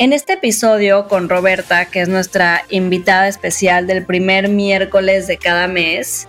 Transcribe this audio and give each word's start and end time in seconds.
En 0.00 0.14
este 0.14 0.32
episodio 0.32 1.08
con 1.08 1.28
Roberta, 1.28 1.84
que 1.84 2.00
es 2.00 2.08
nuestra 2.08 2.64
invitada 2.70 3.28
especial 3.28 3.86
del 3.86 4.02
primer 4.06 4.48
miércoles 4.48 5.26
de 5.26 5.36
cada 5.36 5.68
mes, 5.68 6.26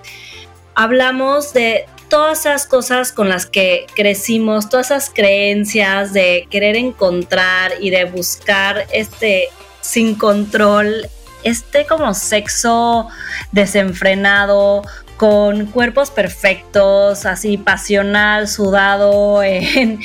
hablamos 0.75 1.53
de 1.53 1.85
todas 2.09 2.41
esas 2.41 2.65
cosas 2.65 3.13
con 3.13 3.29
las 3.29 3.45
que 3.45 3.85
crecimos, 3.95 4.67
todas 4.67 4.87
esas 4.87 5.09
creencias 5.09 6.11
de 6.11 6.47
querer 6.49 6.75
encontrar 6.75 7.71
y 7.79 7.91
de 7.91 8.03
buscar 8.03 8.87
este 8.91 9.47
sin 9.79 10.15
control, 10.15 11.07
este 11.45 11.85
como 11.85 12.13
sexo 12.13 13.07
desenfrenado, 13.53 14.81
con 15.21 15.67
cuerpos 15.67 16.09
perfectos, 16.09 17.27
así 17.27 17.59
pasional, 17.59 18.47
sudado, 18.47 19.43
en, 19.43 19.99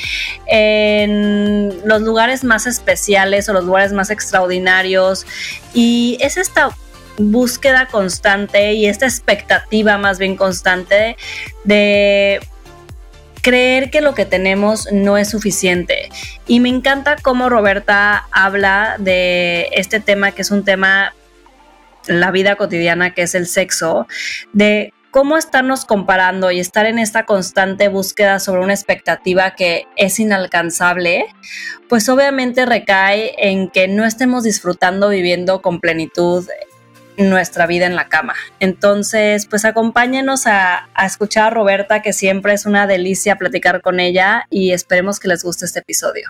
los 1.85 2.01
lugares 2.03 2.43
más 2.43 2.67
especiales 2.67 3.49
o 3.49 3.53
los 3.53 3.65
lugares 3.65 3.93
más 3.93 4.11
extraordinarios. 4.11 5.25
Y 5.73 6.19
es 6.21 6.37
esta 6.37 6.69
búsqueda 7.17 7.87
constante 7.87 8.73
y 8.73 8.85
esta 8.85 9.07
expectativa 9.07 9.97
más 9.97 10.19
bien 10.19 10.35
constante 10.35 11.17
de 11.63 12.39
creer 13.41 13.89
que 13.89 14.01
lo 14.01 14.13
que 14.13 14.25
tenemos 14.25 14.87
no 14.91 15.17
es 15.17 15.31
suficiente. 15.31 16.09
Y 16.45 16.59
me 16.59 16.69
encanta 16.69 17.15
cómo 17.15 17.49
Roberta 17.49 18.27
habla 18.29 18.97
de 18.99 19.69
este 19.71 19.99
tema, 19.99 20.31
que 20.31 20.43
es 20.43 20.51
un 20.51 20.63
tema, 20.63 21.15
la 22.05 22.29
vida 22.29 22.55
cotidiana, 22.55 23.15
que 23.15 23.23
es 23.23 23.33
el 23.33 23.47
sexo, 23.47 24.05
de 24.53 24.93
cómo 25.11 25.37
estarnos 25.37 25.85
comparando 25.85 26.51
y 26.51 26.59
estar 26.59 26.85
en 26.85 26.99
esta 26.99 27.25
constante 27.25 27.87
búsqueda 27.87 28.39
sobre 28.39 28.61
una 28.61 28.73
expectativa 28.73 29.55
que 29.55 29.87
es 29.95 30.19
inalcanzable, 30.19 31.25
pues 31.89 32.09
obviamente 32.09 32.65
recae 32.65 33.33
en 33.37 33.69
que 33.69 33.87
no 33.87 34.05
estemos 34.05 34.43
disfrutando 34.43 35.09
viviendo 35.09 35.61
con 35.61 35.79
plenitud 35.79 36.47
nuestra 37.17 37.65
vida 37.65 37.87
en 37.87 37.95
la 37.95 38.09
cama. 38.09 38.35
Entonces, 38.59 39.47
pues 39.47 39.65
acompáñenos 39.65 40.45
a, 40.45 40.87
a, 40.93 41.05
escuchar 41.05 41.45
a 41.45 41.49
Roberta, 41.49 42.01
que 42.01 42.13
siempre 42.13 42.53
es 42.53 42.65
una 42.65 42.85
delicia 42.85 43.37
platicar 43.37 43.81
con 43.81 43.99
ella 43.99 44.45
y 44.49 44.71
esperemos 44.71 45.19
que 45.19 45.27
les 45.27 45.43
guste 45.43 45.65
este 45.65 45.79
episodio 45.79 46.29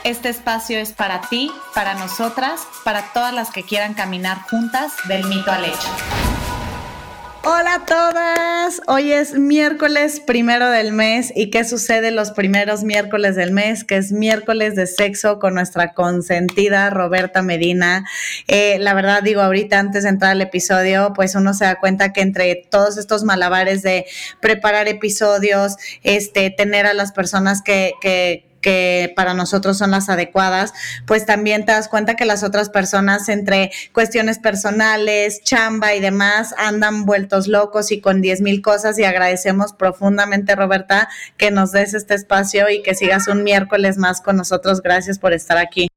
Este 0.03 0.29
espacio 0.29 0.79
es 0.79 0.93
para 0.93 1.21
ti, 1.29 1.51
para 1.75 1.93
nosotras, 1.93 2.61
para 2.83 3.13
todas 3.13 3.35
las 3.35 3.51
que 3.51 3.61
quieran 3.61 3.93
caminar 3.93 4.39
juntas 4.49 4.93
del 5.07 5.23
mito 5.25 5.51
al 5.51 5.65
hecho. 5.65 5.89
Hola 7.43 7.75
a 7.75 7.85
todas, 7.85 8.81
hoy 8.87 9.11
es 9.11 9.33
miércoles 9.33 10.19
primero 10.19 10.69
del 10.69 10.91
mes 10.91 11.31
y 11.35 11.51
¿qué 11.51 11.63
sucede 11.65 12.09
los 12.09 12.31
primeros 12.31 12.83
miércoles 12.83 13.35
del 13.35 13.51
mes? 13.51 13.83
Que 13.83 13.97
es 13.97 14.11
miércoles 14.11 14.75
de 14.75 14.87
sexo 14.87 15.37
con 15.37 15.53
nuestra 15.53 15.93
consentida 15.93 16.89
Roberta 16.89 17.43
Medina. 17.43 18.03
Eh, 18.47 18.77
la 18.79 18.95
verdad 18.95 19.21
digo, 19.21 19.41
ahorita 19.41 19.79
antes 19.79 20.03
de 20.03 20.09
entrar 20.09 20.31
al 20.31 20.41
episodio, 20.41 21.13
pues 21.15 21.35
uno 21.35 21.53
se 21.53 21.65
da 21.65 21.79
cuenta 21.79 22.11
que 22.11 22.21
entre 22.21 22.55
todos 22.55 22.97
estos 22.97 23.23
malabares 23.23 23.83
de 23.83 24.05
preparar 24.39 24.87
episodios, 24.87 25.77
este, 26.03 26.49
tener 26.49 26.87
a 26.87 26.93
las 26.93 27.11
personas 27.11 27.61
que, 27.61 27.93
que 28.01 28.50
que 28.61 29.13
para 29.15 29.33
nosotros 29.33 29.77
son 29.77 29.91
las 29.91 30.09
adecuadas, 30.09 30.73
pues 31.05 31.25
también 31.25 31.65
te 31.65 31.71
das 31.71 31.87
cuenta 31.87 32.15
que 32.15 32.25
las 32.25 32.43
otras 32.43 32.69
personas 32.69 33.27
entre 33.29 33.71
cuestiones 33.93 34.39
personales, 34.39 35.41
chamba 35.43 35.93
y 35.93 35.99
demás 35.99 36.53
andan 36.57 37.05
vueltos 37.05 37.47
locos 37.47 37.91
y 37.91 38.01
con 38.01 38.21
diez 38.21 38.41
mil 38.41 38.61
cosas 38.61 38.97
y 38.99 39.03
agradecemos 39.03 39.73
profundamente 39.73 40.55
Roberta 40.55 41.09
que 41.37 41.51
nos 41.51 41.71
des 41.71 41.93
este 41.93 42.13
espacio 42.13 42.69
y 42.69 42.81
que 42.83 42.95
sigas 42.95 43.27
un 43.27 43.43
miércoles 43.43 43.97
más 43.97 44.21
con 44.21 44.37
nosotros. 44.37 44.81
Gracias 44.81 45.19
por 45.19 45.33
estar 45.33 45.57
aquí. 45.57 45.90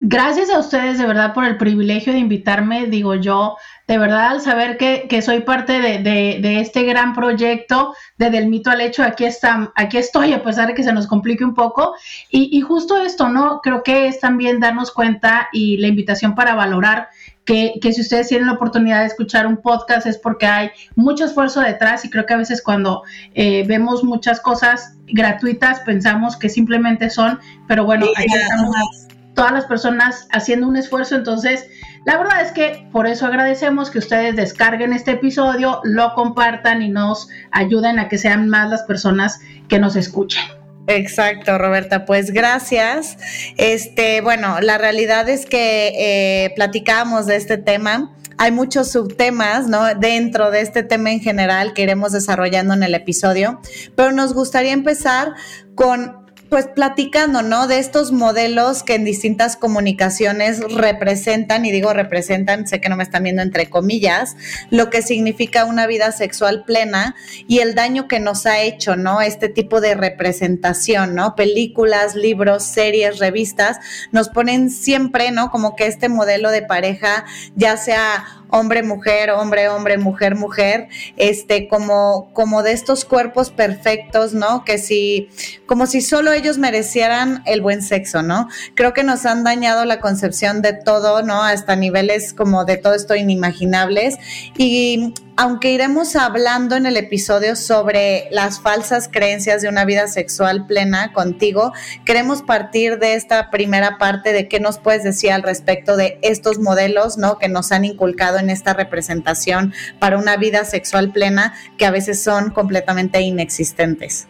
Gracias 0.00 0.48
a 0.50 0.60
ustedes 0.60 0.96
de 0.98 1.06
verdad 1.06 1.34
por 1.34 1.44
el 1.44 1.56
privilegio 1.56 2.12
de 2.12 2.20
invitarme, 2.20 2.86
digo 2.86 3.16
yo, 3.16 3.56
de 3.88 3.98
verdad 3.98 4.28
al 4.28 4.40
saber 4.40 4.76
que, 4.76 5.22
soy 5.22 5.40
parte 5.40 5.72
de, 5.72 6.60
este 6.60 6.84
gran 6.84 7.14
proyecto 7.14 7.94
de 8.16 8.30
Del 8.30 8.46
Mito 8.46 8.70
al 8.70 8.80
Hecho, 8.80 9.02
aquí, 9.02 9.24
está, 9.24 9.72
aquí 9.74 9.96
estoy 9.96 10.32
a 10.34 10.44
pesar 10.44 10.68
de 10.68 10.74
que 10.74 10.84
se 10.84 10.92
nos 10.92 11.08
complique 11.08 11.44
un 11.44 11.52
poco. 11.52 11.94
Y, 12.30 12.60
justo 12.60 12.96
esto, 12.96 13.28
¿no? 13.28 13.60
Creo 13.60 13.82
que 13.82 14.06
es 14.06 14.20
también 14.20 14.60
darnos 14.60 14.92
cuenta 14.92 15.48
y 15.52 15.78
la 15.78 15.88
invitación 15.88 16.36
para 16.36 16.54
valorar 16.54 17.08
que, 17.44 17.80
si 17.82 18.00
ustedes 18.00 18.28
tienen 18.28 18.46
la 18.46 18.52
oportunidad 18.52 19.00
de 19.00 19.06
escuchar 19.06 19.48
un 19.48 19.56
podcast 19.56 20.06
es 20.06 20.18
porque 20.18 20.46
hay 20.46 20.70
mucho 20.94 21.24
esfuerzo 21.24 21.60
detrás 21.60 22.04
y 22.04 22.10
creo 22.10 22.24
que 22.24 22.34
a 22.34 22.36
veces 22.36 22.62
cuando 22.62 23.02
eh, 23.34 23.64
vemos 23.66 24.04
muchas 24.04 24.38
cosas 24.38 24.96
gratuitas 25.06 25.80
pensamos 25.80 26.36
que 26.36 26.50
simplemente 26.50 27.10
son, 27.10 27.40
pero 27.66 27.84
bueno, 27.84 28.06
aquí 28.14 28.32
estamos 28.32 29.08
todas 29.38 29.52
las 29.52 29.66
personas 29.66 30.26
haciendo 30.32 30.66
un 30.66 30.76
esfuerzo. 30.76 31.14
Entonces, 31.14 31.64
la 32.04 32.18
verdad 32.18 32.42
es 32.42 32.50
que 32.50 32.88
por 32.90 33.06
eso 33.06 33.24
agradecemos 33.24 33.88
que 33.88 34.00
ustedes 34.00 34.34
descarguen 34.34 34.92
este 34.92 35.12
episodio, 35.12 35.80
lo 35.84 36.12
compartan 36.14 36.82
y 36.82 36.88
nos 36.88 37.28
ayuden 37.52 38.00
a 38.00 38.08
que 38.08 38.18
sean 38.18 38.48
más 38.48 38.68
las 38.68 38.82
personas 38.82 39.38
que 39.68 39.78
nos 39.78 39.94
escuchen. 39.94 40.42
Exacto, 40.88 41.56
Roberta. 41.56 42.04
Pues 42.04 42.32
gracias. 42.32 43.16
Este, 43.58 44.22
bueno, 44.22 44.60
la 44.60 44.76
realidad 44.76 45.28
es 45.28 45.46
que 45.46 45.92
eh, 45.94 46.50
platicamos 46.56 47.26
de 47.26 47.36
este 47.36 47.58
tema. 47.58 48.12
Hay 48.38 48.50
muchos 48.50 48.90
subtemas, 48.90 49.68
¿no? 49.68 49.94
Dentro 49.94 50.50
de 50.50 50.62
este 50.62 50.82
tema 50.82 51.12
en 51.12 51.20
general 51.20 51.74
que 51.74 51.82
iremos 51.82 52.10
desarrollando 52.10 52.74
en 52.74 52.82
el 52.82 52.94
episodio, 52.94 53.60
pero 53.94 54.10
nos 54.10 54.34
gustaría 54.34 54.72
empezar 54.72 55.34
con 55.76 56.27
pues 56.48 56.66
platicando, 56.66 57.42
¿no? 57.42 57.66
De 57.66 57.78
estos 57.78 58.12
modelos 58.12 58.82
que 58.82 58.94
en 58.94 59.04
distintas 59.04 59.56
comunicaciones 59.56 60.60
representan, 60.72 61.64
y 61.64 61.72
digo 61.72 61.92
representan, 61.92 62.66
sé 62.66 62.80
que 62.80 62.88
no 62.88 62.96
me 62.96 63.02
están 63.02 63.22
viendo 63.22 63.42
entre 63.42 63.68
comillas, 63.68 64.36
lo 64.70 64.90
que 64.90 65.02
significa 65.02 65.64
una 65.64 65.86
vida 65.86 66.12
sexual 66.12 66.64
plena 66.64 67.14
y 67.46 67.58
el 67.58 67.74
daño 67.74 68.08
que 68.08 68.20
nos 68.20 68.46
ha 68.46 68.60
hecho, 68.60 68.96
¿no? 68.96 69.20
Este 69.20 69.48
tipo 69.48 69.80
de 69.80 69.94
representación, 69.94 71.14
¿no? 71.14 71.34
Películas, 71.34 72.14
libros, 72.14 72.64
series, 72.64 73.18
revistas, 73.18 73.78
nos 74.12 74.28
ponen 74.28 74.70
siempre, 74.70 75.30
¿no? 75.30 75.50
Como 75.50 75.76
que 75.76 75.86
este 75.86 76.08
modelo 76.08 76.50
de 76.50 76.62
pareja, 76.62 77.24
ya 77.56 77.76
sea 77.76 78.24
hombre, 78.50 78.82
mujer, 78.82 79.30
hombre, 79.30 79.68
hombre, 79.68 79.98
mujer, 79.98 80.34
mujer, 80.34 80.88
este, 81.16 81.68
como, 81.68 82.30
como 82.32 82.62
de 82.62 82.72
estos 82.72 83.04
cuerpos 83.04 83.50
perfectos, 83.50 84.34
¿no? 84.34 84.64
Que 84.64 84.78
si, 84.78 85.28
como 85.66 85.86
si 85.86 86.00
solo 86.00 86.32
ellos 86.38 86.58
merecieran 86.58 87.42
el 87.46 87.60
buen 87.60 87.82
sexo, 87.82 88.22
¿no? 88.22 88.48
Creo 88.74 88.94
que 88.94 89.04
nos 89.04 89.26
han 89.26 89.44
dañado 89.44 89.84
la 89.84 90.00
concepción 90.00 90.62
de 90.62 90.72
todo, 90.72 91.22
¿no? 91.22 91.42
Hasta 91.42 91.76
niveles 91.76 92.32
como 92.32 92.64
de 92.64 92.76
todo 92.76 92.94
esto 92.94 93.14
inimaginables. 93.14 94.16
Y 94.56 95.14
aunque 95.36 95.70
iremos 95.70 96.16
hablando 96.16 96.74
en 96.74 96.86
el 96.86 96.96
episodio 96.96 97.54
sobre 97.54 98.28
las 98.32 98.60
falsas 98.60 99.08
creencias 99.08 99.62
de 99.62 99.68
una 99.68 99.84
vida 99.84 100.08
sexual 100.08 100.66
plena 100.66 101.12
contigo, 101.12 101.72
queremos 102.04 102.42
partir 102.42 102.98
de 102.98 103.14
esta 103.14 103.50
primera 103.50 103.98
parte 103.98 104.32
de 104.32 104.48
qué 104.48 104.58
nos 104.58 104.78
puedes 104.78 105.04
decir 105.04 105.30
al 105.30 105.44
respecto 105.44 105.96
de 105.96 106.18
estos 106.22 106.58
modelos, 106.58 107.18
¿no? 107.18 107.38
Que 107.38 107.48
nos 107.48 107.70
han 107.70 107.84
inculcado 107.84 108.38
en 108.38 108.50
esta 108.50 108.72
representación 108.72 109.72
para 110.00 110.18
una 110.18 110.36
vida 110.36 110.64
sexual 110.64 111.12
plena 111.12 111.54
que 111.76 111.86
a 111.86 111.90
veces 111.90 112.22
son 112.22 112.50
completamente 112.50 113.20
inexistentes. 113.20 114.26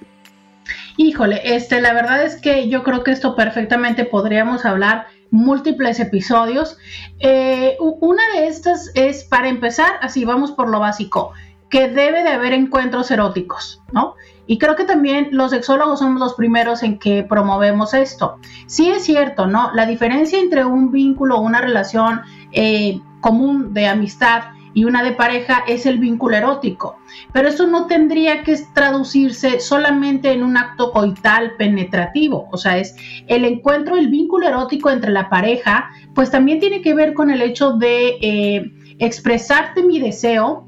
Híjole, 1.01 1.41
este, 1.55 1.81
la 1.81 1.93
verdad 1.93 2.25
es 2.25 2.41
que 2.41 2.69
yo 2.69 2.83
creo 2.83 3.05
que 3.05 3.13
esto 3.13 3.37
perfectamente 3.37 4.05
podríamos 4.05 4.65
hablar 4.65 5.07
múltiples 5.31 6.01
episodios. 6.01 6.77
Eh, 7.21 7.77
una 7.79 8.23
de 8.35 8.49
estas 8.49 8.91
es, 8.97 9.23
para 9.23 9.49
empezar, 9.49 9.93
así 10.01 10.25
vamos 10.25 10.51
por 10.51 10.69
lo 10.69 10.81
básico, 10.81 11.31
que 11.71 11.87
debe 11.87 12.25
de 12.25 12.31
haber 12.31 12.53
encuentros 12.53 13.13
eróticos, 13.13 13.81
¿no? 13.93 14.17
Y 14.49 14.59
creo 14.59 14.75
que 14.75 14.83
también 14.83 15.29
los 15.31 15.53
sexólogos 15.53 16.01
somos 16.01 16.19
los 16.19 16.35
primeros 16.35 16.83
en 16.83 16.99
que 16.99 17.23
promovemos 17.23 17.95
esto. 17.95 18.41
Sí 18.67 18.91
es 18.91 19.05
cierto, 19.05 19.47
¿no? 19.47 19.71
La 19.75 19.87
diferencia 19.87 20.41
entre 20.41 20.65
un 20.65 20.91
vínculo, 20.91 21.39
una 21.39 21.61
relación 21.61 22.23
eh, 22.51 23.01
común 23.21 23.73
de 23.73 23.87
amistad 23.87 24.47
y 24.75 24.85
una 24.85 25.03
de 25.03 25.13
pareja 25.13 25.65
es 25.67 25.87
el 25.87 25.99
vínculo 25.99 26.37
erótico. 26.37 26.99
Pero 27.33 27.49
eso 27.49 27.67
no 27.67 27.87
tendría 27.87 28.43
que 28.43 28.57
traducirse 28.75 29.61
solamente 29.61 30.33
en 30.33 30.43
un 30.43 30.57
acto 30.57 30.93
coital 30.93 31.57
penetrativo. 31.57 32.49
O 32.53 32.57
sea, 32.57 32.79
es 32.79 32.95
el 33.27 33.45
encuentro, 33.45 33.97
el 33.97 34.09
vínculo 34.09 34.49
erótico 34.49 34.91
entre 34.91 35.11
la 35.11 35.29
pareja, 35.29 35.91
pues 36.15 36.31
también 36.31 36.61
tiene 36.61 36.83
que 36.83 36.95
ver 36.95 37.15
con 37.15 37.31
el 37.31 37.43
hecho 37.43 37.73
de 37.73 38.19
eh, 38.21 38.73
expresarte 38.99 39.83
mi 39.83 39.99
deseo, 39.99 40.68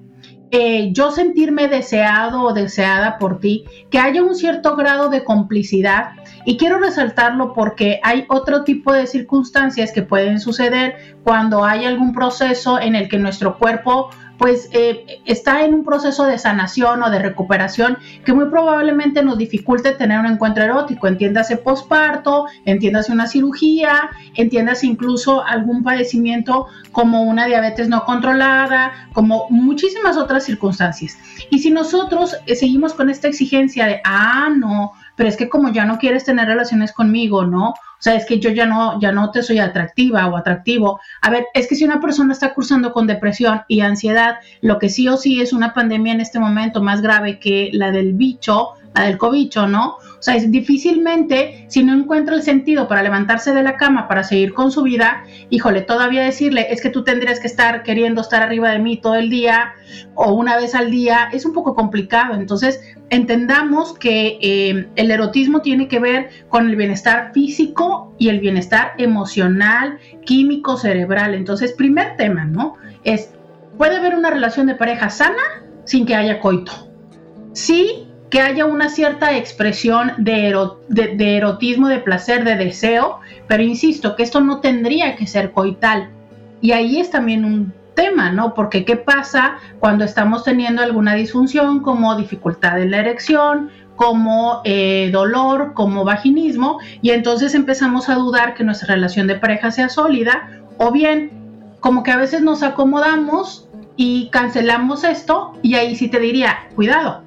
eh, 0.53 0.91
yo 0.93 1.13
sentirme 1.13 1.69
deseado 1.69 2.43
o 2.43 2.53
deseada 2.53 3.19
por 3.19 3.39
ti, 3.39 3.65
que 3.91 3.99
haya 3.99 4.23
un 4.23 4.35
cierto 4.35 4.77
grado 4.77 5.09
de 5.09 5.25
complicidad. 5.25 6.11
Y 6.45 6.57
quiero 6.57 6.79
resaltarlo 6.79 7.53
porque 7.53 8.01
hay 8.03 8.25
otro 8.29 8.65
tipo 8.65 8.93
de 8.93 9.07
circunstancias 9.07 9.93
que 9.93 10.03
pueden 10.03 10.41
suceder 10.41 11.17
cuando 11.23 11.65
hay 11.65 11.85
algún 11.85 12.13
proceso 12.13 12.81
en 12.81 12.95
el 12.95 13.09
que 13.09 13.19
nuestro 13.19 13.59
cuerpo 13.59 14.11
pues 14.41 14.71
eh, 14.73 15.21
está 15.27 15.67
en 15.67 15.75
un 15.75 15.85
proceso 15.85 16.25
de 16.25 16.39
sanación 16.39 17.03
o 17.03 17.11
de 17.11 17.19
recuperación 17.19 17.99
que 18.25 18.33
muy 18.33 18.47
probablemente 18.47 19.23
nos 19.23 19.37
dificulte 19.37 19.93
tener 19.93 20.19
un 20.19 20.25
encuentro 20.25 20.65
erótico, 20.65 21.09
entiéndase 21.09 21.59
posparto, 21.59 22.47
entiéndase 22.65 23.13
una 23.13 23.27
cirugía, 23.27 24.09
entiéndase 24.35 24.87
incluso 24.87 25.45
algún 25.45 25.83
padecimiento 25.83 26.69
como 26.91 27.25
una 27.25 27.45
diabetes 27.45 27.91
no 27.91 28.07
controlada, 28.07 29.11
como 29.13 29.47
muchísimas 29.51 30.17
otras 30.17 30.45
circunstancias. 30.45 31.19
Y 31.51 31.59
si 31.59 31.71
nosotros 31.71 32.35
eh, 32.47 32.57
seguimos 32.57 32.95
con 32.95 33.11
esta 33.11 33.29
exigencia 33.29 33.85
de, 33.85 34.01
ah, 34.05 34.49
no, 34.57 34.93
pero 35.17 35.29
es 35.29 35.37
que 35.37 35.49
como 35.49 35.73
ya 35.73 35.85
no 35.85 35.99
quieres 35.99 36.25
tener 36.25 36.47
relaciones 36.47 36.93
conmigo, 36.93 37.45
¿no? 37.45 37.71
O 38.01 38.03
sea, 38.03 38.15
es 38.15 38.25
que 38.25 38.41
yo 38.41 38.51
ya 38.51 38.65
no, 38.65 38.99
ya 38.99 39.13
no 39.13 39.31
te 39.31 39.43
soy 39.43 39.59
atractiva 39.59 40.27
o 40.27 40.37
atractivo. 40.37 41.01
A 41.21 41.29
ver, 41.29 41.45
es 41.53 41.69
que 41.69 41.75
si 41.75 41.85
una 41.85 42.01
persona 42.01 42.33
está 42.33 42.55
cursando 42.55 42.93
con 42.93 43.07
depresión 43.07 43.61
y 43.69 43.81
ansiedad, 43.81 44.37
lo 44.63 44.79
que 44.79 44.89
sí 44.89 45.07
o 45.09 45.19
sí 45.19 45.43
es 45.43 45.53
una 45.53 45.75
pandemia 45.75 46.15
en 46.15 46.23
este 46.23 46.39
momento 46.39 46.83
más 46.83 47.03
grave 47.03 47.39
que 47.39 47.69
la 47.75 47.91
del 47.91 48.15
bicho, 48.15 48.71
la 48.95 49.05
del 49.05 49.19
cobicho, 49.19 49.67
¿no? 49.67 49.99
O 50.21 50.23
sea, 50.23 50.37
es 50.37 50.51
difícilmente, 50.51 51.65
si 51.69 51.83
no 51.83 51.95
encuentra 51.95 52.35
el 52.35 52.43
sentido 52.43 52.89
para 52.89 53.03
levantarse 53.03 53.55
de 53.55 53.63
la 53.63 53.79
cama, 53.79 54.07
para 54.07 54.23
seguir 54.23 54.53
con 54.53 54.71
su 54.71 54.83
vida, 54.83 55.25
híjole, 55.49 55.81
todavía 55.81 56.23
decirle, 56.23 56.67
es 56.71 56.83
que 56.83 56.91
tú 56.91 57.05
tendrías 57.05 57.41
que 57.41 57.47
estar 57.47 57.83
queriendo 57.83 58.21
estar 58.21 58.43
arriba 58.43 58.71
de 58.71 58.81
mí 58.81 58.99
todo 58.99 59.15
el 59.15 59.31
día 59.31 59.73
o 60.15 60.35
una 60.35 60.57
vez 60.57 60.75
al 60.75 60.91
día, 60.91 61.31
es 61.33 61.47
un 61.47 61.55
poco 61.55 61.75
complicado. 61.75 62.35
Entonces, 62.35 62.81
entendamos 63.09 63.99
que 63.99 64.39
eh, 64.43 64.89
el 64.97 65.11
erotismo 65.11 65.63
tiene 65.63 65.89
que 65.89 66.01
ver 66.01 66.29
con 66.51 66.69
el 66.69 66.77
bienestar 66.77 67.33
físico 67.33 68.15
y 68.19 68.29
el 68.29 68.41
bienestar 68.41 68.93
emocional, 68.99 69.99
químico, 70.27 70.77
cerebral. 70.77 71.35
Entonces, 71.35 71.73
primer 71.73 72.17
tema, 72.17 72.45
¿no? 72.45 72.75
Es, 73.05 73.33
¿puede 73.79 73.97
haber 73.97 74.15
una 74.15 74.29
relación 74.29 74.67
de 74.67 74.75
pareja 74.75 75.09
sana 75.09 75.65
sin 75.85 76.05
que 76.05 76.15
haya 76.15 76.41
coito? 76.41 76.73
Sí, 77.53 78.10
que 78.31 78.41
haya 78.41 78.65
una 78.65 78.89
cierta 78.89 79.37
expresión 79.37 80.13
de, 80.17 80.55
erotismo, 81.19 81.89
de 81.89 81.99
placer, 81.99 82.45
de 82.45 82.57
deseo, 82.57 83.19
pero 83.49 83.63
insisto 83.63 84.15
que 84.15 84.23
esto 84.23 84.41
no 84.41 84.61
tendría 84.61 85.17
que 85.17 85.27
ser 85.27 85.51
coital. 85.51 86.11
Y 86.61 86.71
ahí 86.73 87.01
es 87.01 87.11
también 87.11 87.45
un 87.45 87.73
tema, 87.95 88.31
¿no? 88.31 88.55
Porque 88.55 88.85
¿qué 88.85 88.97
pasa 88.97 89.57
cuando 89.81 90.05
estamos 90.05 90.45
teniendo 90.45 90.81
alguna 90.81 91.15
disfunción 91.15 91.81
como 91.81 92.15
dificultad 92.17 92.81
en 92.81 92.93
la 92.93 92.99
erección, 92.99 93.71
como 93.97 94.63
eh, 94.65 95.11
dolor, 95.13 95.75
como 95.75 96.05
vaginismo, 96.05 96.79
y 97.03 97.11
entonces 97.11 97.55
empezamos 97.55 98.09
a 98.09 98.15
dudar 98.15 98.55
que 98.55 98.65
nuestra 98.65 98.95
relación 98.95 99.27
de 99.27 99.35
pareja 99.35 99.73
sea 99.73 99.89
sólida, 99.89 100.49
o 100.79 100.93
bien 100.93 101.33
como 101.81 102.03
que 102.05 102.13
a 102.13 102.17
veces 102.17 102.43
nos 102.43 102.63
acomodamos 102.63 103.69
y 103.97 104.31
cancelamos 104.31 105.03
esto, 105.03 105.53
y 105.63 105.75
ahí 105.75 105.97
sí 105.97 106.09
te 106.09 106.21
diría, 106.21 106.69
cuidado, 106.77 107.23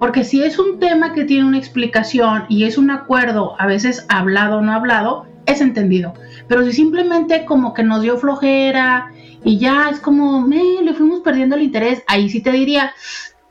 porque 0.00 0.24
si 0.24 0.42
es 0.42 0.58
un 0.58 0.80
tema 0.80 1.12
que 1.12 1.24
tiene 1.24 1.44
una 1.44 1.58
explicación 1.58 2.46
y 2.48 2.64
es 2.64 2.78
un 2.78 2.90
acuerdo, 2.90 3.54
a 3.58 3.66
veces 3.66 4.06
hablado 4.08 4.56
o 4.56 4.60
no 4.62 4.72
hablado, 4.72 5.26
es 5.44 5.60
entendido. 5.60 6.14
Pero 6.48 6.64
si 6.64 6.72
simplemente 6.72 7.44
como 7.44 7.74
que 7.74 7.82
nos 7.82 8.00
dio 8.00 8.16
flojera 8.16 9.12
y 9.44 9.58
ya 9.58 9.90
es 9.90 10.00
como, 10.00 10.40
me, 10.40 10.80
le 10.82 10.94
fuimos 10.94 11.20
perdiendo 11.20 11.54
el 11.54 11.64
interés, 11.64 12.02
ahí 12.06 12.30
sí 12.30 12.40
te 12.40 12.50
diría, 12.50 12.94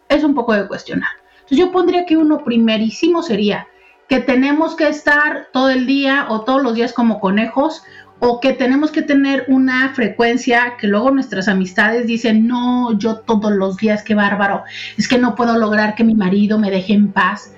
es 0.10 0.24
un 0.24 0.34
poco 0.34 0.54
de 0.54 0.68
cuestionar. 0.68 1.12
Entonces 1.34 1.60
yo 1.60 1.72
pondría 1.72 2.08
que 2.08 2.18
uno 2.18 2.44
primerísimo 2.44 3.22
sería 3.22 3.68
que 4.08 4.20
tenemos 4.20 4.76
que 4.76 4.88
estar 4.88 5.50
todo 5.54 5.70
el 5.70 5.86
día 5.86 6.26
o 6.30 6.42
todos 6.42 6.64
los 6.64 6.74
días 6.74 6.94
como 6.94 7.20
conejos 7.20 7.84
o 8.20 8.40
que 8.40 8.54
tenemos 8.54 8.92
que 8.92 9.02
tener 9.02 9.46
una 9.48 9.94
frecuencia 9.94 10.76
que 10.78 10.88
luego 10.88 11.12
nuestras 11.12 11.48
amistades 11.48 12.06
dicen, 12.06 12.48
no, 12.48 12.98
yo 12.98 13.20
todos 13.20 13.52
los 13.52 13.78
días, 13.78 14.04
qué 14.04 14.14
bárbaro, 14.14 14.64
es 14.98 15.08
que 15.08 15.18
no 15.18 15.36
puedo 15.36 15.58
lograr 15.58 15.96
que 15.96 16.04
mi 16.04 16.16
marido 16.16 16.60
me 16.60 16.70
deje 16.70 16.94
en 16.94 17.12
paz. 17.12 17.54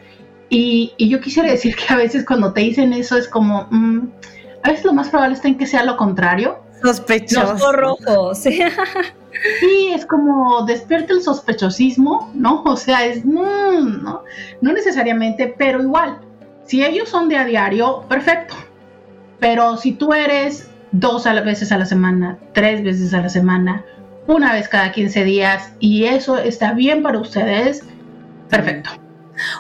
Y, 0.49 0.93
yo 0.99 1.19
quisiera 1.21 1.49
decir 1.49 1.75
que 1.75 1.91
a 1.93 1.97
veces 1.97 2.25
cuando 2.25 2.53
te 2.53 2.61
dicen 2.61 2.93
eso 2.93 3.17
es 3.17 3.27
como, 3.27 3.67
mm, 3.71 4.09
a 4.63 4.69
veces 4.69 4.85
lo 4.85 4.93
más 4.93 5.09
probable 5.09 5.35
está 5.35 5.47
en 5.47 5.57
que 5.57 5.65
sea 5.65 5.83
lo 5.83 5.97
contrario. 5.97 6.59
Sospechoso. 6.83 7.71
Los 7.73 8.39
Sí, 9.59 9.91
es 9.93 10.05
como 10.05 10.65
despierta 10.65 11.13
el 11.13 11.23
sospechosismo, 11.23 12.31
¿no? 12.35 12.61
O 12.63 12.75
sea, 12.75 13.05
es, 13.05 13.25
mm, 13.25 14.03
no, 14.03 14.23
no 14.61 14.73
necesariamente, 14.73 15.55
pero 15.57 15.81
igual, 15.81 16.19
si 16.65 16.83
ellos 16.83 17.09
son 17.09 17.29
de 17.29 17.37
a 17.37 17.45
diario, 17.45 18.03
perfecto 18.07 18.55
pero 19.41 19.75
si 19.75 19.91
tú 19.91 20.13
eres 20.13 20.69
dos 20.91 21.25
veces 21.43 21.71
a 21.71 21.77
la 21.79 21.88
semana, 21.88 22.38
tres 22.53 22.83
veces 22.83 23.13
a 23.13 23.21
la 23.21 23.29
semana, 23.29 23.83
una 24.27 24.53
vez 24.53 24.69
cada 24.69 24.91
15 24.91 25.23
días 25.23 25.73
y 25.79 26.05
eso 26.05 26.38
está 26.38 26.73
bien 26.73 27.01
para 27.01 27.17
ustedes, 27.17 27.83
perfecto. 28.49 28.91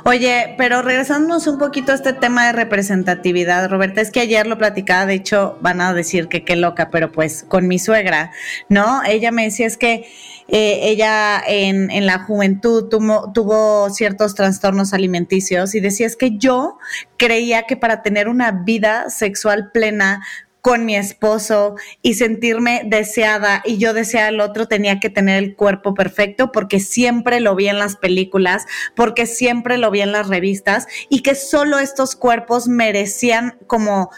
Oye, 0.03 0.53
pero 0.59 0.83
regresándonos 0.83 1.47
un 1.47 1.57
poquito 1.57 1.91
a 1.91 1.95
este 1.95 2.13
tema 2.13 2.45
de 2.45 2.51
representatividad, 2.51 3.67
Roberta, 3.69 4.01
es 4.01 4.11
que 4.11 4.19
ayer 4.19 4.45
lo 4.45 4.59
platicaba, 4.59 5.07
de 5.07 5.15
hecho 5.15 5.57
van 5.61 5.81
a 5.81 5.93
decir 5.93 6.27
que 6.27 6.43
qué 6.43 6.55
loca, 6.55 6.89
pero 6.91 7.11
pues 7.11 7.43
con 7.47 7.67
mi 7.67 7.79
suegra, 7.79 8.31
¿no? 8.69 9.01
Ella 9.03 9.31
me 9.31 9.45
decía 9.45 9.65
es 9.65 9.77
que 9.77 10.05
eh, 10.53 10.89
ella 10.89 11.41
en, 11.47 11.89
en, 11.89 12.05
la 12.05 12.19
juventud 12.19 12.89
tuvo, 12.89 13.31
tuvo 13.33 13.89
ciertos 13.89 14.35
trastornos 14.35 14.93
alimenticios 14.93 15.73
y 15.75 15.79
decía 15.79 16.05
es 16.05 16.17
que 16.17 16.37
yo 16.37 16.77
creía 17.15 17.63
que 17.63 17.77
para 17.77 18.01
tener 18.01 18.27
una 18.27 18.51
vida 18.51 19.09
sexual 19.09 19.71
plena 19.71 20.21
con 20.61 20.85
mi 20.85 20.95
esposo 20.95 21.75
y 22.01 22.13
sentirme 22.13 22.83
deseada 22.85 23.61
y 23.65 23.77
yo 23.77 23.93
deseaba 23.93 24.27
al 24.27 24.39
otro 24.39 24.67
tenía 24.67 24.99
que 24.99 25.09
tener 25.09 25.43
el 25.43 25.55
cuerpo 25.55 25.93
perfecto 25.93 26.51
porque 26.51 26.79
siempre 26.79 27.39
lo 27.39 27.55
vi 27.55 27.67
en 27.67 27.79
las 27.79 27.95
películas, 27.95 28.65
porque 28.95 29.25
siempre 29.25 29.77
lo 29.77 29.89
vi 29.89 30.01
en 30.01 30.11
las 30.11 30.27
revistas 30.27 30.87
y 31.09 31.21
que 31.21 31.33
solo 31.35 31.79
estos 31.79 32.15
cuerpos 32.15 32.67
merecían 32.67 33.57
como 33.67 34.11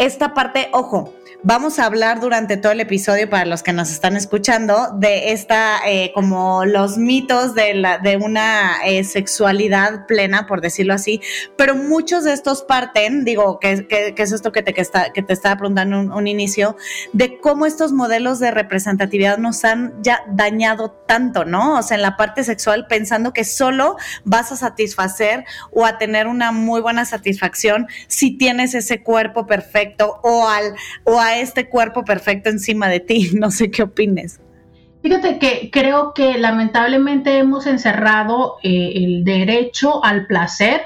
esta 0.00 0.32
parte, 0.32 0.70
ojo, 0.72 1.12
Vamos 1.42 1.78
a 1.78 1.86
hablar 1.86 2.20
durante 2.20 2.58
todo 2.58 2.72
el 2.72 2.80
episodio, 2.80 3.30
para 3.30 3.46
los 3.46 3.62
que 3.62 3.72
nos 3.72 3.90
están 3.90 4.14
escuchando, 4.14 4.90
de 4.98 5.32
esta, 5.32 5.78
eh, 5.86 6.12
como 6.14 6.66
los 6.66 6.98
mitos 6.98 7.54
de, 7.54 7.72
la, 7.72 7.96
de 7.96 8.18
una 8.18 8.76
eh, 8.84 9.04
sexualidad 9.04 10.04
plena, 10.04 10.46
por 10.46 10.60
decirlo 10.60 10.92
así, 10.92 11.22
pero 11.56 11.74
muchos 11.74 12.24
de 12.24 12.34
estos 12.34 12.62
parten, 12.62 13.24
digo, 13.24 13.58
que, 13.58 13.86
es 14.18 14.32
esto 14.32 14.52
que 14.52 14.62
te, 14.62 14.74
que, 14.74 14.82
está, 14.82 15.14
que 15.14 15.22
te 15.22 15.32
estaba 15.32 15.56
preguntando 15.56 15.98
un, 15.98 16.12
un 16.12 16.26
inicio, 16.26 16.76
de 17.14 17.40
cómo 17.40 17.64
estos 17.64 17.92
modelos 17.92 18.38
de 18.38 18.50
representatividad 18.50 19.38
nos 19.38 19.64
han 19.64 19.94
ya 20.02 20.22
dañado 20.28 20.90
tanto, 20.90 21.46
¿no? 21.46 21.78
O 21.78 21.82
sea, 21.82 21.94
en 21.96 22.02
la 22.02 22.18
parte 22.18 22.44
sexual, 22.44 22.86
pensando 22.86 23.32
que 23.32 23.44
solo 23.44 23.96
vas 24.24 24.52
a 24.52 24.56
satisfacer 24.56 25.46
o 25.72 25.86
a 25.86 25.96
tener 25.96 26.26
una 26.26 26.52
muy 26.52 26.82
buena 26.82 27.06
satisfacción 27.06 27.88
si 28.08 28.36
tienes 28.36 28.74
ese 28.74 29.02
cuerpo 29.02 29.46
perfecto 29.46 29.89
o 30.22 30.48
al 30.48 30.74
o 31.04 31.18
a 31.18 31.38
este 31.38 31.68
cuerpo 31.68 32.04
perfecto 32.04 32.50
encima 32.50 32.88
de 32.88 33.00
ti. 33.00 33.30
No 33.40 33.50
sé 33.50 33.70
qué 33.70 33.82
opines. 33.82 34.40
Fíjate 35.02 35.38
que 35.38 35.70
creo 35.72 36.12
que 36.12 36.36
lamentablemente 36.36 37.38
hemos 37.38 37.66
encerrado 37.66 38.56
eh, 38.62 38.92
el 38.96 39.24
derecho 39.24 40.04
al 40.04 40.26
placer 40.26 40.82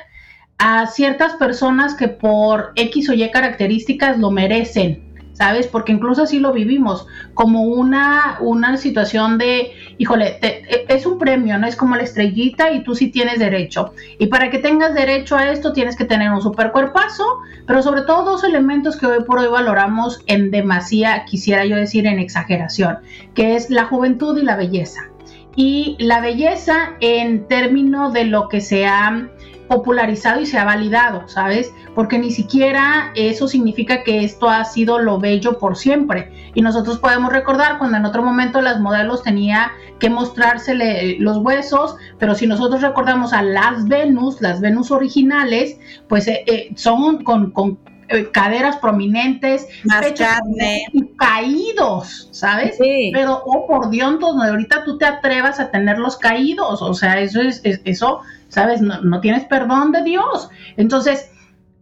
a 0.58 0.87
ciertas 0.87 1.34
personas 1.34 1.94
que 1.94 2.08
por 2.08 2.73
X 2.76 3.08
o 3.08 3.12
Y 3.12 3.28
características 3.30 4.18
lo 4.18 4.30
merecen. 4.30 5.13
¿Sabes? 5.35 5.67
Porque 5.67 5.93
incluso 5.93 6.23
así 6.23 6.38
lo 6.38 6.53
vivimos, 6.53 7.07
como 7.35 7.64
una, 7.64 8.38
una 8.41 8.76
situación 8.76 9.37
de, 9.37 9.73
híjole, 9.99 10.38
e, 10.41 10.87
es 10.88 11.05
un 11.05 11.19
premio, 11.19 11.59
¿no? 11.59 11.67
Es 11.67 11.76
como 11.76 11.97
la 11.97 12.03
estrellita 12.03 12.73
y 12.73 12.83
tú 12.83 12.95
sí 12.95 13.09
tienes 13.09 13.38
derecho. 13.38 13.93
Y 14.19 14.29
para 14.29 14.50
que 14.50 14.59
tengas 14.59 14.95
derecho 14.95 15.37
a 15.37 15.50
esto 15.50 15.73
tienes 15.73 15.97
que 15.97 16.05
tener 16.05 16.31
un 16.31 16.41
super 16.41 16.73
cuerpazo, 16.73 17.25
pero 17.67 17.83
sobre 17.83 18.03
todo 18.03 18.25
dos 18.25 18.45
elementos 18.45 18.97
que 18.97 19.07
hoy 19.07 19.25
por 19.25 19.41
hoy 19.41 19.49
valoramos 19.49 20.23
en 20.26 20.50
demasía, 20.50 21.25
quisiera 21.25 21.67
yo 21.67 21.76
decir 21.76 22.07
en 22.07 22.19
exageración, 22.19 22.99
que 23.35 23.57
es 23.57 23.71
la 23.71 23.85
juventud 23.85 24.38
y 24.38 24.43
la 24.43 24.57
belleza. 24.57 25.11
Y 25.57 25.97
la 26.00 26.21
belleza 26.21 26.95
en 27.00 27.47
términos 27.47 28.12
de 28.12 28.25
lo 28.25 28.49
que 28.49 28.61
se 28.61 28.87
ha 28.87 29.29
popularizado 29.68 30.40
y 30.40 30.47
se 30.47 30.59
ha 30.59 30.64
validado, 30.64 31.28
¿sabes? 31.28 31.73
Porque 31.94 32.18
ni 32.18 32.30
siquiera 32.30 33.12
eso 33.14 33.49
significa 33.49 34.02
que 34.02 34.25
esto 34.25 34.49
ha 34.49 34.64
sido 34.64 34.99
lo 34.99 35.18
bello 35.18 35.59
por 35.59 35.76
siempre. 35.76 36.50
Y 36.54 36.62
nosotros 36.62 36.99
podemos 36.99 37.33
recordar 37.33 37.78
cuando 37.78 37.97
en 37.97 38.04
otro 38.04 38.23
momento 38.23 38.61
las 38.61 38.80
modelos 38.80 39.23
tenía 39.23 39.73
que 39.99 40.11
mostrársele 40.11 41.16
los 41.18 41.38
huesos, 41.38 41.97
pero 42.18 42.35
si 42.35 42.47
nosotros 42.47 42.83
recordamos 42.83 43.33
a 43.33 43.42
las 43.42 43.87
Venus, 43.88 44.40
las 44.40 44.61
Venus 44.61 44.90
originales, 44.90 45.78
pues 46.09 46.28
eh, 46.28 46.44
eh, 46.47 46.73
son 46.76 47.25
con, 47.25 47.50
con 47.52 47.78
eh, 48.08 48.30
caderas 48.32 48.76
prominentes, 48.76 49.66
más 49.84 50.12
carne. 50.12 50.84
caídos, 51.16 52.28
¿sabes? 52.32 52.76
Sí. 52.80 53.11
Pero, 53.12 53.42
oh 53.44 53.66
por 53.66 53.90
Dios, 53.90 54.18
no, 54.20 54.42
ahorita 54.42 54.84
tú 54.84 54.99
te 54.99 55.04
atrevas 55.06 55.61
a 55.61 55.70
tenerlos 55.70 56.16
caídos, 56.16 56.82
o 56.82 56.94
sea, 56.94 57.20
eso 57.20 57.40
es, 57.40 57.61
es- 57.64 57.80
eso, 57.84 58.20
¿sabes? 58.49 58.80
No, 58.80 59.00
no 59.02 59.20
tienes 59.20 59.44
perdón 59.44 59.92
de 59.92 60.02
Dios. 60.02 60.49
Entonces, 60.76 61.30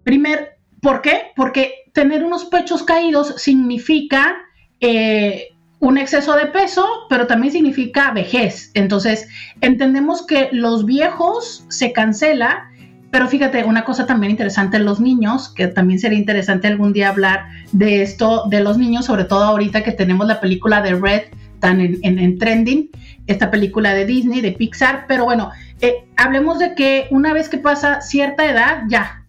primer, 0.05 0.57
¿por 0.81 1.03
qué? 1.03 1.33
Porque 1.37 1.75
tener 1.93 2.25
unos 2.25 2.45
pechos 2.47 2.83
caídos 2.83 3.35
significa 3.37 4.37
eh, 4.81 5.49
un 5.81 5.99
exceso 5.99 6.35
de 6.37 6.47
peso, 6.47 6.87
pero 7.09 7.27
también 7.27 7.53
significa 7.53 8.13
vejez. 8.13 8.71
Entonces, 8.75 9.29
entendemos 9.61 10.25
que 10.27 10.49
los 10.53 10.87
viejos 10.87 11.65
se 11.69 11.93
cancela, 11.93 12.71
pero 13.13 13.29
fíjate, 13.29 13.63
una 13.65 13.85
cosa 13.85 14.07
también 14.07 14.31
interesante 14.33 14.79
en 14.79 14.85
los 14.87 14.99
niños, 14.99 15.51
que 15.51 15.69
también 15.69 16.01
sería 16.01 16.19
interesante 16.19 16.67
algún 16.67 16.93
día 16.93 17.11
hablar 17.11 17.45
de 17.71 18.03
esto, 18.03 18.45
de 18.49 18.61
los 18.61 18.79
niños, 18.79 19.05
sobre 19.05 19.25
todo 19.25 19.45
ahorita 19.45 19.85
que 19.85 19.93
tenemos 19.93 20.27
la 20.27 20.41
película 20.41 20.83
de 20.83 20.95
Red 20.95 21.23
tan 21.61 21.81
en, 21.81 21.99
en- 22.03 22.19
en 22.19 22.39
trending, 22.39 22.89
esta 23.29 23.51
película 23.51 23.95
de 23.95 24.05
Disney, 24.07 24.41
de 24.41 24.51
Pixar, 24.53 25.05
pero 25.07 25.25
bueno, 25.25 25.51
eh, 25.81 26.05
hablemos 26.17 26.59
de 26.59 26.75
que 26.75 27.07
una 27.11 27.33
vez 27.33 27.49
que 27.49 27.59
pasa 27.59 28.01
cierta 28.01 28.51
edad, 28.51 28.83
ya, 28.89 29.22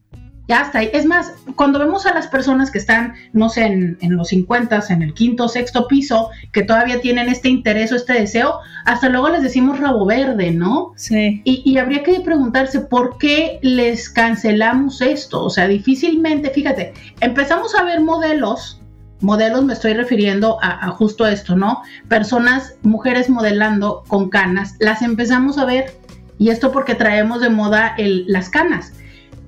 ya 0.47 0.61
está 0.63 0.79
ahí. 0.79 0.89
Es 0.93 1.05
más, 1.05 1.33
cuando 1.55 1.79
vemos 1.79 2.05
a 2.05 2.13
las 2.13 2.27
personas 2.27 2.69
que 2.69 2.77
están, 2.77 3.13
no 3.31 3.47
sé, 3.49 3.63
en, 3.65 3.97
en 4.01 4.15
los 4.17 4.27
50, 4.29 4.83
en 4.89 5.01
el 5.01 5.13
quinto, 5.13 5.47
sexto 5.47 5.87
piso, 5.87 6.29
que 6.51 6.63
todavía 6.63 6.99
tienen 6.99 7.29
este 7.29 7.47
interés 7.49 7.91
o 7.91 7.95
este 7.95 8.13
deseo, 8.13 8.55
hasta 8.85 9.07
luego 9.09 9.29
les 9.29 9.41
decimos 9.41 9.79
rabo 9.79 10.05
verde, 10.05 10.51
¿no? 10.51 10.91
Sí. 10.97 11.41
Y, 11.45 11.61
y 11.65 11.77
habría 11.77 12.03
que 12.03 12.19
preguntarse 12.19 12.81
por 12.81 13.17
qué 13.17 13.59
les 13.61 14.09
cancelamos 14.09 15.01
esto. 15.01 15.43
O 15.43 15.49
sea, 15.49 15.67
difícilmente, 15.67 16.49
fíjate, 16.49 16.93
empezamos 17.21 17.73
a 17.75 17.83
ver 17.83 18.01
modelos, 18.01 18.81
modelos 19.21 19.63
me 19.63 19.71
estoy 19.71 19.93
refiriendo 19.93 20.57
a, 20.61 20.85
a 20.87 20.89
justo 20.89 21.25
esto, 21.25 21.55
¿no? 21.55 21.83
Personas, 22.09 22.75
mujeres 22.81 23.29
modelando 23.29 24.03
con 24.07 24.29
canas, 24.29 24.75
las 24.79 25.01
empezamos 25.01 25.57
a 25.57 25.63
ver, 25.63 25.97
y 26.37 26.49
esto 26.49 26.73
porque 26.73 26.95
traemos 26.95 27.39
de 27.39 27.49
moda 27.49 27.93
el- 27.97 28.25
las 28.27 28.49
canas. 28.49 28.91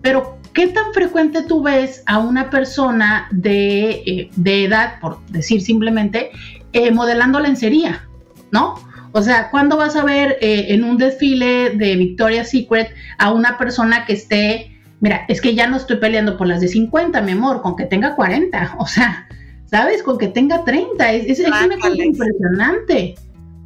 Pero, 0.02 0.38
¿qué 0.56 0.68
tan 0.68 0.92
frecuente 0.94 1.44
tú 1.44 1.62
ves 1.62 2.02
a 2.08 2.18
una 2.18 2.50
persona 2.50 3.28
de, 3.30 3.90
eh, 4.08 4.30
de 4.36 4.64
edad, 4.66 5.00
por 5.00 5.24
decir 5.28 5.62
simplemente, 5.62 6.32
eh, 6.74 6.90
modelando 6.92 7.40
lencería, 7.40 8.08
¿no? 8.52 8.76
O 9.12 9.22
sea, 9.22 9.50
¿cuándo 9.52 9.78
vas 9.78 9.96
a 9.96 10.04
ver 10.04 10.38
eh, 10.42 10.68
en 10.70 10.84
un 10.84 10.98
desfile 10.98 11.70
de 11.72 11.96
Victoria's 11.96 12.50
Secret 12.50 12.90
a 13.18 13.32
una 13.32 13.58
persona 13.58 14.06
que 14.06 14.14
esté, 14.14 14.78
mira, 15.00 15.26
es 15.28 15.40
que 15.40 15.54
ya 15.56 15.68
no 15.68 15.78
estoy 15.78 15.98
peleando 15.98 16.36
por 16.38 16.48
las 16.48 16.60
de 16.62 16.68
50, 16.68 17.22
mi 17.22 17.34
amor, 17.34 17.62
con 17.62 17.76
que 17.76 17.86
tenga 17.86 18.16
40, 18.16 18.76
o 18.78 18.88
sea, 18.88 19.28
¿sabes? 19.66 20.04
Con 20.04 20.18
que 20.18 20.28
tenga 20.28 20.64
30, 20.66 21.14
es, 21.14 21.26
es- 21.28 21.40
es 21.40 21.48
una 21.68 21.76
cosa 21.78 21.90
impresionante. 22.06 23.16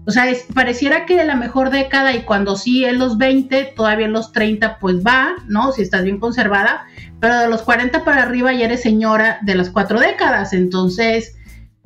O 0.09 0.11
sea, 0.11 0.25
pareciera 0.55 1.05
que 1.05 1.23
la 1.23 1.35
mejor 1.35 1.69
década 1.69 2.15
y 2.15 2.23
cuando 2.23 2.55
sí 2.55 2.83
en 2.83 2.97
los 2.97 3.19
20, 3.19 3.73
todavía 3.75 4.07
en 4.07 4.11
los 4.11 4.31
30 4.31 4.79
pues 4.79 5.05
va, 5.05 5.35
¿no? 5.45 5.71
Si 5.71 5.83
estás 5.83 6.03
bien 6.03 6.19
conservada, 6.19 6.87
pero 7.19 7.37
de 7.37 7.47
los 7.47 7.61
40 7.61 8.03
para 8.03 8.23
arriba 8.23 8.51
ya 8.51 8.65
eres 8.65 8.81
señora 8.81 9.37
de 9.43 9.53
las 9.53 9.69
cuatro 9.69 9.99
décadas, 9.99 10.53
entonces... 10.53 11.35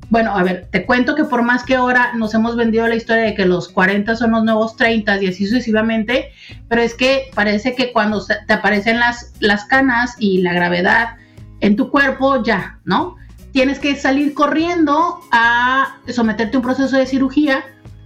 Bueno, 0.08 0.34
a 0.34 0.42
ver, 0.42 0.68
te 0.70 0.86
cuento 0.86 1.14
que 1.14 1.24
por 1.24 1.42
más 1.42 1.64
que 1.64 1.74
ahora 1.74 2.12
nos 2.14 2.32
hemos 2.32 2.56
vendido 2.56 2.88
la 2.88 2.94
historia 2.94 3.24
de 3.24 3.34
que 3.34 3.44
los 3.44 3.68
40 3.68 4.16
son 4.16 4.30
los 4.30 4.42
nuevos 4.42 4.74
30 4.76 5.22
y 5.22 5.26
así 5.26 5.46
sucesivamente, 5.46 6.30
pero 6.68 6.80
es 6.80 6.94
que 6.94 7.30
parece 7.34 7.74
que 7.74 7.92
cuando 7.92 8.24
te 8.24 8.52
aparecen 8.54 9.00
las, 9.00 9.34
las 9.40 9.66
canas 9.66 10.16
y 10.18 10.40
la 10.40 10.54
gravedad 10.54 11.16
en 11.60 11.76
tu 11.76 11.90
cuerpo, 11.90 12.42
ya, 12.42 12.78
¿no? 12.84 13.16
Tienes 13.52 13.78
que 13.78 13.96
salir 13.96 14.32
corriendo 14.32 15.20
a 15.30 15.98
someterte 16.08 16.56
a 16.56 16.60
un 16.60 16.64
proceso 16.64 16.96
de 16.96 17.06
cirugía, 17.06 17.64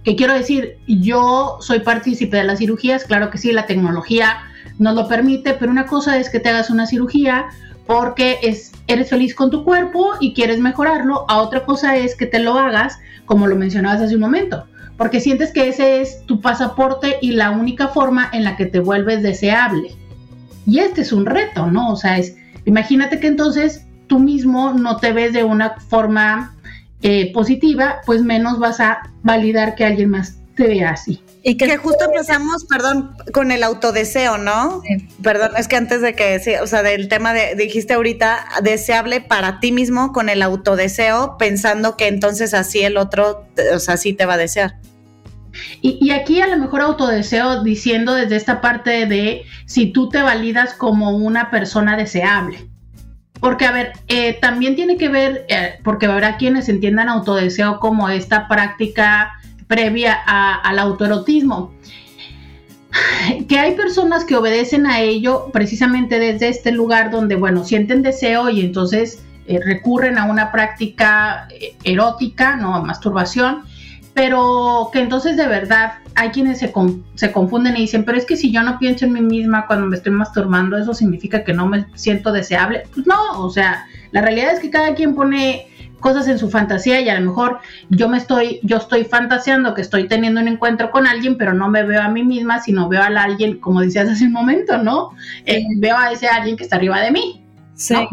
que 0.09 0.15
quiero 0.15 0.33
decir, 0.33 0.79
yo 0.87 1.59
soy 1.61 1.81
partícipe 1.81 2.37
de 2.37 2.43
las 2.43 2.57
cirugías, 2.57 3.03
claro 3.03 3.29
que 3.29 3.37
sí, 3.37 3.51
la 3.51 3.67
tecnología 3.67 4.39
nos 4.79 4.95
lo 4.95 5.07
permite, 5.07 5.53
pero 5.53 5.71
una 5.71 5.85
cosa 5.85 6.17
es 6.17 6.31
que 6.31 6.39
te 6.39 6.49
hagas 6.49 6.71
una 6.71 6.87
cirugía 6.87 7.49
porque 7.85 8.39
es, 8.41 8.71
eres 8.87 9.11
feliz 9.11 9.35
con 9.35 9.51
tu 9.51 9.63
cuerpo 9.63 10.13
y 10.19 10.33
quieres 10.33 10.57
mejorarlo, 10.57 11.25
a 11.29 11.37
otra 11.37 11.63
cosa 11.63 11.95
es 11.95 12.15
que 12.15 12.25
te 12.25 12.39
lo 12.39 12.57
hagas, 12.57 12.97
como 13.27 13.45
lo 13.45 13.55
mencionabas 13.55 14.01
hace 14.01 14.15
un 14.15 14.21
momento, 14.21 14.65
porque 14.97 15.21
sientes 15.21 15.53
que 15.53 15.69
ese 15.69 16.01
es 16.01 16.25
tu 16.25 16.41
pasaporte 16.41 17.17
y 17.21 17.33
la 17.33 17.51
única 17.51 17.89
forma 17.89 18.31
en 18.33 18.43
la 18.43 18.57
que 18.57 18.65
te 18.65 18.79
vuelves 18.79 19.21
deseable. 19.21 19.91
Y 20.65 20.79
este 20.79 21.01
es 21.01 21.13
un 21.13 21.27
reto, 21.27 21.67
¿no? 21.67 21.91
O 21.91 21.95
sea, 21.95 22.17
es, 22.17 22.35
imagínate 22.65 23.19
que 23.19 23.27
entonces 23.27 23.85
tú 24.07 24.17
mismo 24.17 24.73
no 24.73 24.97
te 24.97 25.13
ves 25.13 25.33
de 25.33 25.43
una 25.43 25.75
forma 25.87 26.55
eh, 27.01 27.31
positiva, 27.33 28.01
pues 28.05 28.21
menos 28.21 28.59
vas 28.59 28.79
a 28.79 28.99
validar 29.23 29.75
que 29.75 29.85
alguien 29.85 30.09
más 30.09 30.37
te 30.55 30.67
vea 30.67 30.91
así. 30.91 31.21
Y 31.41 31.55
Que 31.55 31.77
justo 31.77 32.03
empezamos, 32.05 32.65
perdón, 32.65 33.15
con 33.33 33.51
el 33.51 33.63
autodeseo, 33.63 34.37
¿no? 34.37 34.81
Sí. 34.81 35.07
Perdón, 35.23 35.51
es 35.57 35.69
que 35.69 35.77
antes 35.77 36.01
de 36.01 36.13
que, 36.13 36.37
sí, 36.39 36.51
o 36.61 36.67
sea, 36.67 36.83
del 36.83 37.07
tema 37.07 37.33
de, 37.33 37.55
dijiste 37.55 37.93
ahorita, 37.93 38.45
deseable 38.61 39.21
para 39.21 39.61
ti 39.61 39.71
mismo 39.71 40.11
con 40.11 40.27
el 40.27 40.41
autodeseo, 40.41 41.37
pensando 41.37 41.95
que 41.95 42.07
entonces 42.07 42.53
así 42.53 42.81
el 42.81 42.97
otro, 42.97 43.47
o 43.73 43.79
sea, 43.79 43.95
sí 43.95 44.11
te 44.11 44.25
va 44.25 44.33
a 44.33 44.37
desear. 44.37 44.75
Y, 45.81 45.97
y 46.01 46.11
aquí 46.11 46.41
a 46.41 46.47
lo 46.47 46.57
mejor 46.57 46.81
autodeseo 46.81 47.63
diciendo 47.63 48.13
desde 48.13 48.35
esta 48.35 48.59
parte 48.59 49.05
de 49.05 49.43
si 49.65 49.93
tú 49.93 50.09
te 50.09 50.21
validas 50.21 50.73
como 50.73 51.11
una 51.11 51.49
persona 51.51 51.95
deseable. 51.95 52.69
Porque, 53.39 53.65
a 53.65 53.71
ver, 53.71 53.93
eh, 54.07 54.33
también 54.41 54.75
tiene 54.75 54.97
que 54.97 55.07
ver, 55.09 55.45
eh, 55.49 55.79
porque 55.83 56.07
habrá 56.07 56.37
quienes 56.37 56.67
entiendan 56.67 57.07
autodeseo 57.09 57.79
como 57.79 58.09
esta 58.09 58.47
práctica 58.47 59.31
previa 59.67 60.17
a- 60.25 60.55
al 60.55 60.79
autoerotismo. 60.79 61.73
Que 63.47 63.59
hay 63.59 63.75
personas 63.75 64.25
que 64.25 64.35
obedecen 64.35 64.85
a 64.87 64.99
ello 65.01 65.49
precisamente 65.53 66.19
desde 66.19 66.49
este 66.49 66.71
lugar 66.71 67.11
donde, 67.11 67.35
bueno, 67.35 67.63
sienten 67.63 68.01
deseo 68.01 68.49
y 68.49 68.61
entonces 68.61 69.23
eh, 69.47 69.59
recurren 69.63 70.17
a 70.17 70.25
una 70.25 70.51
práctica 70.51 71.47
eh, 71.49 71.75
erótica, 71.83 72.55
¿no? 72.55 72.81
Masturbación, 72.83 73.63
pero 74.19 74.89
que 74.91 74.99
entonces 74.99 75.37
de 75.37 75.47
verdad 75.47 75.93
hay 76.13 76.31
quienes 76.31 76.59
se, 76.59 76.73
con- 76.73 77.05
se 77.15 77.31
confunden 77.31 77.77
y 77.77 77.81
dicen, 77.81 78.03
pero 78.03 78.17
es 78.17 78.25
que 78.25 78.35
si 78.35 78.51
yo 78.51 78.61
no 78.63 78.77
pienso 78.77 79.05
en 79.05 79.13
mí 79.13 79.21
misma 79.21 79.65
cuando 79.65 79.87
me 79.87 79.95
estoy 79.95 80.11
masturbando, 80.11 80.77
eso 80.77 80.93
significa 80.93 81.45
que 81.45 81.53
no 81.53 81.67
me 81.67 81.85
siento 81.95 82.33
deseable. 82.33 82.83
Pues 82.93 83.07
no, 83.07 83.15
o 83.41 83.49
sea, 83.49 83.85
la 84.11 84.19
realidad 84.19 84.51
es 84.51 84.59
que 84.59 84.69
cada 84.69 84.93
quien 84.93 85.15
pone 85.15 85.67
cosas 86.01 86.27
en 86.27 86.37
su 86.37 86.49
fantasía 86.49 86.99
y 86.99 87.07
a 87.07 87.17
lo 87.17 87.27
mejor 87.27 87.59
yo 87.91 88.09
me 88.09 88.17
estoy, 88.17 88.59
yo 88.61 88.75
estoy 88.75 89.05
fantaseando 89.05 89.73
que 89.73 89.81
estoy 89.81 90.09
teniendo 90.09 90.41
un 90.41 90.49
encuentro 90.49 90.91
con 90.91 91.07
alguien, 91.07 91.37
pero 91.37 91.53
no 91.53 91.69
me 91.69 91.83
veo 91.83 92.01
a 92.01 92.09
mí 92.09 92.23
misma, 92.25 92.59
sino 92.59 92.89
veo 92.89 93.01
a 93.01 93.05
alguien, 93.05 93.61
como 93.61 93.79
decías 93.79 94.09
hace 94.09 94.25
un 94.25 94.33
momento, 94.33 94.79
¿no? 94.79 95.11
Eh, 95.45 95.63
veo 95.77 95.95
a 95.97 96.11
ese 96.11 96.27
alguien 96.27 96.57
que 96.57 96.63
está 96.63 96.75
arriba 96.75 96.99
de 96.99 97.11
mí. 97.11 97.45
Sí. 97.73 97.93
¿no? 97.93 98.09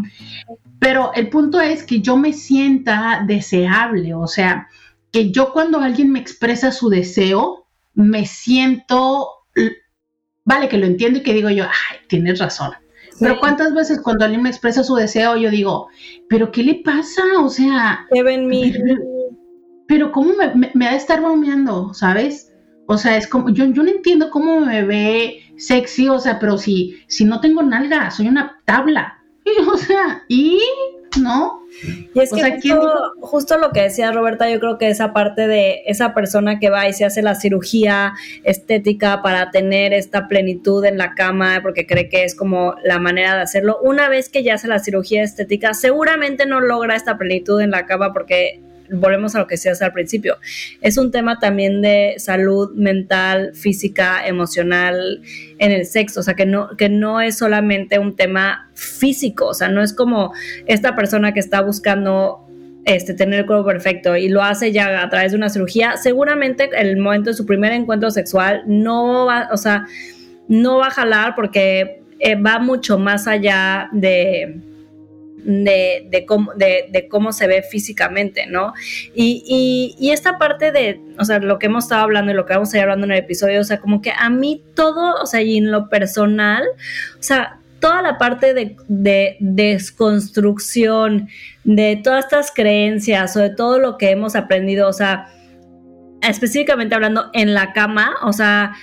Pero 0.79 1.11
el 1.15 1.31
punto 1.31 1.61
es 1.61 1.83
que 1.83 2.01
yo 2.01 2.17
me 2.17 2.33
sienta 2.33 3.25
deseable, 3.27 4.15
o 4.15 4.29
sea, 4.29 4.69
que 5.13 5.31
yo 5.31 5.53
cuando 5.53 5.81
alguien 5.81 6.11
me 6.11 6.19
expresa 6.19 6.73
su 6.73 6.89
deseo, 6.89 7.67
me 7.95 8.27
siento, 8.27 9.29
vale, 10.45 10.69
que 10.69 10.79
lo 10.79 10.87
entiendo 10.87 11.19
y 11.19 11.23
que 11.23 11.35
digo 11.35 11.51
yo, 11.51 11.65
ay, 11.65 11.99
tienes 12.09 12.39
razón. 12.39 12.73
Pero 13.19 13.39
cuántas 13.39 13.75
veces 13.75 14.01
cuando 14.03 14.25
alguien 14.25 14.43
me 14.43 14.51
expresa 14.51 14.85
su 14.85 14.95
deseo, 14.95 15.37
yo 15.37 15.51
digo, 15.51 15.89
pero 16.29 16.53
¿qué 16.53 16.63
le 16.63 16.83
pasa? 16.85 17.23
O 17.41 17.49
sea, 17.49 18.07
¿Qué 18.13 18.23
ven 18.23 18.47
mi? 18.47 18.75
pero 19.89 20.13
¿cómo 20.13 20.35
me, 20.35 20.55
me, 20.55 20.71
me 20.75 20.87
ha 20.87 20.91
de 20.91 20.99
estar 20.99 21.21
bromeando, 21.21 21.95
sabes? 21.95 22.53
O 22.87 22.99
sea, 22.99 23.17
es 23.17 23.27
como, 23.27 23.51
yo, 23.51 23.65
yo 23.67 23.83
no 23.83 23.91
entiendo 23.91 24.31
cómo 24.31 24.61
me 24.61 24.85
ve 24.85 25.43
sexy, 25.57 26.09
o 26.09 26.19
sea, 26.19 26.39
pero 26.39 26.57
si, 26.57 26.99
si 27.09 27.25
no 27.25 27.41
tengo 27.41 27.63
nalga, 27.63 28.11
soy 28.11 28.29
una 28.29 28.61
tabla. 28.65 29.19
Y, 29.45 29.63
o 29.69 29.77
sea, 29.77 30.25
¿y? 30.29 30.61
¿No? 31.21 31.63
Y 32.15 32.21
es 32.21 32.33
O 32.33 32.37
que 32.37 32.43
sea, 32.43 32.57
¿quién 32.57 32.77
justo, 32.77 33.13
justo 33.21 33.59
lo 33.59 33.71
que 33.71 33.83
decía 33.83 34.11
Roberta, 34.13 34.51
yo 34.51 34.59
creo 34.61 34.79
que 34.79 34.89
esa 34.89 35.13
parte 35.13 35.47
de 35.47 35.83
esa 35.87 36.15
persona 36.15 36.59
que 36.59 36.71
va 36.71 36.89
y 36.89 36.93
se 36.93 37.05
hace 37.05 37.23
la 37.23 37.35
cirugía 37.35 38.15
estética 38.45 39.23
para 39.23 39.51
tener 39.51 39.93
esta 39.93 40.29
plenitud 40.29 40.85
en 40.85 40.97
la 40.97 41.15
cama, 41.15 41.61
porque 41.63 41.87
cree 41.87 42.09
que 42.09 42.25
es 42.25 42.35
como 42.35 42.75
la 42.83 42.99
manera 42.99 43.37
de 43.37 43.43
hacerlo, 43.43 43.79
una 43.83 44.09
vez 44.09 44.29
que 44.29 44.43
ya 44.43 44.55
hace 44.55 44.69
la 44.69 44.79
cirugía 44.79 45.23
estética, 45.23 45.75
seguramente 45.75 46.47
no 46.47 46.61
logra 46.61 46.97
esta 46.97 47.19
plenitud 47.19 47.61
en 47.61 47.71
la 47.71 47.87
cama 47.87 48.13
porque 48.13 48.61
volvemos 48.90 49.35
a 49.35 49.40
lo 49.40 49.47
que 49.47 49.55
decías 49.55 49.83
al 49.83 49.93
principio, 49.93 50.37
es 50.81 50.99
un 50.99 51.11
tema 51.11 51.38
también 51.38 51.83
de 51.83 52.14
salud 52.19 52.75
mental, 52.75 53.52
física, 53.55 54.26
emocional 54.26 55.23
en 55.59 55.73
el 55.73 55.87
sexo, 55.87 56.21
o 56.21 56.23
sea, 56.23 56.35
que 56.35 56.47
no, 56.47 56.76
que 56.76 56.88
no 56.88 57.21
es 57.21 57.38
solamente 57.38 57.99
un 57.99 58.16
tema 58.16 58.71
físico, 58.75 59.47
o 59.47 59.55
sea, 59.55 59.69
no 59.69 59.83
es 59.83 59.93
como 59.93 60.33
esta 60.66 60.95
persona 60.95 61.33
que 61.33 61.40
está 61.40 61.61
buscando 61.61 62.47
este, 62.85 63.14
tener 63.14 63.40
el 63.40 63.47
cuerpo 63.47 63.66
perfecto 63.66 64.16
y 64.16 64.28
lo 64.28 64.43
hace 64.43 64.71
ya 64.73 65.02
a 65.02 65.11
través 65.11 65.33
de 65.33 65.38
una 65.38 65.49
cirugía, 65.49 65.97
seguramente 65.97 66.71
el 66.76 66.97
momento 66.99 67.31
de 67.31 67.35
su 67.35 67.45
primer 67.45 67.73
encuentro 67.73 68.11
sexual 68.11 68.62
no 68.66 69.26
va, 69.26 69.49
o 69.52 69.57
sea, 69.57 69.87
no 70.49 70.78
va 70.78 70.87
a 70.87 70.90
jalar 70.90 71.35
porque 71.35 72.02
eh, 72.19 72.35
va 72.37 72.59
mucho 72.59 72.99
más 72.99 73.26
allá 73.26 73.88
de, 73.93 74.61
de, 75.47 76.25
cómo, 76.26 76.53
de, 76.55 77.07
cómo, 77.09 77.33
se 77.33 77.47
ve 77.47 77.62
físicamente, 77.62 78.47
¿no? 78.47 78.75
Y, 79.15 79.95
y, 79.99 80.11
esta 80.11 80.38
parte 80.38 80.73
de, 80.73 81.00
o 81.19 81.25
sea, 81.25 81.38
lo 81.38 81.59
que 81.59 81.67
hemos 81.67 81.85
estado 81.85 82.03
hablando 82.03 82.33
y 82.33 82.35
lo 82.35 82.47
que 82.47 82.55
vamos 82.55 82.73
a 82.75 82.76
ir 82.76 82.83
hablando 82.83 83.07
en 83.07 83.12
el 83.12 83.19
episodio, 83.19 83.61
o 83.61 83.65
sea, 83.65 83.81
como 83.81 84.03
que 84.03 84.12
a 84.17 84.29
mí 84.29 84.62
todo, 84.75 85.15
o 85.23 85.26
sea, 85.26 85.43
y 85.43 85.59
en 85.59 85.71
lo 85.71 85.88
personal, 85.88 86.65
o 87.19 87.23
sea, 87.23 87.61
toda 87.79 88.03
la 88.03 88.19
parte 88.19 88.55
de, 88.55 88.76
de 88.88 89.37
desconstrucción 89.38 91.29
de 91.62 92.00
todas 92.03 92.25
estas 92.25 92.50
creencias 92.53 93.37
o 93.37 93.41
de 93.41 93.50
todo 93.50 93.79
lo 93.79 93.99
que 93.99 94.11
hemos 94.11 94.35
aprendido, 94.35 94.88
o 94.88 94.93
sea, 94.93 95.29
específicamente 96.23 96.95
hablando 96.95 97.31
en 97.33 97.55
la 97.55 97.73
cama, 97.73 98.17
o 98.23 98.33
sea, 98.33 98.75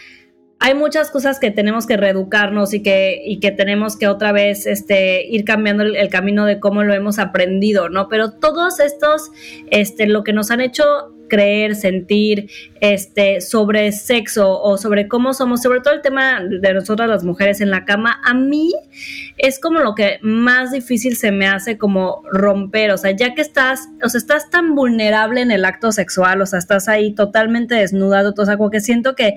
hay 0.65 0.75
muchas 0.75 1.11
cosas 1.11 1.41
que 1.41 1.51
tenemos 1.51 1.85
que 1.85 1.97
reeducarnos 1.97 2.73
y 2.73 2.81
que, 2.81 3.21
y 3.25 3.41
que 3.41 3.51
tenemos 3.51 3.97
que 3.97 4.07
otra 4.07 4.31
vez 4.31 4.65
este, 4.65 5.27
ir 5.27 5.43
cambiando 5.43 5.83
el, 5.83 6.07
camino 6.07 6.45
de 6.45 6.61
cómo 6.61 6.83
lo 6.83 6.93
hemos 6.93 7.19
aprendido, 7.19 7.89
¿no? 7.89 8.07
Pero 8.07 8.31
todos 8.31 8.79
estos, 8.79 9.29
este, 9.71 10.07
lo 10.07 10.23
que 10.23 10.31
nos 10.31 10.51
han 10.51 10.61
hecho 10.61 11.12
creer, 11.27 11.75
sentir, 11.75 12.49
este, 12.79 13.41
sobre 13.41 13.91
sexo 13.91 14.61
o 14.61 14.77
sobre 14.77 15.07
cómo 15.07 15.33
somos, 15.33 15.61
sobre 15.61 15.79
todo 15.81 15.93
el 15.93 16.01
tema 16.01 16.41
de 16.43 16.73
nosotras 16.73 17.09
las 17.09 17.23
mujeres 17.23 17.61
en 17.61 17.71
la 17.71 17.85
cama, 17.85 18.21
a 18.23 18.33
mí 18.33 18.71
es 19.37 19.59
como 19.59 19.79
lo 19.79 19.95
que 19.95 20.19
más 20.21 20.71
difícil 20.71 21.15
se 21.15 21.31
me 21.31 21.47
hace 21.47 21.77
como 21.77 22.23
romper, 22.31 22.91
o 22.91 22.97
sea, 22.97 23.11
ya 23.11 23.33
que 23.33 23.41
estás, 23.41 23.87
o 24.03 24.09
sea, 24.09 24.17
estás 24.17 24.49
tan 24.49 24.75
vulnerable 24.75 25.41
en 25.41 25.51
el 25.51 25.65
acto 25.65 25.91
sexual, 25.91 26.41
o 26.41 26.45
sea, 26.45 26.59
estás 26.59 26.87
ahí 26.87 27.13
totalmente 27.13 27.75
desnudado, 27.75 28.33
o 28.37 28.45
sea, 28.45 28.57
como 28.57 28.69
que 28.69 28.81
siento 28.81 29.15
que 29.15 29.35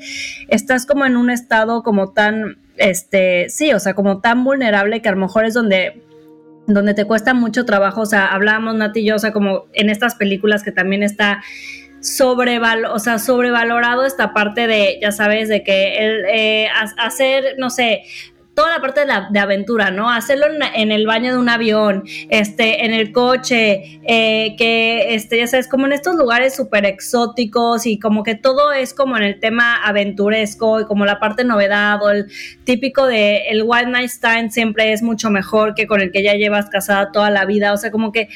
estás 0.49 0.87
como 0.87 1.05
en 1.05 1.17
un 1.17 1.31
estado 1.31 1.83
como 1.83 2.13
tan, 2.13 2.59
este, 2.77 3.49
sí, 3.49 3.73
o 3.73 3.79
sea, 3.79 3.95
como 3.95 4.21
tan 4.21 4.45
vulnerable 4.45 5.01
que 5.03 5.09
a 5.09 5.13
lo 5.13 5.19
mejor 5.19 5.45
es 5.45 5.55
donde 5.55 6.03
donde 6.67 6.95
te 6.95 7.05
cuesta 7.05 7.35
mucho 7.35 7.65
trabajo, 7.65 8.03
o 8.03 8.07
sea, 8.07 8.27
hablamos 8.27 8.75
Nati 8.75 9.01
y 9.01 9.07
yo, 9.07 9.17
o 9.17 9.19
sea, 9.19 9.33
como 9.33 9.67
en 9.73 9.91
estas 9.91 10.15
películas 10.15 10.63
que 10.63 10.73
también 10.73 11.03
está 11.03 11.43
sobreval 12.01 12.85
o 12.85 12.99
sea, 12.99 13.19
sobrevalorado 13.19 14.05
esta 14.05 14.33
parte 14.33 14.67
de, 14.67 14.99
ya 15.01 15.13
sabes, 15.13 15.49
de 15.49 15.63
que 15.63 15.99
el 15.99 16.25
eh, 16.27 16.69
hacer, 16.99 17.57
no 17.59 17.71
sé, 17.71 18.03
toda 18.57 18.71
la 18.71 18.81
parte 18.81 19.01
de, 19.01 19.07
la, 19.07 19.29
de 19.31 19.39
aventura, 19.39 19.91
¿no? 19.91 20.11
Hacerlo 20.11 20.47
en, 20.75 20.91
el 20.91 21.07
baño 21.07 21.33
de 21.33 21.39
un 21.39 21.51
avión, 21.51 22.05
este, 22.31 22.87
en 22.87 22.95
el 22.95 23.13
coche, 23.13 24.01
eh, 24.09 24.57
que, 24.57 25.15
este, 25.15 25.37
ya 25.37 25.47
sabes, 25.47 25.69
como 25.69 25.85
en 25.85 25.93
estos 25.93 26.17
lugares 26.17 26.57
súper 26.57 26.87
exóticos 26.87 27.85
y 27.87 27.99
como 27.99 28.23
que 28.23 28.35
todo 28.35 28.73
es 28.73 28.95
como 28.95 29.19
en 29.19 29.25
el 29.25 29.41
tema 29.41 29.77
aventuresco 29.85 30.81
y 30.81 30.87
como 30.87 31.05
la 31.05 31.21
parte 31.21 31.45
novedad 31.45 32.03
o 32.03 32.09
el 32.11 32.29
típico 32.65 33.07
de 33.07 33.49
el 33.51 33.61
One 33.61 33.91
Night 33.91 34.09
Stand 34.09 34.51
siempre 34.53 34.95
es 34.95 35.03
mucho 35.03 35.31
mejor 35.31 35.75
que 35.75 35.87
con 35.87 36.01
el 36.01 36.11
que 36.11 36.23
ya 36.23 36.33
llevas 36.33 36.71
casada 36.71 37.13
toda 37.13 37.29
la 37.29 37.45
vida, 37.45 37.75
o 37.75 37.77
sea, 37.77 37.91
como 37.91 38.11
que 38.11 38.31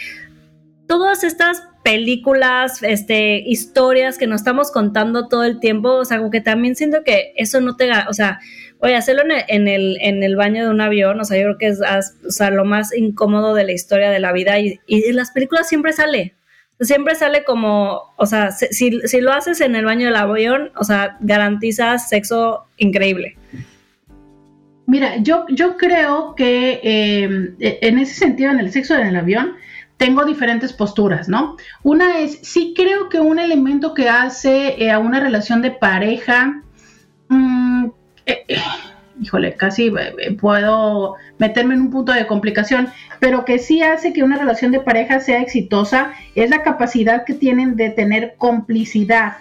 todas 0.86 1.24
estas 1.24 1.62
películas, 1.82 2.82
este, 2.82 3.38
historias 3.46 4.18
que 4.18 4.26
nos 4.26 4.42
estamos 4.42 4.70
contando 4.70 5.28
todo 5.28 5.44
el 5.44 5.60
tiempo, 5.60 5.94
o 5.94 6.04
sea, 6.04 6.18
como 6.18 6.30
que 6.30 6.42
también 6.42 6.76
siento 6.76 6.98
que 7.04 7.32
eso 7.36 7.62
no 7.62 7.76
te, 7.76 7.90
o 8.06 8.12
sea, 8.12 8.38
oye, 8.80 8.96
hacerlo 8.96 9.22
en 9.22 9.68
el, 9.68 9.98
en 10.00 10.22
el, 10.22 10.36
baño 10.36 10.64
de 10.64 10.70
un 10.70 10.80
avión, 10.80 11.20
o 11.20 11.24
sea, 11.24 11.38
yo 11.38 11.44
creo 11.44 11.58
que 11.58 11.66
es 11.68 11.80
o 11.80 12.30
sea, 12.30 12.50
lo 12.50 12.64
más 12.64 12.94
incómodo 12.96 13.54
de 13.54 13.64
la 13.64 13.72
historia 13.72 14.10
de 14.10 14.20
la 14.20 14.32
vida 14.32 14.58
y, 14.58 14.80
y 14.86 15.04
en 15.04 15.16
las 15.16 15.30
películas 15.30 15.68
siempre 15.68 15.92
sale, 15.92 16.34
siempre 16.80 17.14
sale 17.14 17.44
como, 17.44 18.14
o 18.16 18.26
sea, 18.26 18.52
si, 18.52 19.00
si, 19.06 19.20
lo 19.20 19.32
haces 19.32 19.60
en 19.60 19.76
el 19.76 19.84
baño 19.84 20.06
del 20.06 20.16
avión, 20.16 20.70
o 20.76 20.84
sea, 20.84 21.16
garantizas 21.20 22.08
sexo 22.08 22.64
increíble. 22.78 23.36
Mira, 24.86 25.18
yo, 25.18 25.44
yo 25.50 25.76
creo 25.76 26.34
que 26.34 26.80
eh, 26.82 27.54
en 27.60 27.98
ese 27.98 28.14
sentido, 28.14 28.50
en 28.50 28.60
el 28.60 28.72
sexo 28.72 28.96
en 28.96 29.06
el 29.06 29.16
avión, 29.16 29.52
tengo 29.98 30.24
diferentes 30.24 30.72
posturas, 30.72 31.28
¿no? 31.28 31.56
Una 31.82 32.20
es, 32.20 32.40
sí 32.42 32.72
creo 32.74 33.10
que 33.10 33.20
un 33.20 33.38
elemento 33.38 33.92
que 33.92 34.08
hace 34.08 34.82
eh, 34.82 34.90
a 34.90 34.98
una 34.98 35.20
relación 35.20 35.60
de 35.60 35.70
pareja, 35.72 36.62
mm, 37.28 37.88
eh, 38.30 38.44
eh, 38.48 38.58
híjole, 39.20 39.54
casi 39.54 39.92
puedo 40.40 41.16
meterme 41.38 41.74
en 41.74 41.82
un 41.82 41.90
punto 41.90 42.12
de 42.12 42.26
complicación, 42.26 42.88
pero 43.18 43.44
que 43.44 43.58
sí 43.58 43.82
hace 43.82 44.12
que 44.12 44.22
una 44.22 44.38
relación 44.38 44.72
de 44.72 44.80
pareja 44.80 45.20
sea 45.20 45.40
exitosa, 45.40 46.12
es 46.34 46.48
la 46.50 46.62
capacidad 46.62 47.24
que 47.24 47.34
tienen 47.34 47.76
de 47.76 47.90
tener 47.90 48.34
complicidad 48.38 49.38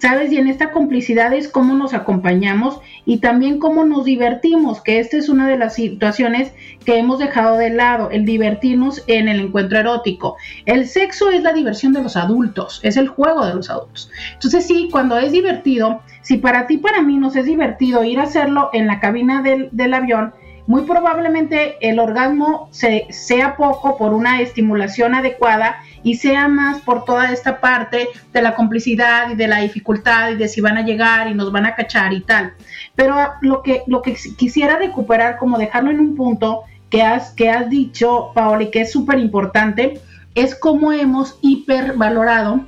¿sabes? 0.00 0.32
Y 0.32 0.38
en 0.38 0.48
esta 0.48 0.72
complicidad 0.72 1.32
es 1.34 1.48
cómo 1.48 1.74
nos 1.74 1.92
acompañamos 1.92 2.80
y 3.04 3.18
también 3.18 3.58
cómo 3.58 3.84
nos 3.84 4.04
divertimos, 4.04 4.80
que 4.80 4.98
esta 4.98 5.18
es 5.18 5.28
una 5.28 5.46
de 5.46 5.58
las 5.58 5.74
situaciones 5.74 6.52
que 6.84 6.98
hemos 6.98 7.18
dejado 7.18 7.58
de 7.58 7.70
lado, 7.70 8.10
el 8.10 8.24
divertirnos 8.24 9.04
en 9.06 9.28
el 9.28 9.40
encuentro 9.40 9.78
erótico. 9.78 10.36
El 10.64 10.86
sexo 10.86 11.30
es 11.30 11.42
la 11.42 11.52
diversión 11.52 11.92
de 11.92 12.02
los 12.02 12.16
adultos, 12.16 12.80
es 12.82 12.96
el 12.96 13.08
juego 13.08 13.44
de 13.44 13.54
los 13.54 13.68
adultos. 13.68 14.10
Entonces 14.32 14.66
sí, 14.66 14.88
cuando 14.90 15.18
es 15.18 15.32
divertido, 15.32 16.00
si 16.22 16.38
para 16.38 16.66
ti, 16.66 16.78
para 16.78 17.02
mí 17.02 17.18
nos 17.18 17.36
es 17.36 17.44
divertido 17.44 18.02
ir 18.02 18.20
a 18.20 18.24
hacerlo 18.24 18.70
en 18.72 18.86
la 18.86 19.00
cabina 19.00 19.42
del, 19.42 19.68
del 19.72 19.92
avión, 19.92 20.32
muy 20.70 20.82
probablemente 20.82 21.78
el 21.80 21.98
orgasmo 21.98 22.68
se, 22.70 23.08
sea 23.10 23.56
poco 23.56 23.98
por 23.98 24.14
una 24.14 24.40
estimulación 24.40 25.16
adecuada 25.16 25.78
y 26.04 26.14
sea 26.14 26.46
más 26.46 26.80
por 26.82 27.04
toda 27.04 27.32
esta 27.32 27.60
parte 27.60 28.06
de 28.32 28.40
la 28.40 28.54
complicidad 28.54 29.30
y 29.30 29.34
de 29.34 29.48
la 29.48 29.62
dificultad 29.62 30.30
y 30.30 30.36
de 30.36 30.46
si 30.46 30.60
van 30.60 30.78
a 30.78 30.82
llegar 30.82 31.26
y 31.26 31.34
nos 31.34 31.50
van 31.50 31.66
a 31.66 31.74
cachar 31.74 32.12
y 32.12 32.20
tal. 32.20 32.52
Pero 32.94 33.16
lo 33.40 33.64
que, 33.64 33.82
lo 33.88 34.00
que 34.00 34.14
quisiera 34.38 34.76
recuperar, 34.76 35.38
como 35.38 35.58
dejarlo 35.58 35.90
en 35.90 35.98
un 35.98 36.14
punto 36.14 36.62
que 36.88 37.02
has, 37.02 37.32
que 37.32 37.50
has 37.50 37.68
dicho, 37.68 38.30
que 38.70 38.82
es 38.82 38.92
súper 38.92 39.18
importante, 39.18 40.00
es 40.36 40.54
cómo 40.54 40.92
hemos 40.92 41.36
hipervalorado 41.42 42.60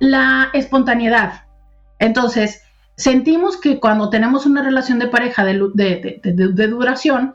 la 0.00 0.48
espontaneidad. 0.54 1.44
Entonces, 2.00 2.65
sentimos 2.96 3.58
que 3.58 3.78
cuando 3.78 4.10
tenemos 4.10 4.46
una 4.46 4.62
relación 4.62 4.98
de 4.98 5.08
pareja 5.08 5.44
de, 5.44 6.20
de, 6.24 6.68
duración 6.68 7.34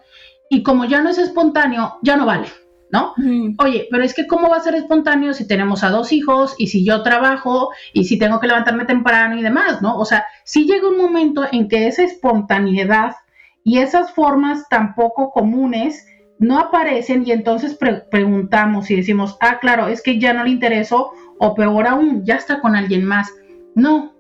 y 0.50 0.64
como 0.64 0.86
ya 0.86 1.02
no 1.02 1.10
es 1.10 1.18
espontáneo, 1.18 2.00
ya 2.02 2.18
no 2.18 2.26
vale, 2.26 2.48
¿no? 2.92 3.14
Oye, 3.60 3.88
pero 3.90 4.04
es 4.04 4.14
que 4.14 4.28
¿cómo 4.28 4.50
va 4.50 4.58
a 4.58 4.62
ser 4.62 4.76
espontáneo 4.76 5.34
si 5.34 5.48
tenemos 5.48 5.84
a 5.84 5.90
dos 5.90 6.12
hijos 6.12 6.56
y 6.58 6.68
si 6.68 6.84
yo 6.84 7.04
trabajo 7.04 7.70
y 7.94 8.06
si 8.06 8.18
tengo 8.18 8.40
que 8.40 8.48
levantarme 8.48 8.86
temprano 8.86 9.38
y 9.38 9.44
demás, 9.44 9.82
¿no? 9.82 9.98
O 9.98 10.06
sea, 10.06 10.26
si 10.44 10.66
llega 10.66 10.90
un 10.90 10.98
momento 10.98 11.46
en 11.52 11.68
que 11.68 11.88
esa 11.88 12.04
espontaneidad 12.04 13.16
y 13.64 13.78
esas 13.78 14.12
formas 14.12 14.68
tan 14.68 14.96
poco 14.96 15.32
comunes 15.32 16.06
no 16.40 16.58
aparecen 16.58 17.24
y 17.26 17.32
entonces 17.32 17.78
preguntamos 18.10 18.90
y 18.90 18.96
decimos, 18.96 19.38
ah, 19.42 19.60
claro, 19.62 19.88
es 19.88 20.02
que 20.02 20.20
ya 20.20 20.34
no 20.34 20.44
le 20.44 20.50
interesó 20.50 21.12
o 21.38 21.54
peor 21.54 21.86
aún, 21.86 22.26
ya 22.26 22.36
está 22.36 22.62
con 22.62 22.76
alguien 22.76 23.06
más. 23.06 23.32
No, 23.76 24.11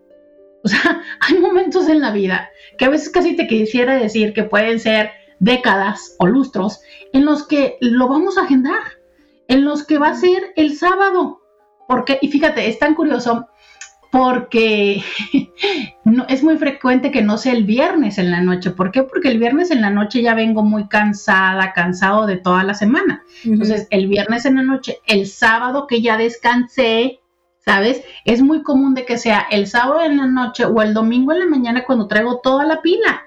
o 0.63 0.67
sea, 0.67 1.01
hay 1.19 1.37
momentos 1.39 1.87
en 1.89 2.01
la 2.01 2.11
vida 2.11 2.49
que 2.77 2.85
a 2.85 2.89
veces 2.89 3.09
casi 3.09 3.35
te 3.35 3.47
quisiera 3.47 3.95
decir 3.95 4.33
que 4.33 4.43
pueden 4.43 4.79
ser 4.79 5.11
décadas 5.39 6.15
o 6.19 6.27
lustros 6.27 6.81
en 7.13 7.25
los 7.25 7.47
que 7.47 7.77
lo 7.81 8.07
vamos 8.07 8.37
a 8.37 8.43
agendar, 8.43 8.81
en 9.47 9.65
los 9.65 9.85
que 9.85 9.97
va 9.97 10.09
a 10.09 10.15
ser 10.15 10.53
el 10.55 10.77
sábado. 10.77 11.41
Porque, 11.87 12.19
y 12.21 12.29
fíjate, 12.29 12.69
es 12.69 12.79
tan 12.79 12.95
curioso 12.95 13.47
porque 14.11 15.03
no, 16.05 16.25
es 16.27 16.43
muy 16.43 16.57
frecuente 16.57 17.11
que 17.11 17.21
no 17.21 17.37
sea 17.37 17.53
el 17.53 17.63
viernes 17.63 18.17
en 18.17 18.29
la 18.29 18.41
noche. 18.41 18.71
¿Por 18.71 18.91
qué? 18.91 19.03
Porque 19.03 19.29
el 19.29 19.39
viernes 19.39 19.71
en 19.71 19.81
la 19.81 19.89
noche 19.89 20.21
ya 20.21 20.35
vengo 20.35 20.63
muy 20.63 20.87
cansada, 20.87 21.73
cansado 21.73 22.27
de 22.27 22.37
toda 22.37 22.63
la 22.63 22.73
semana. 22.73 23.23
Entonces, 23.43 23.87
el 23.89 24.07
viernes 24.07 24.45
en 24.45 24.57
la 24.57 24.63
noche, 24.63 24.99
el 25.07 25.27
sábado 25.27 25.87
que 25.87 26.01
ya 26.01 26.17
descansé, 26.17 27.20
¿sabes? 27.65 28.03
Es 28.25 28.41
muy 28.41 28.63
común 28.63 28.93
de 28.93 29.05
que 29.05 29.17
sea 29.17 29.45
el 29.51 29.67
sábado 29.67 30.01
en 30.01 30.17
la 30.17 30.27
noche 30.27 30.65
o 30.65 30.81
el 30.81 30.93
domingo 30.93 31.31
en 31.31 31.39
la 31.39 31.45
mañana 31.45 31.83
cuando 31.85 32.07
traigo 32.07 32.39
toda 32.41 32.65
la 32.65 32.81
pila. 32.81 33.23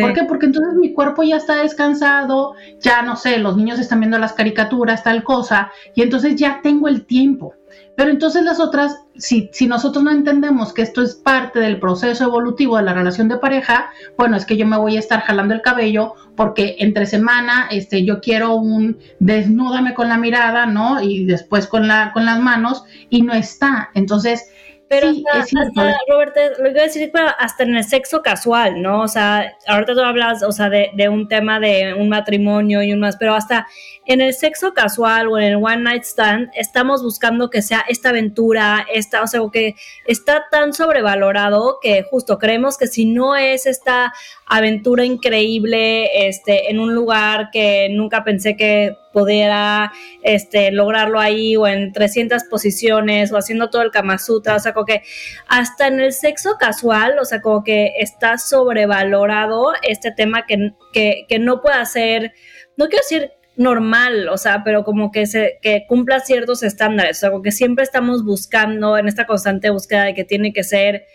¿Por 0.00 0.12
qué? 0.14 0.24
Porque 0.24 0.46
entonces 0.46 0.74
mi 0.74 0.92
cuerpo 0.92 1.22
ya 1.22 1.36
está 1.36 1.62
descansado, 1.62 2.54
ya 2.80 3.02
no 3.02 3.14
sé, 3.14 3.38
los 3.38 3.56
niños 3.56 3.78
están 3.78 4.00
viendo 4.00 4.18
las 4.18 4.32
caricaturas, 4.32 5.04
tal 5.04 5.22
cosa, 5.22 5.70
y 5.94 6.02
entonces 6.02 6.34
ya 6.34 6.60
tengo 6.60 6.88
el 6.88 7.06
tiempo. 7.06 7.54
Pero 7.96 8.10
entonces 8.10 8.44
las 8.44 8.60
otras, 8.60 9.04
si, 9.16 9.48
si 9.52 9.66
nosotros 9.66 10.04
no 10.04 10.10
entendemos 10.10 10.74
que 10.74 10.82
esto 10.82 11.02
es 11.02 11.14
parte 11.14 11.60
del 11.60 11.80
proceso 11.80 12.24
evolutivo 12.24 12.76
de 12.76 12.82
la 12.82 12.92
relación 12.92 13.28
de 13.28 13.38
pareja, 13.38 13.90
bueno, 14.18 14.36
es 14.36 14.44
que 14.44 14.58
yo 14.58 14.66
me 14.66 14.76
voy 14.76 14.96
a 14.96 15.00
estar 15.00 15.22
jalando 15.22 15.54
el 15.54 15.62
cabello 15.62 16.14
porque 16.36 16.76
entre 16.78 17.06
semana 17.06 17.68
este, 17.70 18.04
yo 18.04 18.20
quiero 18.20 18.54
un 18.56 18.98
desnúdame 19.18 19.94
con 19.94 20.10
la 20.10 20.18
mirada, 20.18 20.66
¿no? 20.66 21.00
Y 21.00 21.24
después 21.24 21.66
con, 21.66 21.88
la, 21.88 22.12
con 22.12 22.26
las 22.26 22.38
manos 22.38 22.84
y 23.08 23.22
no 23.22 23.32
está. 23.32 23.90
Entonces, 23.94 24.50
pero 24.88 25.08
hasta, 25.32 25.98
Roberto, 26.08 26.40
lo 26.60 26.70
iba 26.70 26.80
a 26.80 26.84
decir, 26.84 27.10
hasta 27.38 27.64
en 27.64 27.76
el 27.76 27.84
sexo 27.84 28.22
casual, 28.22 28.80
¿no? 28.80 29.02
O 29.02 29.08
sea, 29.08 29.56
ahorita 29.66 29.94
tú 29.94 30.00
hablas, 30.00 30.42
o 30.42 30.52
sea, 30.52 30.68
de, 30.68 30.90
de, 30.94 31.08
un 31.08 31.28
tema 31.28 31.58
de 31.58 31.94
un 31.94 32.08
matrimonio 32.08 32.82
y 32.82 32.92
un 32.92 33.00
más, 33.00 33.16
pero 33.16 33.34
hasta 33.34 33.66
en 34.06 34.20
el 34.20 34.32
sexo 34.32 34.74
casual 34.74 35.28
o 35.28 35.38
en 35.38 35.44
el 35.44 35.56
one 35.56 35.78
night 35.78 36.04
stand 36.04 36.50
estamos 36.54 37.02
buscando 37.02 37.50
que 37.50 37.62
sea 37.62 37.84
esta 37.88 38.10
aventura, 38.10 38.86
esta, 38.92 39.22
o 39.22 39.26
sea, 39.26 39.40
que 39.52 39.74
está 40.06 40.44
tan 40.50 40.72
sobrevalorado 40.72 41.78
que 41.82 42.04
justo 42.04 42.38
creemos 42.38 42.78
que 42.78 42.86
si 42.86 43.06
no 43.06 43.34
es 43.34 43.66
esta 43.66 44.12
aventura 44.46 45.04
increíble, 45.04 46.28
este, 46.28 46.70
en 46.70 46.78
un 46.78 46.94
lugar 46.94 47.50
que 47.52 47.88
nunca 47.90 48.22
pensé 48.22 48.56
que 48.56 48.96
pudiera 49.16 49.94
este, 50.22 50.70
lograrlo 50.72 51.18
ahí 51.18 51.56
o 51.56 51.66
en 51.66 51.90
300 51.90 52.44
posiciones 52.50 53.32
o 53.32 53.38
haciendo 53.38 53.70
todo 53.70 53.80
el 53.80 53.90
Kama 53.90 54.18
Sutra, 54.18 54.56
o 54.56 54.58
sea, 54.60 54.74
como 54.74 54.84
que 54.84 55.00
hasta 55.48 55.86
en 55.86 56.00
el 56.00 56.12
sexo 56.12 56.56
casual, 56.60 57.18
o 57.18 57.24
sea, 57.24 57.40
como 57.40 57.64
que 57.64 57.92
está 57.98 58.36
sobrevalorado 58.36 59.72
este 59.80 60.12
tema 60.12 60.44
que, 60.44 60.74
que, 60.92 61.38
no 61.38 61.62
puede 61.62 61.86
ser, 61.86 62.34
no 62.76 62.88
quiero 62.88 63.02
decir 63.02 63.30
normal, 63.56 64.28
o 64.28 64.36
sea, 64.36 64.62
pero 64.62 64.84
como 64.84 65.10
que 65.10 65.24
se 65.24 65.60
que 65.62 65.86
cumpla 65.88 66.20
ciertos 66.20 66.62
estándares, 66.62 67.16
o 67.16 67.20
sea, 67.20 67.30
como 67.30 67.42
que 67.42 67.52
siempre 67.52 67.84
estamos 67.84 68.22
buscando 68.22 68.98
en 68.98 69.08
esta 69.08 69.24
constante 69.24 69.70
búsqueda 69.70 70.04
de 70.04 70.12
que 70.12 70.24
tiene 70.24 70.52
que 70.52 70.62
ser 70.62 71.06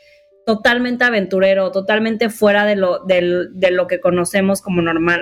totalmente 0.48 1.04
aventurero, 1.04 1.72
totalmente 1.72 2.32
fuera 2.32 2.66
de 2.66 2.78
lo, 2.78 2.98
de 3.06 3.70
lo 3.70 3.86
que 3.86 4.00
conocemos 4.00 4.64
como 4.64 4.82
normal. 4.82 5.22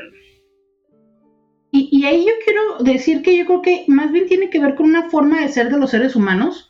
Y, 1.72 2.04
ahí 2.06 2.26
yo 2.26 2.34
quiero 2.44 2.78
decir 2.80 3.22
que 3.22 3.38
yo 3.38 3.46
creo 3.46 3.62
que 3.62 3.86
más 3.88 4.12
bien 4.12 4.28
tiene 4.28 4.50
que 4.50 4.60
ver 4.60 4.76
con 4.76 4.88
una 4.88 5.10
forma 5.10 5.42
de 5.42 5.50
ser 5.50 5.70
de 5.70 5.78
los 5.78 5.92
seres 5.92 6.16
humanos 6.16 6.70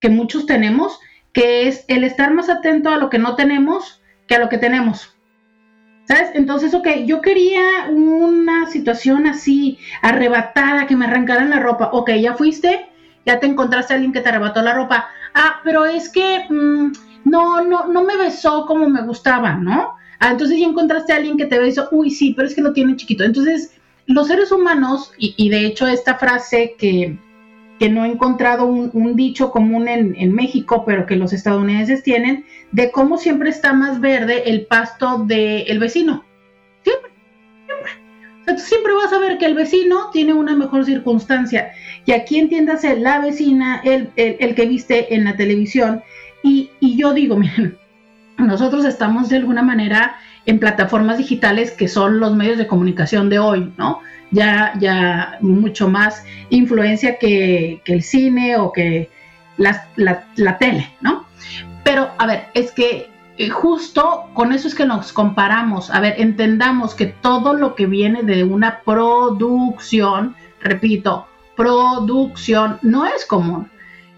que 0.00 0.08
muchos 0.08 0.46
tenemos, 0.46 1.00
que 1.32 1.66
es 1.66 1.84
el 1.88 2.04
estar 2.04 2.32
más 2.32 2.48
atento 2.48 2.90
a 2.90 2.96
lo 2.96 3.10
que 3.10 3.18
no 3.18 3.34
tenemos 3.34 4.00
que 4.28 4.36
a 4.36 4.38
lo 4.38 4.48
que 4.48 4.58
tenemos. 4.58 5.12
¿Sabes? 6.06 6.30
Entonces, 6.34 6.72
ok, 6.74 6.86
yo 7.06 7.20
quería 7.20 7.88
una 7.90 8.70
situación 8.70 9.26
así, 9.26 9.78
arrebatada, 10.02 10.86
que 10.86 10.94
me 10.94 11.06
arrancaran 11.06 11.50
la 11.50 11.58
ropa. 11.58 11.90
Ok, 11.92 12.12
ya 12.12 12.34
fuiste, 12.34 12.86
ya 13.24 13.40
te 13.40 13.46
encontraste 13.46 13.92
a 13.92 13.96
alguien 13.96 14.12
que 14.12 14.20
te 14.20 14.28
arrebató 14.28 14.62
la 14.62 14.74
ropa. 14.74 15.08
Ah, 15.34 15.60
pero 15.64 15.84
es 15.84 16.08
que 16.08 16.46
mm, 16.48 16.92
no, 17.24 17.62
no, 17.62 17.88
no 17.88 18.04
me 18.04 18.16
besó 18.16 18.66
como 18.66 18.88
me 18.88 19.02
gustaba, 19.02 19.54
¿no? 19.54 19.96
Ah, 20.20 20.30
entonces 20.30 20.58
ya 20.60 20.66
encontraste 20.66 21.12
a 21.12 21.16
alguien 21.16 21.36
que 21.36 21.46
te 21.46 21.58
besó. 21.58 21.88
Uy, 21.90 22.10
sí, 22.10 22.34
pero 22.34 22.46
es 22.46 22.54
que 22.54 22.62
lo 22.62 22.72
tiene 22.72 22.94
chiquito. 22.94 23.24
Entonces, 23.24 23.75
los 24.06 24.28
seres 24.28 24.52
humanos, 24.52 25.12
y, 25.18 25.48
de 25.48 25.66
hecho 25.66 25.86
esta 25.86 26.16
frase 26.16 26.74
que, 26.78 27.18
no 27.90 28.04
he 28.04 28.08
encontrado 28.08 28.64
un, 28.66 29.16
dicho 29.16 29.50
común 29.50 29.88
en, 29.88 30.32
México, 30.32 30.84
pero 30.86 31.06
que 31.06 31.16
los 31.16 31.32
estadounidenses 31.32 32.02
tienen, 32.02 32.44
de 32.72 32.90
cómo 32.90 33.18
siempre 33.18 33.50
está 33.50 33.72
más 33.72 34.00
verde 34.00 34.44
el 34.46 34.66
pasto 34.66 35.24
del 35.24 35.78
vecino. 35.78 36.24
Siempre, 36.82 37.10
siempre. 37.66 37.92
O 38.40 38.44
sea, 38.44 38.58
siempre 38.58 38.94
vas 38.94 39.12
a 39.12 39.18
ver 39.18 39.38
que 39.38 39.46
el 39.46 39.54
vecino 39.54 40.10
tiene 40.12 40.32
una 40.32 40.56
mejor 40.56 40.84
circunstancia. 40.84 41.72
Y 42.06 42.12
aquí 42.12 42.38
entiéndase 42.38 42.96
la 42.96 43.20
vecina, 43.20 43.82
el, 43.84 44.10
el, 44.16 44.54
que 44.54 44.66
viste 44.66 45.14
en 45.14 45.24
la 45.24 45.36
televisión. 45.36 46.02
Y, 46.42 46.70
y 46.80 46.96
yo 46.96 47.12
digo, 47.12 47.36
miren, 47.38 47.76
nosotros 48.38 48.84
estamos 48.84 49.28
de 49.28 49.36
alguna 49.36 49.62
manera 49.62 50.16
en 50.46 50.60
plataformas 50.60 51.18
digitales 51.18 51.72
que 51.72 51.88
son 51.88 52.20
los 52.20 52.34
medios 52.34 52.56
de 52.56 52.66
comunicación 52.66 53.28
de 53.28 53.38
hoy, 53.38 53.72
¿no? 53.76 54.00
Ya, 54.30 54.72
ya 54.80 55.38
mucho 55.40 55.88
más 55.88 56.24
influencia 56.50 57.18
que, 57.18 57.82
el 57.84 58.02
cine 58.02 58.56
o 58.56 58.72
que 58.72 59.10
la, 59.56 59.86
la, 59.96 60.58
tele, 60.58 60.90
¿no? 61.00 61.26
Pero, 61.84 62.10
a 62.18 62.26
ver, 62.26 62.44
es 62.54 62.72
que 62.72 63.10
eh, 63.38 63.48
justo 63.50 64.28
con 64.34 64.52
eso 64.52 64.68
es 64.68 64.74
que 64.74 64.86
nos 64.86 65.12
comparamos. 65.12 65.90
A 65.90 66.00
ver, 66.00 66.14
entendamos 66.18 66.94
que 66.94 67.06
todo 67.06 67.54
lo 67.54 67.74
que 67.74 67.86
viene 67.86 68.22
de 68.22 68.44
una 68.44 68.80
producción, 68.80 70.34
repito, 70.60 71.26
producción, 71.56 72.78
no 72.82 73.06
es 73.06 73.24
común. 73.24 73.70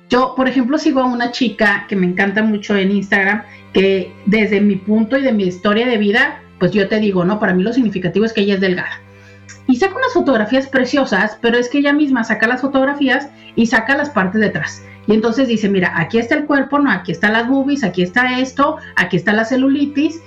Yo, 0.08 0.34
por 0.34 0.48
ejemplo, 0.48 0.78
sigo 0.78 1.00
a 1.00 1.06
una 1.06 1.32
chica 1.32 1.84
que 1.88 1.96
me 1.96 2.06
encanta 2.06 2.42
mucho 2.42 2.76
en 2.76 2.90
Instagram, 2.90 3.42
que 3.72 4.12
desde 4.26 4.60
mi 4.60 4.76
punto 4.76 5.18
y 5.18 5.22
de 5.22 5.32
mi 5.32 5.44
historia 5.44 5.86
de 5.86 5.98
vida, 5.98 6.42
pues 6.58 6.72
yo 6.72 6.88
te 6.88 6.98
digo, 6.98 7.24
¿no? 7.24 7.38
Para 7.38 7.54
mí 7.54 7.62
lo 7.62 7.72
significativo 7.72 8.24
es 8.24 8.32
que 8.32 8.40
ella 8.40 8.54
es 8.54 8.60
delgada. 8.60 9.02
Y 9.66 9.76
saca 9.76 9.96
unas 9.96 10.14
fotografías 10.14 10.66
preciosas, 10.66 11.38
pero 11.42 11.58
es 11.58 11.68
que 11.68 11.78
ella 11.78 11.92
misma 11.92 12.24
saca 12.24 12.48
las 12.48 12.62
fotografías 12.62 13.28
y 13.54 13.66
saca 13.66 13.96
las 13.96 14.08
partes 14.08 14.40
de 14.40 14.46
atrás. 14.46 14.82
Y 15.06 15.12
entonces 15.12 15.46
dice, 15.46 15.68
mira, 15.68 15.92
aquí 15.94 16.18
está 16.18 16.36
el 16.36 16.46
cuerpo, 16.46 16.78
no, 16.78 16.90
aquí 16.90 17.12
están 17.12 17.34
las 17.34 17.46
boobies, 17.46 17.84
aquí 17.84 18.02
está 18.02 18.38
esto, 18.40 18.78
aquí 18.96 19.16
está 19.16 19.34
la 19.34 19.44
celulitis. 19.44 20.22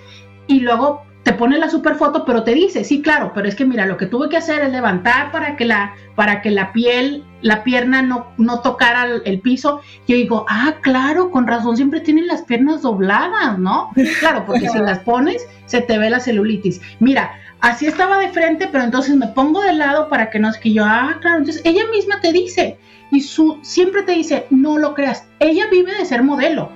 Y 0.46 0.60
luego 0.60 1.04
te 1.24 1.34
pone 1.34 1.58
la 1.58 1.70
super 1.70 1.96
foto, 1.96 2.24
pero 2.26 2.44
te 2.44 2.54
dice, 2.54 2.84
sí, 2.84 3.02
claro, 3.02 3.32
pero 3.34 3.48
es 3.48 3.56
que 3.56 3.66
mira, 3.66 3.86
lo 3.86 3.98
que 3.98 4.06
tuve 4.06 4.30
que 4.30 4.38
hacer 4.38 4.62
es 4.62 4.72
levantar 4.72 5.32
para 5.32 5.56
que 5.56 5.66
la, 5.66 5.96
para 6.16 6.42
que 6.42 6.52
la 6.52 6.72
piel, 6.72 7.24
la 7.42 7.64
pierna 7.64 8.02
no, 8.02 8.28
no 8.38 8.62
tocara 8.62 9.08
el, 9.24 9.40
piso. 9.42 9.82
Yo 10.08 10.16
digo, 10.16 10.46
ah, 10.50 10.76
claro, 10.82 11.32
con 11.32 11.48
razón, 11.48 11.78
siempre 11.78 12.00
tienen 12.00 12.28
las 12.28 12.44
piernas 12.44 12.82
dobladas, 12.82 13.58
¿no? 13.58 13.92
Claro, 14.20 14.46
porque 14.46 14.70
si 14.70 14.80
las 14.80 15.00
pones, 15.00 15.48
se 15.66 15.82
te 15.82 15.98
ve 15.98 16.10
la 16.10 16.20
celulitis. 16.20 16.82
Mira, 17.00 17.32
así 17.60 17.86
estaba 17.88 18.20
de 18.20 18.30
frente, 18.30 18.68
pero 18.72 18.84
entonces 18.84 19.16
me 19.16 19.28
pongo 19.28 19.62
de 19.62 19.74
lado 19.74 20.10
para 20.10 20.30
que 20.30 20.40
no 20.40 20.50
es 20.50 20.58
que 20.58 20.74
yo, 20.74 20.84
ah, 20.86 21.18
claro, 21.22 21.40
entonces 21.40 21.62
ella 21.66 21.84
misma 21.92 22.20
te 22.22 22.32
dice, 22.32 22.78
y 23.12 23.22
su, 23.22 23.60
siempre 23.62 24.04
te 24.04 24.14
dice, 24.14 24.48
no 24.50 24.78
lo 24.78 24.94
creas, 24.94 25.28
ella 25.40 25.68
vive 25.72 25.94
de 25.96 26.06
ser 26.06 26.24
modelo, 26.24 26.72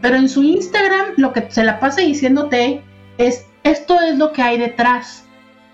pero 0.00 0.16
en 0.16 0.28
su 0.28 0.42
Instagram 0.42 1.14
lo 1.16 1.32
que 1.32 1.46
se 1.50 1.64
la 1.64 1.80
pasa 1.80 2.00
diciéndote 2.02 2.82
es 3.18 3.46
esto 3.64 4.00
es 4.00 4.16
lo 4.16 4.32
que 4.32 4.42
hay 4.42 4.58
detrás, 4.58 5.24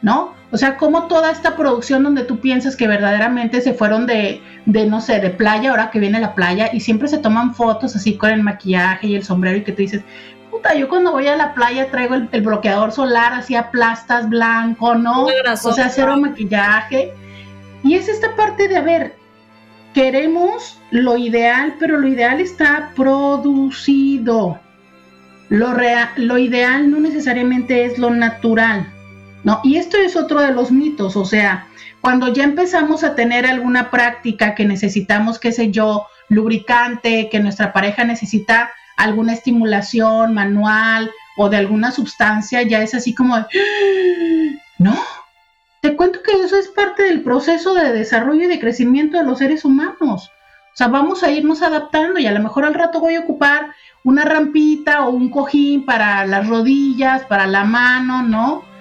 ¿no? 0.01 0.33
O 0.53 0.59
sea, 0.59 0.77
como 0.77 1.09
toda 1.09 1.31
esta 1.31 1.57
producción 1.57 2.03
donde 2.03 2.25
tú 2.25 2.39
piensas 2.39 2.77
que 2.77 2.87
verdaderamente 2.87 3.63
se 3.63 3.73
fueron 3.73 4.07
de, 4.07 4.43
de, 4.67 4.87
no 4.87 5.01
sé, 5.01 5.19
de 5.19 5.31
playa, 5.31 5.71
ahora 5.71 5.91
que 5.91 5.99
viene 5.99 6.21
la 6.21 6.35
playa, 6.35 6.69
y 6.73 6.81
siempre 6.81 7.09
se 7.09 7.17
toman 7.17 7.55
fotos 7.55 7.97
así 7.97 8.19
con 8.19 8.31
el 8.31 8.43
maquillaje 8.43 9.07
y 9.07 9.15
el 9.17 9.25
sombrero 9.25 9.57
y 9.57 9.65
que 9.65 9.73
te 9.73 9.83
dices, 9.83 10.03
puta, 10.51 10.75
yo 10.75 10.91
cuando 10.91 11.13
voy 11.13 11.27
a 11.27 11.37
la 11.37 11.55
playa 11.55 11.91
traigo 11.91 12.15
el, 12.15 12.43
bloqueador 12.43 12.93
solar 12.93 13.33
así 13.33 13.57
a 13.57 13.71
plastas 13.71 14.29
blanco, 14.29 14.95
¿no? 14.95 15.27
O 15.65 15.73
sea, 15.73 15.89
cero 15.89 16.19
maquillaje. 16.19 17.15
Y 17.83 17.95
es 17.95 18.09
esta 18.09 18.37
parte 18.37 18.69
de, 18.69 18.77
a 18.77 18.83
ver, 18.83 19.15
queremos 19.95 20.79
lo 20.91 21.17
ideal, 21.17 21.77
pero 21.81 21.99
lo 21.99 22.07
ideal 22.07 22.41
está 22.41 22.93
producido. 22.95 24.61
Lo, 25.49 25.75
lo 26.17 26.39
ideal 26.39 26.91
no 26.91 27.01
necesariamente 27.01 27.87
es 27.87 27.99
lo 27.99 28.11
natural, 28.11 28.87
¿no? 29.45 29.61
Y 29.65 29.77
esto 29.77 29.97
es 29.97 30.17
otro 30.17 30.41
de 30.41 30.53
los 30.53 30.71
mitos, 30.71 31.17
o 31.17 31.25
sea, 31.25 31.67
cuando 32.01 32.33
ya 32.33 32.45
empezamos 32.45 33.05
a 33.05 33.15
tener 33.15 33.47
alguna 33.47 33.91
práctica 33.91 34.55
que 34.55 34.65
necesitamos, 34.65 35.39
qué 35.39 35.53
sé 35.53 35.71
yo, 35.71 36.07
lubricante, 36.29 37.29
que 37.31 37.41
nuestra 37.41 37.73
pareja 37.73 38.05
necesita 38.05 38.73
alguna 38.97 39.33
estimulación 39.35 40.35
manual 40.35 41.11
o 41.37 41.49
de 41.49 41.59
alguna 41.59 41.93
sustancia, 41.93 42.63
ya 42.63 42.83
es 42.83 42.95
así 42.95 43.15
como, 43.15 43.37
no, 44.79 44.99
te 45.81 45.97
cuento 45.97 46.23
que 46.23 46.33
eso 46.33 46.59
es 46.59 46.69
parte 46.69 47.05
del 47.05 47.23
proceso 47.23 47.75
de 47.75 47.93
desarrollo 47.93 48.45
y 48.45 48.49
de 48.49 48.61
crecimiento 48.61 49.19
de 49.19 49.25
los 49.25 49.39
seres 49.39 49.65
humanos. 49.65 50.31
O 50.73 50.77
sea, 50.77 50.89
vamos 50.89 51.23
a 51.23 51.31
irnos 51.31 51.61
adaptando 51.63 52.19
y 52.19 52.27
a 52.27 52.33
lo 52.33 52.41
mejor 52.41 52.65
al 52.65 52.75
rato 52.75 52.99
voy 52.99 53.15
a 53.15 53.21
ocupar 53.21 53.75
una 54.05 54.25
rampita 54.25 55.07
o 55.07 55.11
un 55.11 55.29
cojín 55.29 55.85
para 55.85 56.25
las 56.27 56.49
rodillas, 56.49 57.25
para 57.27 57.47
la 57.47 57.65
mano, 57.65 58.23
¿no? 58.23 58.72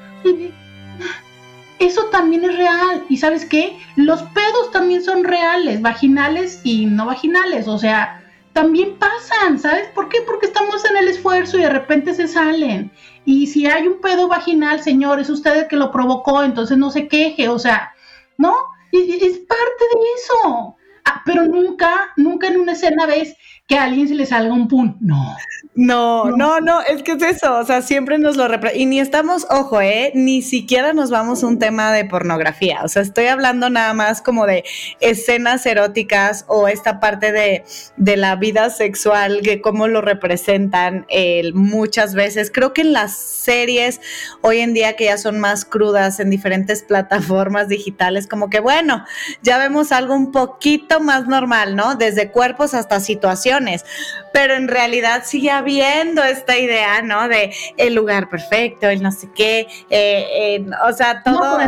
Eso 1.79 2.05
también 2.05 2.45
es 2.45 2.55
real. 2.55 3.05
¿Y 3.09 3.17
sabes 3.17 3.45
qué? 3.45 3.79
Los 3.95 4.21
pedos 4.21 4.71
también 4.71 5.03
son 5.03 5.23
reales, 5.23 5.81
vaginales 5.81 6.61
y 6.63 6.85
no 6.85 7.07
vaginales. 7.07 7.67
O 7.67 7.79
sea, 7.79 8.21
también 8.53 8.97
pasan, 8.97 9.59
¿sabes 9.59 9.87
por 9.89 10.09
qué? 10.09 10.21
Porque 10.21 10.45
estamos 10.45 10.83
en 10.85 10.97
el 10.97 11.07
esfuerzo 11.07 11.57
y 11.57 11.61
de 11.61 11.69
repente 11.69 12.13
se 12.13 12.27
salen. 12.27 12.91
Y 13.25 13.47
si 13.47 13.65
hay 13.65 13.87
un 13.87 14.01
pedo 14.01 14.27
vaginal, 14.27 14.81
señor, 14.81 15.19
es 15.19 15.29
usted 15.29 15.55
el 15.55 15.67
que 15.67 15.75
lo 15.75 15.91
provocó, 15.91 16.43
entonces 16.43 16.77
no 16.77 16.91
se 16.91 17.07
queje, 17.07 17.49
o 17.49 17.59
sea, 17.59 17.93
¿no? 18.37 18.55
Es, 18.91 19.37
parte 19.39 19.83
de 19.93 20.01
eso. 20.17 20.75
Ah, 21.05 21.21
pero 21.25 21.45
nunca, 21.45 22.11
nunca 22.17 22.47
en 22.47 22.59
una 22.59 22.73
escena 22.73 23.05
ves 23.05 23.35
que 23.67 23.77
a 23.77 23.83
alguien 23.83 24.07
se 24.07 24.15
le 24.15 24.25
salga 24.25 24.53
un 24.53 24.67
pun. 24.67 24.97
No, 24.99 25.35
No, 25.73 26.29
no, 26.31 26.59
no, 26.59 26.81
es 26.81 27.01
que 27.01 27.13
es 27.13 27.21
eso, 27.21 27.57
o 27.57 27.63
sea, 27.63 27.81
siempre 27.81 28.17
nos 28.17 28.35
lo 28.35 28.45
y 28.75 28.85
ni 28.85 28.99
estamos, 28.99 29.47
ojo, 29.49 29.79
eh, 29.79 30.11
ni 30.15 30.41
siquiera 30.41 30.91
nos 30.91 31.11
vamos 31.11 31.43
a 31.43 31.47
un 31.47 31.59
tema 31.59 31.93
de 31.93 32.03
pornografía, 32.03 32.81
o 32.83 32.89
sea, 32.89 33.01
estoy 33.01 33.27
hablando 33.27 33.69
nada 33.69 33.93
más 33.93 34.21
como 34.21 34.45
de 34.45 34.65
escenas 34.99 35.65
eróticas 35.65 36.43
o 36.49 36.67
esta 36.67 36.99
parte 36.99 37.31
de, 37.31 37.63
de 37.95 38.17
la 38.17 38.35
vida 38.35 38.69
sexual, 38.69 39.39
que 39.43 39.61
cómo 39.61 39.87
lo 39.87 40.01
representan 40.01 41.05
eh, 41.07 41.51
muchas 41.53 42.15
veces. 42.15 42.51
Creo 42.53 42.73
que 42.73 42.81
en 42.81 42.91
las 42.91 43.15
series 43.15 44.01
hoy 44.41 44.59
en 44.59 44.73
día 44.73 44.97
que 44.97 45.05
ya 45.05 45.17
son 45.17 45.39
más 45.39 45.63
crudas 45.63 46.19
en 46.19 46.29
diferentes 46.29 46.83
plataformas 46.83 47.69
digitales, 47.69 48.27
como 48.27 48.49
que 48.49 48.59
bueno, 48.59 49.05
ya 49.41 49.57
vemos 49.57 49.93
algo 49.93 50.15
un 50.15 50.33
poquito 50.33 50.99
más 50.99 51.27
normal, 51.27 51.77
¿no? 51.77 51.95
Desde 51.95 52.29
cuerpos 52.29 52.73
hasta 52.73 52.99
situaciones, 52.99 53.85
pero 54.33 54.55
en 54.55 54.67
realidad 54.67 55.23
sigue 55.25 55.60
habiendo 55.61 56.23
esta 56.23 56.57
idea, 56.57 57.01
¿no? 57.01 57.27
De 57.27 57.53
el 57.77 57.93
lugar 57.95 58.29
perfecto, 58.29 58.87
el 58.87 59.01
no 59.01 59.11
sé 59.11 59.29
qué, 59.33 59.67
eh, 59.89 60.65
o 60.87 60.93
sea, 60.93 61.23
todo, 61.23 61.59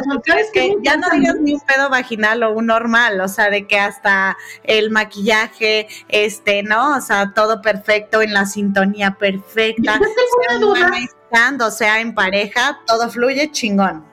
que 0.54 0.76
ya 0.82 0.98
no 0.98 1.10
digas 1.12 1.36
ni 1.40 1.54
un 1.54 1.62
pedo 1.62 1.90
vaginal 1.90 2.44
o 2.44 2.54
un 2.54 2.68
normal, 2.68 3.22
o 3.22 3.28
sea, 3.28 3.50
de 3.50 3.68
que 3.68 3.80
hasta 3.80 4.38
el 4.64 4.92
maquillaje, 4.92 5.88
este, 6.10 6.64
¿no? 6.64 6.98
O 6.98 7.02
sea, 7.02 7.34
todo 7.34 7.62
perfecto, 7.62 8.22
en 8.22 8.34
la 8.34 8.46
sintonía 8.46 9.16
perfecta, 9.20 10.00
sea, 11.32 11.72
sea 11.72 12.00
en 12.00 12.14
pareja, 12.14 12.80
todo 12.86 13.10
fluye 13.10 13.52
chingón. 13.52 14.06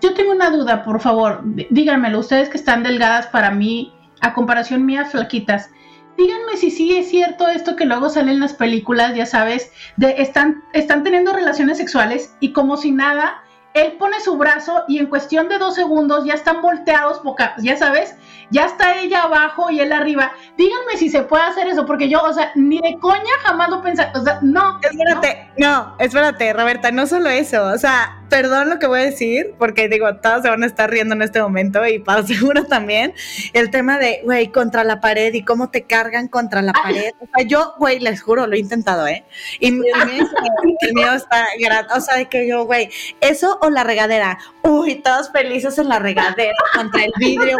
Yo 0.00 0.14
tengo 0.14 0.32
una 0.32 0.50
duda, 0.50 0.82
por 0.82 1.00
favor, 1.00 1.40
díganmelo, 1.70 2.18
ustedes 2.18 2.48
que 2.48 2.58
están 2.58 2.82
delgadas 2.82 3.26
para 3.28 3.50
mí, 3.50 3.94
a 4.20 4.34
comparación 4.34 4.84
mía, 4.84 5.04
flaquitas 5.04 5.70
díganme 6.16 6.56
si 6.56 6.70
sí 6.70 6.96
es 6.96 7.08
cierto 7.08 7.48
esto 7.48 7.76
que 7.76 7.84
luego 7.84 8.08
sale 8.08 8.32
en 8.32 8.40
las 8.40 8.54
películas, 8.54 9.14
ya 9.14 9.26
sabes, 9.26 9.72
de 9.96 10.16
están, 10.18 10.62
están 10.72 11.02
teniendo 11.02 11.32
relaciones 11.32 11.78
sexuales 11.78 12.34
y 12.40 12.52
como 12.52 12.76
si 12.76 12.90
nada, 12.90 13.42
él 13.74 13.96
pone 13.98 14.20
su 14.20 14.36
brazo 14.36 14.84
y 14.86 14.98
en 14.98 15.06
cuestión 15.06 15.48
de 15.48 15.58
dos 15.58 15.74
segundos 15.74 16.24
ya 16.24 16.34
están 16.34 16.62
volteados, 16.62 17.20
ya 17.58 17.76
sabes, 17.76 18.14
ya 18.50 18.66
está 18.66 18.98
ella 19.00 19.22
abajo 19.22 19.68
y 19.68 19.80
él 19.80 19.92
arriba. 19.92 20.32
Díganme 20.56 20.96
si 20.96 21.08
se 21.08 21.22
puede 21.22 21.42
hacer 21.42 21.66
eso, 21.66 21.84
porque 21.84 22.08
yo, 22.08 22.22
o 22.22 22.32
sea, 22.32 22.52
ni 22.54 22.80
de 22.80 22.96
coña 23.00 23.32
jamás 23.42 23.70
lo 23.70 23.82
pensé, 23.82 24.06
o 24.14 24.22
sea, 24.22 24.38
no. 24.42 24.78
Espérate, 24.80 25.50
no, 25.58 25.96
espérate, 25.98 26.52
Roberta, 26.52 26.92
no 26.92 27.06
solo 27.06 27.28
eso, 27.30 27.66
o 27.66 27.76
sea, 27.76 28.23
perdón 28.34 28.68
lo 28.68 28.80
que 28.80 28.88
voy 28.88 28.98
a 28.98 29.04
decir, 29.04 29.54
porque 29.60 29.88
digo, 29.88 30.16
todos 30.16 30.42
se 30.42 30.50
van 30.50 30.64
a 30.64 30.66
estar 30.66 30.90
riendo 30.90 31.14
en 31.14 31.22
este 31.22 31.40
momento 31.40 31.86
y 31.86 32.00
para 32.00 32.22
seguro 32.26 32.64
también, 32.64 33.14
el 33.52 33.70
tema 33.70 33.96
de, 33.96 34.22
güey, 34.24 34.48
contra 34.48 34.82
la 34.82 35.00
pared 35.00 35.32
y 35.34 35.44
cómo 35.44 35.70
te 35.70 35.84
cargan 35.84 36.26
contra 36.26 36.60
la 36.60 36.72
pared. 36.72 37.12
O 37.20 37.26
sea, 37.26 37.46
yo, 37.46 37.74
güey, 37.78 38.00
les 38.00 38.20
juro, 38.20 38.48
lo 38.48 38.56
he 38.56 38.58
intentado, 38.58 39.06
¿eh? 39.06 39.24
Y 39.60 39.68
el 39.68 39.74
mío, 39.76 41.12
está, 41.12 41.46
o 41.94 42.00
sea, 42.00 42.16
de 42.16 42.26
que 42.26 42.48
yo, 42.48 42.64
güey, 42.64 42.90
eso 43.20 43.56
o 43.62 43.70
la 43.70 43.84
regadera, 43.84 44.36
uy, 44.62 44.96
todos 44.96 45.30
felices 45.30 45.78
en 45.78 45.88
la 45.88 46.00
regadera 46.00 46.56
contra 46.74 47.04
el 47.04 47.12
vidrio. 47.18 47.56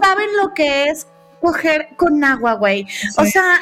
¿Saben 0.00 0.28
lo 0.40 0.54
que 0.54 0.84
es 0.90 1.08
coger 1.40 1.88
con 1.96 2.22
agua, 2.22 2.52
güey? 2.54 2.86
O 3.16 3.24
sea, 3.24 3.58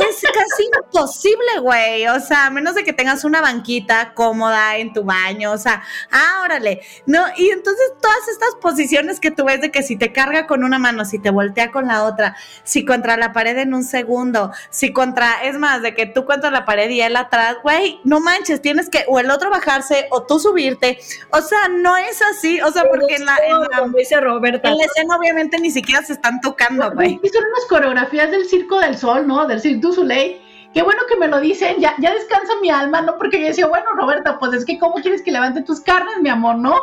es 0.00 0.22
casi 0.22 0.68
imposible, 0.84 1.60
güey. 1.60 2.06
O 2.08 2.20
sea, 2.20 2.46
a 2.46 2.50
menos 2.50 2.74
de 2.74 2.84
que 2.84 2.92
tengas 2.92 3.24
una 3.24 3.40
banquita 3.40 4.12
cómoda 4.14 4.76
en 4.76 4.92
tu 4.92 5.04
baño. 5.04 5.52
O 5.52 5.58
sea, 5.58 5.82
ah, 6.10 6.42
órale. 6.44 6.80
No, 7.06 7.24
y 7.36 7.50
entonces 7.50 7.92
todas 8.00 8.28
estas 8.28 8.54
posiciones 8.60 9.20
que 9.20 9.30
tú 9.30 9.44
ves 9.44 9.60
de 9.60 9.70
que 9.70 9.82
si 9.82 9.96
te 9.96 10.12
carga 10.12 10.46
con 10.46 10.64
una 10.64 10.78
mano, 10.78 11.04
si 11.04 11.18
te 11.18 11.30
voltea 11.30 11.70
con 11.70 11.86
la 11.86 12.04
otra, 12.04 12.36
si 12.64 12.84
contra 12.84 13.16
la 13.16 13.32
pared 13.32 13.56
en 13.58 13.74
un 13.74 13.84
segundo, 13.84 14.52
si 14.70 14.92
contra, 14.92 15.42
es 15.44 15.58
más, 15.58 15.82
de 15.82 15.94
que 15.94 16.06
tú 16.06 16.24
contra 16.24 16.50
la 16.50 16.64
pared 16.64 16.90
y 16.90 17.00
él 17.00 17.16
atrás, 17.16 17.56
güey, 17.62 18.00
no 18.04 18.20
manches, 18.20 18.60
tienes 18.60 18.90
que 18.90 19.04
o 19.08 19.18
el 19.20 19.30
otro 19.30 19.50
bajarse 19.50 20.08
o 20.10 20.24
tú 20.24 20.38
subirte. 20.38 20.98
O 21.30 21.40
sea, 21.40 21.68
no 21.68 21.96
es 21.96 22.20
así. 22.22 22.60
O 22.60 22.70
sea, 22.72 22.84
porque 22.90 23.16
en 23.16 23.24
la, 23.24 23.36
en 23.36 23.60
la, 23.60 23.92
dice 23.96 24.20
Roberta, 24.20 24.68
en 24.68 24.78
la 24.78 24.84
escena 24.84 25.16
obviamente 25.16 25.58
ni 25.58 25.70
siquiera 25.70 26.02
se 26.02 26.14
están 26.14 26.40
tocando, 26.40 26.90
güey. 26.92 27.20
Y 27.22 27.28
son 27.28 27.44
unas 27.44 27.64
coreografías 27.68 28.30
del 28.30 28.46
Circo 28.46 28.80
del 28.80 28.96
Sol, 28.96 29.26
¿no? 29.26 29.46
Del 29.46 29.60
Circo 29.60 29.75
ley. 30.04 30.42
Qué 30.74 30.82
bueno 30.82 31.00
que 31.08 31.16
me 31.16 31.28
lo 31.28 31.40
dicen, 31.40 31.76
ya, 31.78 31.94
ya 31.98 32.12
descansa 32.12 32.52
mi 32.60 32.68
alma, 32.68 33.00
¿no? 33.00 33.16
Porque 33.16 33.40
yo 33.40 33.46
decía, 33.46 33.66
bueno, 33.66 33.86
Roberta, 33.94 34.38
pues 34.38 34.52
es 34.52 34.64
que 34.64 34.78
¿cómo 34.78 34.96
quieres 34.96 35.22
que 35.22 35.32
levante 35.32 35.62
tus 35.62 35.80
carnes, 35.80 36.20
mi 36.20 36.28
amor, 36.28 36.56
no? 36.56 36.74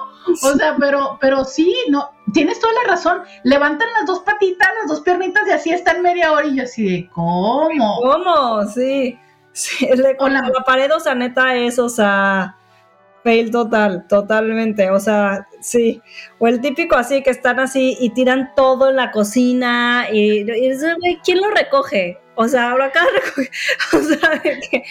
O 0.42 0.54
sea, 0.58 0.76
pero, 0.80 1.18
pero 1.22 1.46
sí, 1.46 1.76
no, 1.90 2.10
tienes 2.34 2.60
toda 2.60 2.74
la 2.74 2.92
razón. 2.92 3.22
Levantan 3.44 3.88
las 4.00 4.08
dos 4.08 4.22
patitas, 4.22 4.68
las 4.82 4.90
dos 4.90 5.02
piernitas 5.02 5.48
y 5.48 5.52
así 5.52 5.72
están 5.72 6.02
media 6.02 6.32
hora 6.32 6.48
y 6.48 6.56
yo 6.58 6.64
así 6.64 6.84
de, 6.84 7.10
¿cómo? 7.10 8.00
¿Cómo? 8.02 8.66
Sí. 8.66 9.20
sí 9.52 9.88
con 10.18 10.34
la, 10.34 10.42
la 10.42 10.64
pared, 10.66 10.92
o 10.92 11.00
sea, 11.00 11.14
neta 11.14 11.56
es, 11.56 11.78
o 11.78 11.90
sea, 11.90 12.58
fail 13.24 13.52
total, 13.52 14.06
totalmente, 14.08 14.90
o 14.90 15.00
sea, 15.00 15.48
sí. 15.62 16.02
O 16.40 16.48
el 16.48 16.62
típico 16.62 16.96
así 16.96 17.24
que 17.24 17.30
están 17.30 17.60
así 17.60 17.98
y 18.00 18.10
tiran 18.12 18.54
todo 18.56 18.90
en 18.90 18.98
la 18.98 19.12
cocina 19.12 20.08
y, 20.12 20.42
y 20.42 21.20
¿quién 21.24 21.42
lo 21.42 21.50
recoge? 21.52 22.20
O 22.36 22.48
sea, 22.48 22.72
ahora 22.72 22.86
acá, 22.86 23.06
o 23.94 24.00
sea, 24.00 24.42
que, 24.42 24.84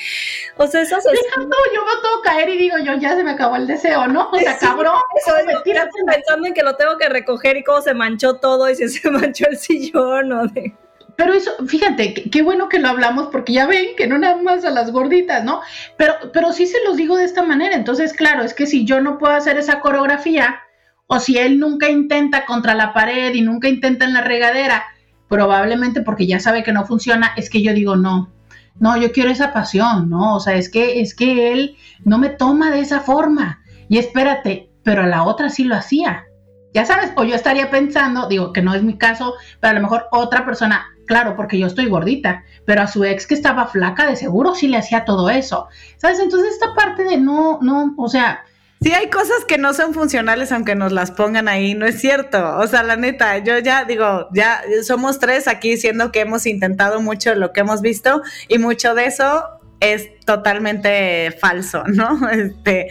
o 0.57 0.67
sea, 0.67 0.83
eso 0.83 0.97
es... 0.97 1.05
yo 1.05 1.11
me 1.43 1.93
tengo 2.03 2.23
caer 2.23 2.49
y 2.51 2.59
digo 2.59 2.77
yo, 2.79 2.95
ya 2.95 3.17
se 3.17 3.25
me 3.25 3.33
acabó 3.33 3.57
el 3.57 3.67
deseo, 3.67 4.07
¿no? 4.07 4.31
O 4.31 4.39
sea, 4.39 4.57
cabrón, 4.61 5.01
eso, 5.17 5.35
me 5.45 6.13
pensando 6.13 6.47
en 6.47 6.55
que 6.55 6.63
lo 6.63 6.77
tengo 6.77 6.97
que 6.99 7.09
recoger 7.09 7.57
y 7.57 7.65
cómo 7.65 7.83
se 7.83 7.95
manchó 7.95 8.37
todo 8.37 8.71
y 8.71 8.77
si 8.77 8.89
se 8.89 9.11
manchó 9.11 9.47
el 9.49 9.59
sillón 9.59 10.33
o 10.33 10.47
de... 10.47 10.73
Pero 11.17 11.35
eso, 11.35 11.51
fíjate, 11.67 12.15
qué 12.15 12.43
bueno 12.43 12.69
que 12.69 12.79
lo 12.79 12.89
hablamos 12.89 13.29
porque 13.29 13.53
ya 13.53 13.67
ven 13.67 13.97
que 13.97 14.07
no 14.07 14.19
nada 14.19 14.41
más 14.41 14.65
a 14.65 14.71
las 14.71 14.91
gorditas, 14.91 15.45
¿no? 15.45 15.61
Pero, 15.97 16.15
pero 16.33 16.53
sí 16.53 16.67
se 16.67 16.83
los 16.85 16.97
digo 16.97 17.17
de 17.17 17.25
esta 17.25 17.43
manera. 17.43 17.75
Entonces, 17.77 18.13
claro, 18.13 18.43
es 18.43 18.55
que 18.55 18.67
si 18.67 18.85
yo 18.85 19.01
no 19.01 19.19
puedo 19.19 19.35
hacer 19.35 19.59
esa 19.59 19.81
coreografía 19.81 20.61
o 21.07 21.21
si 21.21 21.39
él 21.39 21.59
nunca 21.59 21.91
intenta 21.91 22.47
contra 22.47 22.75
la 22.75 22.93
pared 22.93 23.35
y 23.35 23.43
nunca 23.43 23.69
intenta 23.69 24.05
en 24.05 24.15
la 24.15 24.23
regadera, 24.23 24.85
probablemente 25.29 26.01
porque 26.03 26.27
ya 26.27 26.41
sabe 26.41 26.63
que 26.63 26.73
no 26.73 26.87
funciona, 26.87 27.33
es 27.37 27.51
que 27.51 27.63
yo 27.63 27.73
digo, 27.73 27.97
no, 27.97 28.33
no, 28.81 28.97
yo 28.97 29.13
quiero 29.13 29.31
esa 29.31 29.53
pasión, 29.53 30.09
¿no? 30.09 30.37
O 30.37 30.41
sea, 30.41 30.55
es 30.55 30.71
que, 30.71 31.01
es 31.01 31.15
que 31.15 31.53
él 31.53 31.77
no 32.05 32.19
me 32.19 32.31
toma 32.31 32.71
de 32.71 32.81
esa 32.81 33.01
forma. 33.01 33.63
Y 33.89 33.99
espérate, 33.99 34.71
pero 34.83 35.03
a 35.03 35.07
la 35.07 35.25
otra 35.25 35.51
sí 35.51 35.65
lo 35.65 35.75
hacía. 35.75 36.25
Ya 36.75 36.87
sabes, 36.87 37.13
o 37.17 37.25
yo 37.25 37.35
estaría 37.35 37.71
pensando, 37.71 38.29
digo 38.29 38.53
que 38.53 38.63
no 38.63 38.75
es 38.75 38.83
mi 38.83 38.97
caso, 38.97 39.35
pero 39.61 39.73
a 39.73 39.75
lo 39.75 39.83
mejor 39.83 40.07
otra 40.11 40.45
persona, 40.45 40.87
claro, 41.07 41.37
porque 41.37 41.59
yo 41.59 41.67
estoy 41.67 41.87
gordita, 41.87 42.45
pero 42.65 42.83
a 42.83 42.87
su 42.87 43.05
ex 43.05 43.27
que 43.27 43.35
estaba 43.35 43.67
flaca, 43.67 44.07
de 44.07 44.17
seguro 44.17 44.55
sí 44.55 44.69
le 44.69 44.79
hacía 44.79 45.05
todo 45.05 45.29
eso. 45.29 45.69
¿Sabes? 45.99 46.19
Entonces 46.19 46.55
esta 46.55 46.75
parte 46.75 47.05
de 47.05 47.19
no, 47.19 47.59
no, 47.61 47.95
o 47.97 48.09
sea, 48.09 48.45
Sí, 48.83 48.91
hay 48.91 49.11
cosas 49.11 49.45
que 49.47 49.59
no 49.59 49.75
son 49.75 49.95
funcionales 49.95 50.51
aunque 50.51 50.75
nos 50.75 50.91
las 50.91 51.13
pongan 51.13 51.47
ahí, 51.47 51.75
no 51.75 51.87
es 51.87 52.01
cierto. 52.01 52.59
O 52.59 52.67
sea, 52.67 52.83
la 52.83 52.97
neta, 52.97 53.39
yo 53.39 53.61
ya 53.61 53.85
digo, 53.85 54.27
ya 54.35 54.61
somos 54.83 55.21
tres 55.21 55.47
aquí 55.47 55.71
diciendo 55.71 56.11
que 56.11 56.19
hemos 56.19 56.47
intentado 56.47 57.01
mucho 57.01 57.37
lo 57.37 57.53
que 57.53 57.61
hemos 57.61 57.81
visto 57.81 58.23
y 58.49 58.59
mucho 58.59 58.97
de 58.97 59.07
eso 59.07 59.45
es 59.83 60.21
totalmente 60.25 61.37
falso, 61.41 61.83
¿no? 61.87 62.31
Este, 62.31 62.89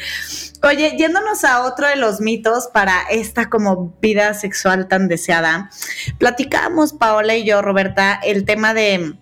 oye, 0.62 0.96
yéndonos 0.98 1.44
a 1.44 1.64
otro 1.64 1.88
de 1.88 1.96
los 1.96 2.20
mitos 2.20 2.68
para 2.68 3.02
esta 3.10 3.50
como 3.50 3.96
vida 4.02 4.34
sexual 4.34 4.88
tan 4.88 5.08
deseada, 5.08 5.72
platicábamos 6.20 6.94
Paola 6.94 7.36
y 7.36 7.46
yo, 7.46 7.62
Roberta, 7.62 8.20
el 8.24 8.46
tema 8.46 8.74
de 8.74 9.16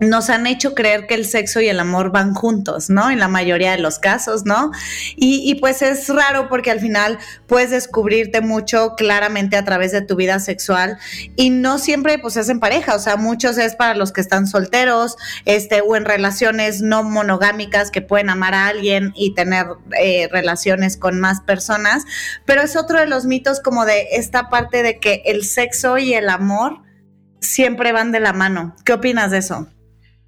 nos 0.00 0.28
han 0.28 0.46
hecho 0.46 0.74
creer 0.74 1.06
que 1.06 1.14
el 1.14 1.24
sexo 1.24 1.60
y 1.60 1.68
el 1.68 1.78
amor 1.78 2.10
van 2.10 2.34
juntos, 2.34 2.90
¿no? 2.90 3.10
En 3.10 3.20
la 3.20 3.28
mayoría 3.28 3.72
de 3.72 3.78
los 3.78 3.98
casos, 3.98 4.44
¿no? 4.44 4.72
Y, 5.16 5.54
pues 5.60 5.82
es 5.82 6.08
raro 6.08 6.48
porque 6.48 6.70
al 6.70 6.80
final 6.80 7.18
puedes 7.46 7.70
descubrirte 7.70 8.40
mucho 8.40 8.94
claramente 8.96 9.56
a 9.56 9.64
través 9.64 9.92
de 9.92 10.02
tu 10.02 10.16
vida 10.16 10.40
sexual 10.40 10.98
y 11.36 11.50
no 11.50 11.78
siempre 11.78 12.18
pues 12.18 12.36
es 12.36 12.48
en 12.48 12.60
pareja, 12.60 12.94
o 12.96 12.98
sea, 12.98 13.16
muchos 13.16 13.56
es 13.56 13.76
para 13.76 13.94
los 13.94 14.12
que 14.12 14.20
están 14.20 14.46
solteros, 14.46 15.16
este, 15.44 15.80
o 15.80 15.96
en 15.96 16.04
relaciones 16.04 16.82
no 16.82 17.02
monogámicas 17.04 17.90
que 17.90 18.02
pueden 18.02 18.30
amar 18.30 18.54
a 18.54 18.66
alguien 18.66 19.12
y 19.14 19.34
tener 19.34 19.66
eh, 19.98 20.28
relaciones 20.30 20.96
con 20.96 21.20
más 21.20 21.40
personas, 21.40 22.04
pero 22.44 22.62
es 22.62 22.76
otro 22.76 22.98
de 22.98 23.06
los 23.06 23.24
mitos 23.26 23.60
como 23.60 23.84
de 23.84 24.08
esta 24.12 24.50
parte 24.50 24.82
de 24.82 24.98
que 24.98 25.22
el 25.24 25.44
sexo 25.44 25.98
y 25.98 26.14
el 26.14 26.28
amor 26.28 26.82
siempre 27.40 27.92
van 27.92 28.10
de 28.10 28.20
la 28.20 28.32
mano. 28.32 28.74
¿Qué 28.84 28.92
opinas 28.92 29.30
de 29.30 29.38
eso? 29.38 29.68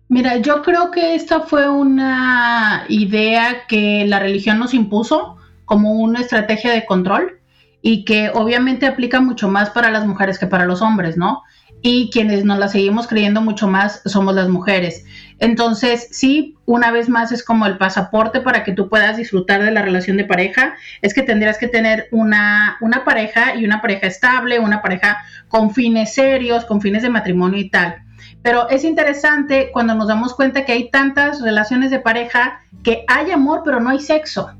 Mira, 0.09 0.37
yo 0.37 0.62
creo 0.62 0.92
que 0.92 1.16
esta 1.16 1.40
fue 1.40 1.69
una 1.69 2.85
idea 2.88 3.66
que 3.66 4.05
la 4.07 4.21
religión 4.21 4.59
nos 4.59 4.73
impuso 4.73 5.37
como 5.64 5.95
una 5.95 6.21
estrategia 6.21 6.73
de 6.73 6.87
control 6.87 7.40
y 7.83 8.05
que 8.05 8.31
obviamente 8.33 8.87
aplica 8.87 9.21
mucho 9.21 9.49
más 9.49 9.71
para 9.71 9.90
las 9.90 10.07
mujeres 10.07 10.38
que 10.38 10.47
para 10.47 10.64
los 10.64 10.81
hombres, 10.81 11.16
¿no? 11.16 11.42
Y 11.83 12.11
quienes 12.11 12.45
nos 12.45 12.59
la 12.59 12.69
seguimos 12.69 13.09
creyendo 13.09 13.42
mucho 13.42 13.66
más 13.66 14.01
somos 14.07 14.35
las 14.37 14.49
mujeres. 14.49 15.05
Entonces, 15.40 16.09
sí, 16.12 16.57
una 16.66 16.92
vez 16.92 17.09
más 17.09 17.33
es 17.33 17.45
como 17.45 17.66
el 17.66 17.77
pasaporte 17.77 18.40
para 18.40 18.62
que 18.62 18.73
tú 18.73 18.88
puedas 18.88 19.16
disfrutar 19.16 19.62
de 19.62 19.73
la 19.73 19.83
relación 19.83 20.16
de 20.16 20.25
pareja, 20.25 20.77
es 21.03 21.14
que 21.14 21.23
tendrías 21.23 21.59
que 21.59 21.69
tener 21.69 22.07
una, 22.12 22.77
una 22.81 23.05
pareja 23.05 23.57
y 23.57 23.64
una 23.64 23.83
pareja 23.83 24.07
estable, 24.07 24.61
una 24.61 24.83
pareja 24.83 25.19
con 25.49 25.75
fines 25.75 26.14
serios, 26.14 26.64
con 26.64 26.81
fines 26.81 27.03
de 27.03 27.11
matrimonio 27.11 27.59
y 27.59 27.71
tal. 27.71 28.06
Pero 28.46 28.68
es 28.68 28.85
interesante 28.85 29.70
cuando 29.72 29.96
nos 29.96 30.06
damos 30.06 30.32
cuenta 30.32 30.64
que 30.64 30.70
hay 30.70 30.88
tantas 30.88 31.40
relaciones 31.40 31.90
de 31.90 31.98
pareja 31.98 32.61
que 32.85 33.04
hay 33.09 33.32
amor 33.32 33.62
pero 33.64 33.80
no 33.80 33.90
hay 33.90 33.98
sexo. 33.98 34.52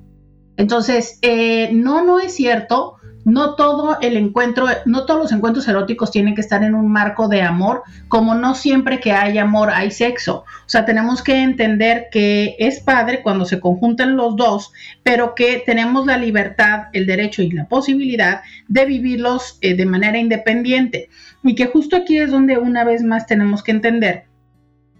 Entonces, 0.57 1.21
eh, 1.23 1.71
no, 1.73 2.03
no 2.03 2.19
es 2.19 2.35
cierto 2.35 2.97
no 3.27 3.57
todo 3.57 3.99
el 4.03 4.17
encuentro, 4.17 4.69
no 4.85 5.05
todos 5.05 5.21
los 5.21 5.33
encuentros 5.33 5.67
eróticos 5.67 6.13
tienen 6.13 6.37
que 6.37 6.41
estar 6.43 6.63
en 6.63 6.77
un 6.77 6.93
marco 6.93 7.27
de 7.27 7.43
amor, 7.43 7.83
como 8.07 8.37
no 8.37 8.55
siempre 8.55 9.01
que 9.01 9.11
hay 9.11 9.37
amor 9.37 9.71
hay 9.71 9.91
sexo. 9.91 10.45
O 10.65 10.69
sea, 10.69 10.85
tenemos 10.85 11.25
que 11.25 11.43
entender 11.43 12.07
que 12.13 12.55
es 12.61 12.79
padre 12.79 13.23
cuando 13.23 13.45
se 13.45 13.59
conjuntan 13.59 14.17
los 14.17 14.37
dos, 14.37 14.73
pero 15.03 15.35
que 15.35 15.61
tenemos 15.67 16.07
la 16.07 16.19
libertad, 16.19 16.85
el 16.93 17.05
derecho 17.05 17.43
y 17.43 17.51
la 17.51 17.67
posibilidad 17.67 18.43
de 18.69 18.87
vivirlos 18.87 19.59
eh, 19.61 19.75
de 19.75 19.87
manera 19.87 20.19
independiente. 20.19 21.09
Y 21.47 21.55
que 21.55 21.67
justo 21.67 21.97
aquí 21.97 22.19
es 22.19 22.31
donde 22.31 22.59
una 22.59 22.85
vez 22.85 23.03
más 23.05 23.27
tenemos 23.27 23.63
que 23.63 23.71
entender 23.71 24.25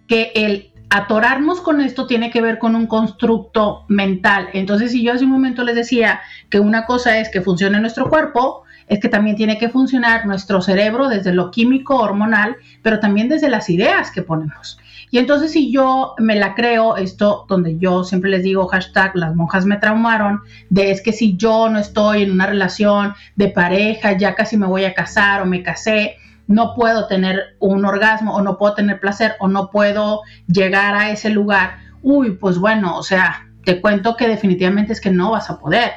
que 0.07 0.31
el 0.35 0.71
atorarnos 0.89 1.61
con 1.61 1.81
esto 1.81 2.07
tiene 2.07 2.31
que 2.31 2.41
ver 2.41 2.59
con 2.59 2.77
un 2.77 2.87
constructo 2.87 3.85
mental. 3.89 4.49
Entonces, 4.53 4.93
si 4.93 5.03
yo 5.03 5.13
hace 5.13 5.25
un 5.25 5.33
momento 5.33 5.65
les 5.65 5.75
decía 5.75 6.21
que 6.49 6.61
una 6.61 6.87
cosa 6.87 7.19
es 7.19 7.29
que 7.31 7.41
funcione 7.41 7.81
nuestro 7.81 8.09
cuerpo, 8.09 8.63
es 8.87 9.01
que 9.01 9.09
también 9.09 9.35
tiene 9.35 9.59
que 9.59 9.69
funcionar 9.69 10.27
nuestro 10.27 10.63
cerebro 10.63 11.09
desde 11.09 11.33
lo 11.33 11.51
químico, 11.51 11.97
hormonal, 11.97 12.57
pero 12.83 13.01
también 13.01 13.29
desde 13.29 13.49
las 13.49 13.69
ideas 13.69 14.13
que 14.13 14.23
ponemos. 14.23 14.79
Y 15.11 15.19
entonces 15.19 15.51
si 15.51 15.73
yo 15.73 16.15
me 16.19 16.37
la 16.37 16.55
creo, 16.55 16.97
esto 16.97 17.47
donde 17.49 17.79
yo 17.79 18.05
siempre 18.05 18.31
les 18.31 18.45
digo 18.45 18.69
hashtag 18.69 19.17
las 19.17 19.35
monjas 19.35 19.67
me 19.67 19.79
traumaron, 19.79 20.43
de 20.71 20.93
es 20.93 21.03
que 21.03 21.13
si 21.13 21.37
yo 21.37 21.69
no 21.69 21.81
estoy 21.81 22.23
en 22.23 22.31
una 22.31 22.47
relación 22.47 23.15
de 23.35 23.49
pareja, 23.49 24.17
ya 24.17 24.35
casi 24.37 24.57
me 24.57 24.67
voy 24.67 24.85
a 24.85 24.95
casar 24.95 25.43
o 25.43 25.47
me 25.47 25.65
casé, 25.65 26.17
no 26.47 26.75
puedo 26.75 27.07
tener 27.07 27.57
un 27.59 27.85
orgasmo 27.85 28.35
o 28.35 28.43
no 28.43 28.59
puedo 28.59 28.75
tener 28.75 29.01
placer 29.01 29.35
o 29.41 29.49
no 29.49 29.71
puedo 29.71 30.23
llegar 30.47 30.95
a 30.95 31.11
ese 31.11 31.31
lugar, 31.31 31.79
uy, 32.03 32.33
pues 32.33 32.59
bueno, 32.59 32.97
o 32.97 33.03
sea, 33.03 33.49
te 33.65 33.81
cuento 33.81 34.17
que 34.17 34.29
definitivamente 34.29 34.93
es 34.93 35.01
que 35.01 35.11
no 35.11 35.33
vas 35.33 35.51
a 35.51 35.59
poder. 35.59 35.91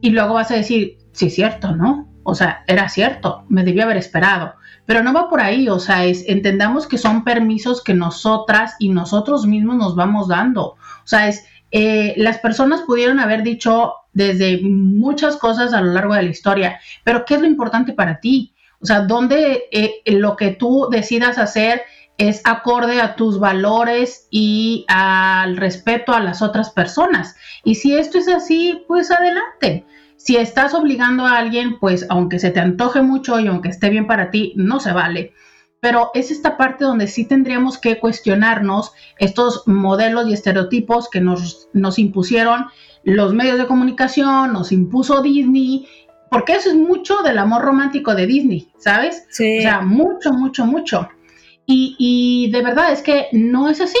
Y 0.00 0.10
luego 0.10 0.34
vas 0.34 0.50
a 0.50 0.56
decir, 0.56 0.98
sí, 1.12 1.30
cierto, 1.30 1.74
¿no? 1.74 2.08
O 2.24 2.34
sea, 2.34 2.64
era 2.66 2.88
cierto, 2.88 3.44
me 3.48 3.64
debía 3.64 3.84
haber 3.84 3.96
esperado. 3.96 4.54
Pero 4.86 5.02
no 5.02 5.14
va 5.14 5.30
por 5.30 5.40
ahí, 5.40 5.68
o 5.68 5.78
sea, 5.78 6.04
es, 6.04 6.24
entendamos 6.28 6.86
que 6.86 6.98
son 6.98 7.24
permisos 7.24 7.82
que 7.82 7.94
nosotras 7.94 8.74
y 8.78 8.90
nosotros 8.90 9.46
mismos 9.46 9.76
nos 9.76 9.94
vamos 9.94 10.28
dando. 10.28 10.70
O 10.72 11.06
sea, 11.06 11.28
es, 11.28 11.46
eh, 11.70 12.14
las 12.16 12.38
personas 12.38 12.82
pudieron 12.82 13.20
haber 13.20 13.42
dicho 13.42 13.94
desde 14.12 14.60
muchas 14.62 15.36
cosas 15.36 15.72
a 15.72 15.80
lo 15.80 15.92
largo 15.92 16.14
de 16.14 16.22
la 16.22 16.30
historia, 16.30 16.80
pero 17.02 17.24
¿qué 17.24 17.34
es 17.34 17.40
lo 17.40 17.46
importante 17.46 17.92
para 17.92 18.20
ti? 18.20 18.53
O 18.84 18.86
sea, 18.86 19.00
donde 19.00 19.64
eh, 19.72 20.02
lo 20.04 20.36
que 20.36 20.50
tú 20.50 20.88
decidas 20.90 21.38
hacer 21.38 21.80
es 22.18 22.42
acorde 22.44 23.00
a 23.00 23.16
tus 23.16 23.40
valores 23.40 24.28
y 24.30 24.84
al 24.88 25.56
respeto 25.56 26.12
a 26.12 26.20
las 26.20 26.42
otras 26.42 26.68
personas. 26.68 27.34
Y 27.64 27.76
si 27.76 27.96
esto 27.96 28.18
es 28.18 28.28
así, 28.28 28.84
pues 28.86 29.10
adelante. 29.10 29.86
Si 30.16 30.36
estás 30.36 30.74
obligando 30.74 31.24
a 31.24 31.38
alguien, 31.38 31.78
pues 31.78 32.04
aunque 32.10 32.38
se 32.38 32.50
te 32.50 32.60
antoje 32.60 33.00
mucho 33.00 33.40
y 33.40 33.46
aunque 33.46 33.70
esté 33.70 33.88
bien 33.88 34.06
para 34.06 34.30
ti, 34.30 34.52
no 34.56 34.80
se 34.80 34.92
vale. 34.92 35.32
Pero 35.80 36.10
es 36.12 36.30
esta 36.30 36.58
parte 36.58 36.84
donde 36.84 37.08
sí 37.08 37.24
tendríamos 37.24 37.78
que 37.78 37.98
cuestionarnos 37.98 38.92
estos 39.18 39.66
modelos 39.66 40.28
y 40.28 40.34
estereotipos 40.34 41.08
que 41.08 41.22
nos, 41.22 41.70
nos 41.72 41.98
impusieron 41.98 42.66
los 43.02 43.32
medios 43.32 43.56
de 43.56 43.66
comunicación, 43.66 44.52
nos 44.52 44.72
impuso 44.72 45.22
Disney 45.22 45.86
porque 46.34 46.54
eso 46.54 46.68
es 46.70 46.74
mucho 46.74 47.22
del 47.22 47.38
amor 47.38 47.62
romántico 47.62 48.14
de 48.14 48.26
Disney, 48.26 48.72
¿sabes? 48.78 49.24
Sí. 49.30 49.58
O 49.58 49.62
sea, 49.62 49.80
mucho, 49.80 50.32
mucho, 50.32 50.66
mucho. 50.66 51.08
Y, 51.64 52.50
de 52.52 52.60
verdad 52.60 52.92
es 52.92 53.02
que 53.02 53.28
no 53.32 53.70
es 53.70 53.80
así. 53.80 53.98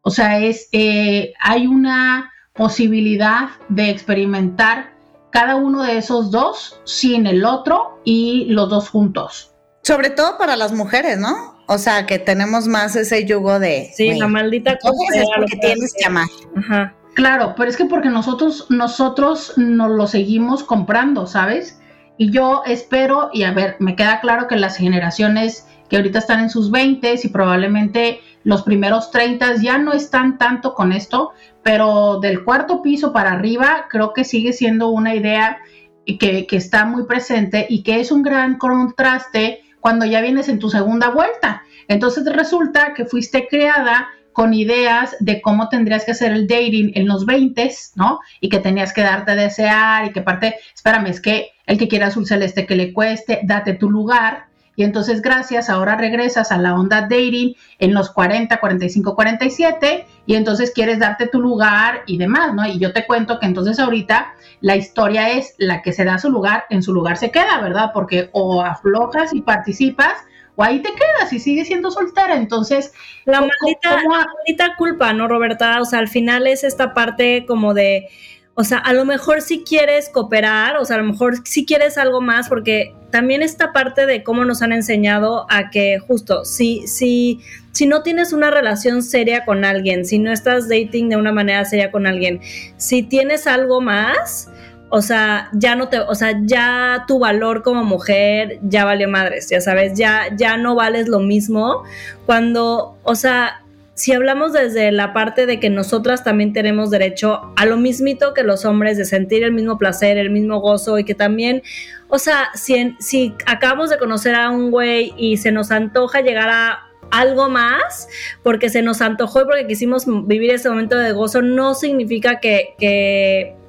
O 0.00 0.10
sea, 0.10 0.40
es, 0.40 0.68
eh, 0.72 1.34
hay 1.38 1.66
una 1.66 2.32
posibilidad 2.54 3.50
de 3.68 3.90
experimentar 3.90 4.94
cada 5.30 5.56
uno 5.56 5.82
de 5.82 5.98
esos 5.98 6.30
dos 6.30 6.80
sin 6.84 7.26
el 7.26 7.44
otro 7.44 8.00
y 8.04 8.46
los 8.46 8.70
dos 8.70 8.88
juntos. 8.88 9.54
Sobre 9.82 10.10
todo 10.10 10.38
para 10.38 10.56
las 10.56 10.72
mujeres, 10.72 11.18
¿no? 11.18 11.58
O 11.68 11.78
sea, 11.78 12.06
que 12.06 12.18
tenemos 12.18 12.66
más 12.66 12.96
ese 12.96 13.24
yugo 13.26 13.60
de... 13.60 13.90
Sí, 13.94 14.14
la 14.14 14.26
maldita 14.26 14.78
cosa. 14.78 15.20
Es 15.20 15.28
porque 15.36 15.56
tienes 15.58 15.94
que 15.96 16.06
amar. 16.06 16.26
Ajá. 16.56 16.96
Claro, 17.14 17.54
pero 17.56 17.68
es 17.68 17.76
que 17.76 17.86
porque 17.86 18.08
nosotros, 18.08 18.66
nosotros 18.70 19.54
nos 19.56 19.90
lo 19.90 20.06
seguimos 20.06 20.62
comprando, 20.62 21.26
¿sabes? 21.26 21.80
Y 22.16 22.30
yo 22.30 22.62
espero, 22.66 23.30
y 23.32 23.42
a 23.42 23.52
ver, 23.52 23.76
me 23.78 23.96
queda 23.96 24.20
claro 24.20 24.46
que 24.46 24.56
las 24.56 24.76
generaciones 24.76 25.66
que 25.88 25.96
ahorita 25.96 26.18
están 26.20 26.40
en 26.40 26.50
sus 26.50 26.70
20 26.70 27.14
y 27.22 27.28
probablemente 27.28 28.20
los 28.44 28.62
primeros 28.62 29.10
30 29.10 29.56
ya 29.56 29.78
no 29.78 29.92
están 29.92 30.38
tanto 30.38 30.74
con 30.74 30.92
esto, 30.92 31.32
pero 31.62 32.20
del 32.20 32.44
cuarto 32.44 32.80
piso 32.80 33.12
para 33.12 33.32
arriba 33.32 33.86
creo 33.90 34.12
que 34.12 34.24
sigue 34.24 34.52
siendo 34.52 34.88
una 34.88 35.14
idea 35.14 35.58
que, 36.06 36.46
que 36.46 36.56
está 36.56 36.84
muy 36.84 37.04
presente 37.04 37.66
y 37.68 37.82
que 37.82 38.00
es 38.00 38.12
un 38.12 38.22
gran 38.22 38.56
contraste 38.56 39.62
cuando 39.80 40.06
ya 40.06 40.20
vienes 40.20 40.48
en 40.48 40.58
tu 40.58 40.70
segunda 40.70 41.10
vuelta. 41.10 41.64
Entonces 41.88 42.24
resulta 42.32 42.94
que 42.94 43.04
fuiste 43.04 43.48
creada 43.48 44.08
con 44.32 44.54
ideas 44.54 45.16
de 45.20 45.40
cómo 45.40 45.68
tendrías 45.68 46.04
que 46.04 46.12
hacer 46.12 46.32
el 46.32 46.46
dating 46.46 46.92
en 46.94 47.08
los 47.08 47.26
20, 47.26 47.70
¿no? 47.96 48.20
Y 48.40 48.48
que 48.48 48.58
tenías 48.58 48.92
que 48.92 49.02
darte 49.02 49.32
a 49.32 49.36
desear 49.36 50.06
y 50.06 50.12
que 50.12 50.22
parte, 50.22 50.56
espérame, 50.74 51.06
es 51.06 51.20
que 51.20 51.50
el 51.66 51.78
que 51.78 51.88
quiera 51.88 52.08
azul 52.08 52.26
celeste 52.26 52.66
que 52.66 52.76
le 52.76 52.92
cueste, 52.92 53.40
date 53.44 53.74
tu 53.74 53.90
lugar. 53.90 54.46
Y 54.76 54.84
entonces, 54.84 55.20
gracias, 55.20 55.68
ahora 55.68 55.96
regresas 55.96 56.52
a 56.52 56.58
la 56.58 56.74
onda 56.74 57.02
dating 57.02 57.54
en 57.80 57.92
los 57.92 58.10
40, 58.10 58.58
45, 58.58 59.14
47 59.14 60.06
y 60.26 60.36
entonces 60.36 60.70
quieres 60.70 60.98
darte 61.00 61.26
tu 61.26 61.40
lugar 61.40 62.02
y 62.06 62.16
demás, 62.16 62.54
¿no? 62.54 62.66
Y 62.66 62.78
yo 62.78 62.92
te 62.92 63.06
cuento 63.06 63.38
que 63.40 63.46
entonces 63.46 63.78
ahorita 63.78 64.32
la 64.60 64.76
historia 64.76 65.30
es 65.30 65.54
la 65.58 65.82
que 65.82 65.92
se 65.92 66.04
da 66.04 66.18
su 66.18 66.30
lugar, 66.30 66.64
en 66.70 66.82
su 66.82 66.94
lugar 66.94 67.18
se 67.18 67.30
queda, 67.30 67.60
¿verdad? 67.60 67.90
Porque 67.92 68.30
o 68.32 68.62
aflojas 68.62 69.34
y 69.34 69.42
participas 69.42 70.14
o 70.56 70.62
ahí 70.62 70.80
te 70.80 70.90
quedas 70.90 71.32
y 71.32 71.38
sigues 71.38 71.66
siendo 71.66 71.90
soltera. 71.90 72.36
Entonces, 72.36 72.92
la 73.24 73.40
maldita, 73.40 74.74
culpa, 74.76 75.12
¿no, 75.12 75.28
Roberta? 75.28 75.80
O 75.80 75.84
sea, 75.84 75.98
al 75.98 76.08
final 76.08 76.46
es 76.46 76.64
esta 76.64 76.94
parte 76.94 77.44
como 77.46 77.74
de, 77.74 78.08
o 78.54 78.64
sea, 78.64 78.78
a 78.78 78.92
lo 78.92 79.04
mejor 79.04 79.40
si 79.40 79.62
quieres 79.62 80.08
cooperar, 80.08 80.76
o 80.76 80.84
sea, 80.84 80.96
a 80.96 80.98
lo 81.00 81.06
mejor 81.06 81.46
si 81.46 81.64
quieres 81.64 81.96
algo 81.98 82.20
más, 82.20 82.48
porque 82.48 82.94
también 83.10 83.42
esta 83.42 83.72
parte 83.72 84.06
de 84.06 84.22
cómo 84.22 84.44
nos 84.44 84.62
han 84.62 84.72
enseñado 84.72 85.46
a 85.50 85.70
que 85.70 85.98
justo, 85.98 86.44
si, 86.44 86.86
si, 86.86 87.40
si 87.72 87.86
no 87.86 88.02
tienes 88.02 88.32
una 88.32 88.50
relación 88.50 89.02
seria 89.02 89.44
con 89.44 89.64
alguien, 89.64 90.04
si 90.04 90.18
no 90.18 90.32
estás 90.32 90.68
dating 90.68 91.08
de 91.08 91.16
una 91.16 91.32
manera 91.32 91.64
seria 91.64 91.90
con 91.90 92.06
alguien, 92.06 92.40
si 92.76 93.02
tienes 93.02 93.46
algo 93.46 93.80
más, 93.80 94.50
o 94.90 95.02
sea, 95.02 95.48
ya 95.52 95.76
no 95.76 95.88
te, 95.88 96.00
o 96.00 96.14
sea, 96.14 96.38
ya 96.42 97.04
tu 97.06 97.20
valor 97.20 97.62
como 97.62 97.84
mujer 97.84 98.58
ya 98.62 98.84
valió 98.84 99.08
madres, 99.08 99.48
ya 99.48 99.60
sabes, 99.60 99.96
ya, 99.96 100.34
ya 100.36 100.56
no 100.56 100.74
vales 100.74 101.08
lo 101.08 101.20
mismo. 101.20 101.84
Cuando, 102.26 102.98
o 103.04 103.14
sea, 103.14 103.62
si 103.94 104.12
hablamos 104.12 104.52
desde 104.52 104.90
la 104.90 105.12
parte 105.12 105.46
de 105.46 105.60
que 105.60 105.70
nosotras 105.70 106.24
también 106.24 106.52
tenemos 106.52 106.90
derecho 106.90 107.52
a 107.56 107.66
lo 107.66 107.76
mismito 107.76 108.34
que 108.34 108.42
los 108.42 108.64
hombres, 108.64 108.98
de 108.98 109.04
sentir 109.04 109.44
el 109.44 109.52
mismo 109.52 109.78
placer, 109.78 110.18
el 110.18 110.30
mismo 110.30 110.58
gozo 110.58 110.98
y 110.98 111.04
que 111.04 111.14
también, 111.14 111.62
o 112.08 112.18
sea, 112.18 112.48
si, 112.54 112.96
si 112.98 113.34
acabamos 113.46 113.90
de 113.90 113.98
conocer 113.98 114.34
a 114.34 114.50
un 114.50 114.72
güey 114.72 115.14
y 115.16 115.36
se 115.36 115.52
nos 115.52 115.70
antoja 115.70 116.20
llegar 116.20 116.48
a 116.48 116.86
algo 117.12 117.48
más 117.48 118.08
porque 118.42 118.70
se 118.70 118.82
nos 118.82 119.00
antojó 119.00 119.42
y 119.42 119.44
porque 119.44 119.66
quisimos 119.66 120.04
vivir 120.26 120.50
ese 120.50 120.68
momento 120.68 120.96
de 120.96 121.12
gozo, 121.12 121.42
no 121.42 121.74
significa 121.74 122.40
que, 122.40 122.74
que 122.78 123.59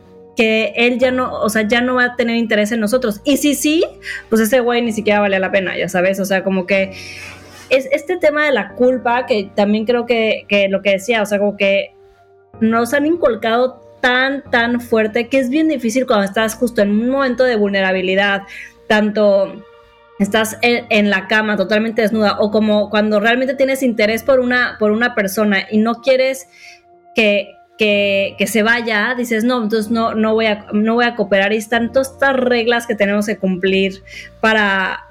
él 0.41 0.97
ya 0.99 1.12
no, 1.12 1.34
o 1.34 1.49
sea, 1.49 1.67
ya 1.67 1.82
no 1.82 1.95
va 1.95 2.06
a 2.06 2.15
tener 2.15 2.36
interés 2.36 2.71
en 2.71 2.80
nosotros. 2.80 3.21
Y 3.23 3.38
si 3.38 3.56
sí, 3.56 3.84
pues 4.30 4.41
ese 4.41 4.60
güey 4.60 4.82
ni 4.82 4.91
siquiera 4.91 5.19
vale 5.19 5.39
la 5.39 5.51
pena, 5.51 5.77
ya 5.77 5.89
sabes, 5.89 6.19
o 6.19 6.25
sea, 6.25 6.43
como 6.43 6.65
que 6.65 6.91
es 7.69 7.88
este 7.91 8.17
tema 8.17 8.45
de 8.45 8.51
la 8.51 8.69
culpa 8.69 9.25
que 9.25 9.49
también 9.56 9.86
creo 9.86 10.06
que, 10.06 10.45
que 10.47 10.67
lo 10.67 10.82
que 10.82 10.91
decía, 10.91 11.21
o 11.21 11.25
sea, 11.25 11.39
como 11.39 11.58
que 11.58 11.93
nos 12.60 12.93
han 12.93 13.06
inculcado 13.06 13.82
tan, 14.01 14.43
tan 14.49 14.82
fuerte 14.82 15.30
que 15.30 15.39
es 15.39 15.49
bien 15.49 15.67
difícil 15.67 16.06
cuando 16.06 16.25
estás 16.25 16.56
justo 16.56 16.82
en 16.82 16.89
un 16.91 17.10
momento 17.10 17.43
de 17.43 17.56
vulnerabilidad, 17.56 18.43
tanto 18.88 19.63
estás 20.19 20.58
en, 20.62 20.86
en, 20.89 21.10
la 21.10 21.27
cama 21.27 21.56
totalmente 21.56 22.01
desnuda 22.01 22.38
o 22.39 22.51
como 22.51 22.89
cuando 22.89 23.19
realmente 23.19 23.56
tienes 23.56 23.82
interés 23.82 24.21
por 24.21 24.39
una, 24.39 24.75
por 24.77 24.91
una 24.91 25.15
persona 25.15 25.65
y 25.69 25.77
no 25.77 26.01
quieres 26.01 26.47
que, 27.15 27.56
que, 27.82 28.46
se 28.48 28.62
vaya, 28.62 29.15
dices, 29.17 29.44
no, 29.44 29.63
entonces 29.63 29.89
no, 29.89 30.13
no, 30.13 30.36
voy 30.36 30.46
a, 30.46 30.67
no 30.72 30.94
voy 30.94 31.06
a 31.06 31.15
cooperar. 31.15 31.52
Y 31.52 31.58
están 31.58 31.91
todas 31.91 32.12
estas 32.12 32.36
reglas 32.36 32.86
que 32.86 32.94
tenemos 32.94 33.26
que 33.26 33.38
cumplir 33.38 34.04
para, 34.39 35.06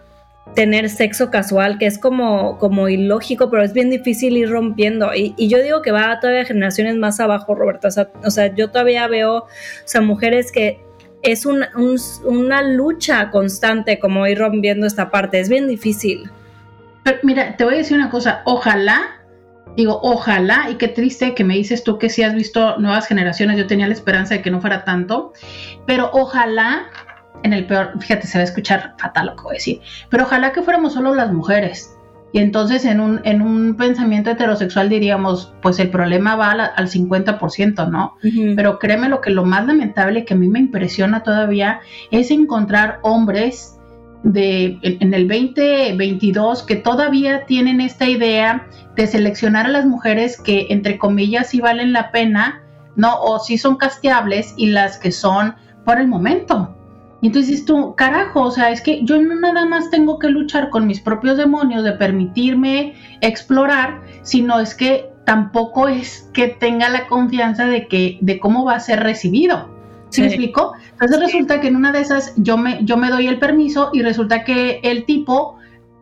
tener 0.54 0.88
sexo 0.88 1.30
casual, 1.30 1.78
que 1.78 1.86
es 1.86 1.98
como, 1.98 2.58
como 2.58 2.88
ilógico, 2.88 3.50
pero 3.50 3.62
es 3.62 3.72
bien 3.72 3.90
difícil 3.90 4.36
ir 4.36 4.50
rompiendo. 4.50 5.14
Y, 5.14 5.34
yo 5.48 5.62
digo 5.62 5.82
que 5.82 5.92
va 5.92 6.18
todavía 6.20 6.44
generaciones 6.44 6.96
más 6.96 7.20
abajo, 7.20 7.54
Roberto. 7.54 7.88
O 7.88 7.90
sea, 7.90 8.08
o 8.24 8.30
sea 8.30 8.54
yo 8.54 8.70
todavía 8.70 9.06
veo, 9.06 9.36
o 9.36 9.48
sea, 9.84 10.00
mujeres 10.00 10.50
que 10.50 10.80
es 11.22 11.46
un, 11.46 11.64
una 12.24 12.62
lucha 12.62 13.30
constante 13.30 13.98
como 13.98 14.26
ir 14.26 14.38
rompiendo 14.38 14.86
esta 14.86 15.10
parte. 15.10 15.38
Es 15.38 15.48
bien 15.48 15.68
difícil. 15.68 16.30
Pero 17.04 17.18
mira, 17.22 17.56
te 17.56 17.64
voy 17.64 17.74
a 17.74 17.78
decir 17.78 17.96
una 17.96 18.10
cosa. 18.10 18.42
Ojalá, 18.44 19.19
digo, 19.76 20.00
ojalá, 20.02 20.68
y 20.70 20.74
qué 20.76 20.88
triste 20.88 21.34
que 21.34 21.44
me 21.44 21.54
dices 21.54 21.84
tú 21.84 21.98
que 21.98 22.08
si 22.08 22.22
has 22.22 22.34
visto 22.34 22.78
nuevas 22.78 23.06
generaciones. 23.06 23.56
Yo 23.56 23.66
tenía 23.66 23.86
la 23.86 23.94
esperanza 23.94 24.34
de 24.34 24.42
que 24.42 24.50
no 24.50 24.60
fuera 24.60 24.84
tanto, 24.84 25.32
pero 25.86 26.10
ojalá 26.12 26.86
en 27.42 27.52
el 27.52 27.66
peor, 27.66 27.92
fíjate, 28.00 28.26
se 28.26 28.38
va 28.38 28.42
a 28.42 28.44
escuchar 28.44 28.94
fatal 28.98 29.26
lo 29.26 29.36
que 29.36 29.42
voy 29.42 29.52
a 29.52 29.54
decir, 29.54 29.80
pero 30.08 30.24
ojalá 30.24 30.52
que 30.52 30.62
fuéramos 30.62 30.92
solo 30.92 31.14
las 31.14 31.32
mujeres. 31.32 31.96
Y 32.32 32.38
entonces 32.38 32.84
en 32.84 33.00
un, 33.00 33.20
en 33.24 33.42
un 33.42 33.74
pensamiento 33.74 34.30
heterosexual 34.30 34.88
diríamos, 34.88 35.52
pues 35.62 35.80
el 35.80 35.90
problema 35.90 36.36
va 36.36 36.52
al, 36.52 36.88
50%, 36.88 37.90
¿no? 37.90 38.14
Pero 38.54 38.78
créeme 38.78 39.08
lo 39.08 39.20
que 39.20 39.30
lo 39.30 39.44
más 39.44 39.66
lamentable 39.66 40.24
que 40.24 40.34
a 40.34 40.36
mí 40.36 40.46
me 40.46 40.60
impresiona 40.60 41.24
todavía 41.24 41.80
es 42.12 42.30
encontrar 42.30 43.00
hombres 43.02 43.79
de, 44.22 44.78
en, 44.82 45.14
el 45.14 45.28
2022 45.28 46.62
que 46.64 46.76
todavía 46.76 47.46
tienen 47.46 47.80
esta 47.80 48.06
idea 48.06 48.66
de 48.96 49.06
seleccionar 49.06 49.66
a 49.66 49.70
las 49.70 49.86
mujeres 49.86 50.40
que 50.40 50.66
entre 50.70 50.98
comillas 50.98 51.48
sí 51.48 51.60
valen 51.60 51.92
la 51.92 52.10
pena, 52.10 52.62
¿no? 52.96 53.20
O 53.20 53.38
sí 53.38 53.56
son 53.56 53.76
casteables 53.76 54.54
y 54.56 54.66
las 54.66 54.98
que 54.98 55.12
son 55.12 55.54
por 55.84 55.98
el 55.98 56.08
momento. 56.08 56.76
Y 57.22 57.28
entonces 57.28 57.64
tú, 57.64 57.94
carajo, 57.96 58.42
o 58.42 58.50
sea, 58.50 58.70
es 58.70 58.80
que 58.80 59.04
yo 59.04 59.20
no 59.20 59.34
nada 59.34 59.66
más 59.66 59.90
tengo 59.90 60.18
que 60.18 60.28
luchar 60.28 60.70
con 60.70 60.86
mis 60.86 61.00
propios 61.00 61.36
demonios 61.36 61.84
de 61.84 61.92
permitirme 61.92 62.94
explorar, 63.20 64.00
sino 64.22 64.58
es 64.58 64.74
que 64.74 65.10
tampoco 65.26 65.88
es 65.88 66.30
que 66.32 66.48
tenga 66.48 66.88
la 66.88 67.06
confianza 67.06 67.66
de 67.66 67.88
que 67.88 68.18
de 68.22 68.38
cómo 68.40 68.64
va 68.64 68.76
a 68.76 68.80
ser 68.80 69.00
recibido. 69.00 69.79
¿Sí, 70.10 70.22
me 70.22 70.26
explico? 70.28 70.74
Entonces 70.92 71.20
resulta 71.20 71.60
que 71.60 71.68
en 71.68 71.76
una 71.76 71.92
de 71.92 72.00
esas 72.00 72.34
yo 72.36 72.56
me, 72.56 72.84
yo 72.84 72.96
me 72.96 73.10
doy 73.10 73.26
el 73.26 73.38
permiso 73.38 73.90
y 73.92 74.02
resulta 74.02 74.44
que 74.44 74.80
el 74.82 75.04
tipo 75.04 75.56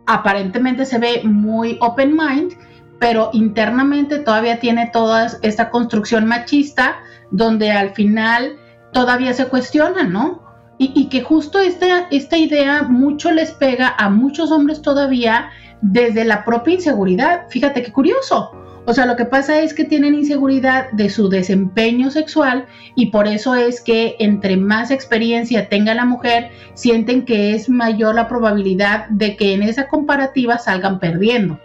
aparentemente 0.06 0.86
se 0.86 0.98
ve 0.98 1.20
muy 1.24 1.76
open 1.80 2.16
mind, 2.16 2.54
pero 2.98 3.30
internamente 3.32 4.18
todavía 4.18 4.58
tiene 4.58 4.90
toda 4.92 5.26
esta 5.42 5.70
construcción 5.70 6.26
machista 6.26 6.96
donde 7.30 7.70
al 7.70 7.90
final 7.90 8.56
todavía 8.92 9.34
se 9.34 9.46
cuestiona, 9.46 10.04
¿no? 10.04 10.46
Y, 10.80 11.08
que 11.08 11.22
justo 11.22 11.58
esta, 11.58 12.06
esta 12.12 12.38
idea 12.38 12.84
mucho 12.84 13.32
les 13.32 13.50
pega 13.50 13.96
a 13.98 14.08
muchos 14.10 14.52
hombres 14.52 14.80
todavía 14.80 15.50
desde 15.82 16.24
la 16.24 16.44
propia 16.44 16.74
inseguridad. 16.74 17.48
Fíjate 17.48 17.82
qué 17.82 17.92
curioso. 17.92 18.52
O 18.88 18.94
sea, 18.94 19.04
lo 19.04 19.16
que 19.16 19.26
pasa 19.26 19.60
es 19.60 19.74
que 19.74 19.84
tienen 19.84 20.14
inseguridad 20.14 20.90
de 20.92 21.10
su 21.10 21.28
desempeño 21.28 22.10
sexual 22.10 22.64
y 22.94 23.10
por 23.10 23.28
eso 23.28 23.54
es 23.54 23.82
que 23.82 24.16
entre 24.18 24.56
más 24.56 24.90
experiencia 24.90 25.68
tenga 25.68 25.92
la 25.92 26.06
mujer, 26.06 26.48
sienten 26.72 27.26
que 27.26 27.54
es 27.54 27.68
mayor 27.68 28.14
la 28.14 28.28
probabilidad 28.28 29.06
de 29.10 29.36
que 29.36 29.52
en 29.52 29.62
esa 29.62 29.88
comparativa 29.88 30.56
salgan 30.56 31.00
perdiendo, 31.00 31.60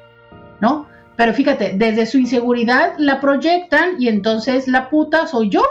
¿no? 0.60 0.90
Pero 1.16 1.34
fíjate, 1.34 1.76
desde 1.78 2.08
su 2.08 2.18
inseguridad 2.18 2.96
la 2.98 3.22
proyectan 3.22 3.92
y 4.00 4.10
entonces 4.10 4.68
la 4.68 4.90
puta 4.90 5.26
soy 5.26 5.48
yo 5.48 5.64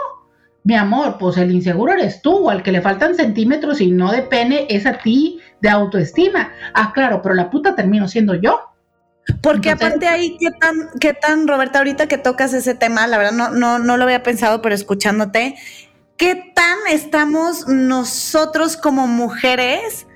mi 0.63 0.73
amor, 0.73 1.17
pues 1.19 1.37
el 1.37 1.51
inseguro 1.51 1.93
eres 1.93 2.23
tú, 2.23 2.49
al 2.49 2.63
que 2.63 2.71
le 2.71 2.81
faltan 2.81 3.13
centímetros 3.13 3.79
y 3.79 3.91
no 3.91 4.11
de 4.11 4.23
pene 4.23 4.65
es 4.69 4.87
a 4.87 4.93
ti 4.93 5.39
de 5.61 5.69
autoestima. 5.69 6.51
Ah, 6.73 6.91
claro, 6.95 7.21
pero 7.21 7.35
la 7.35 7.51
puta 7.51 7.75
termino 7.75 8.07
siendo 8.07 8.33
yo. 8.33 8.72
Porque 9.41 9.69
aparte 9.69 10.07
ahí, 10.07 10.37
¿qué 10.37 10.51
tan, 10.51 10.89
qué 10.99 11.13
tan, 11.13 11.47
Roberta, 11.47 11.79
ahorita 11.79 12.07
que 12.07 12.17
tocas 12.17 12.53
ese 12.53 12.75
tema, 12.75 13.07
la 13.07 13.17
verdad 13.17 13.31
no, 13.31 13.49
no, 13.51 13.79
no 13.79 13.97
lo 13.97 14.03
había 14.03 14.23
pensado, 14.23 14.61
pero 14.61 14.75
escuchándote, 14.75 15.55
¿qué 16.17 16.51
tan 16.53 16.77
estamos 16.89 17.67
nosotros 17.67 18.75
como 18.77 19.07
mujeres 19.07 20.07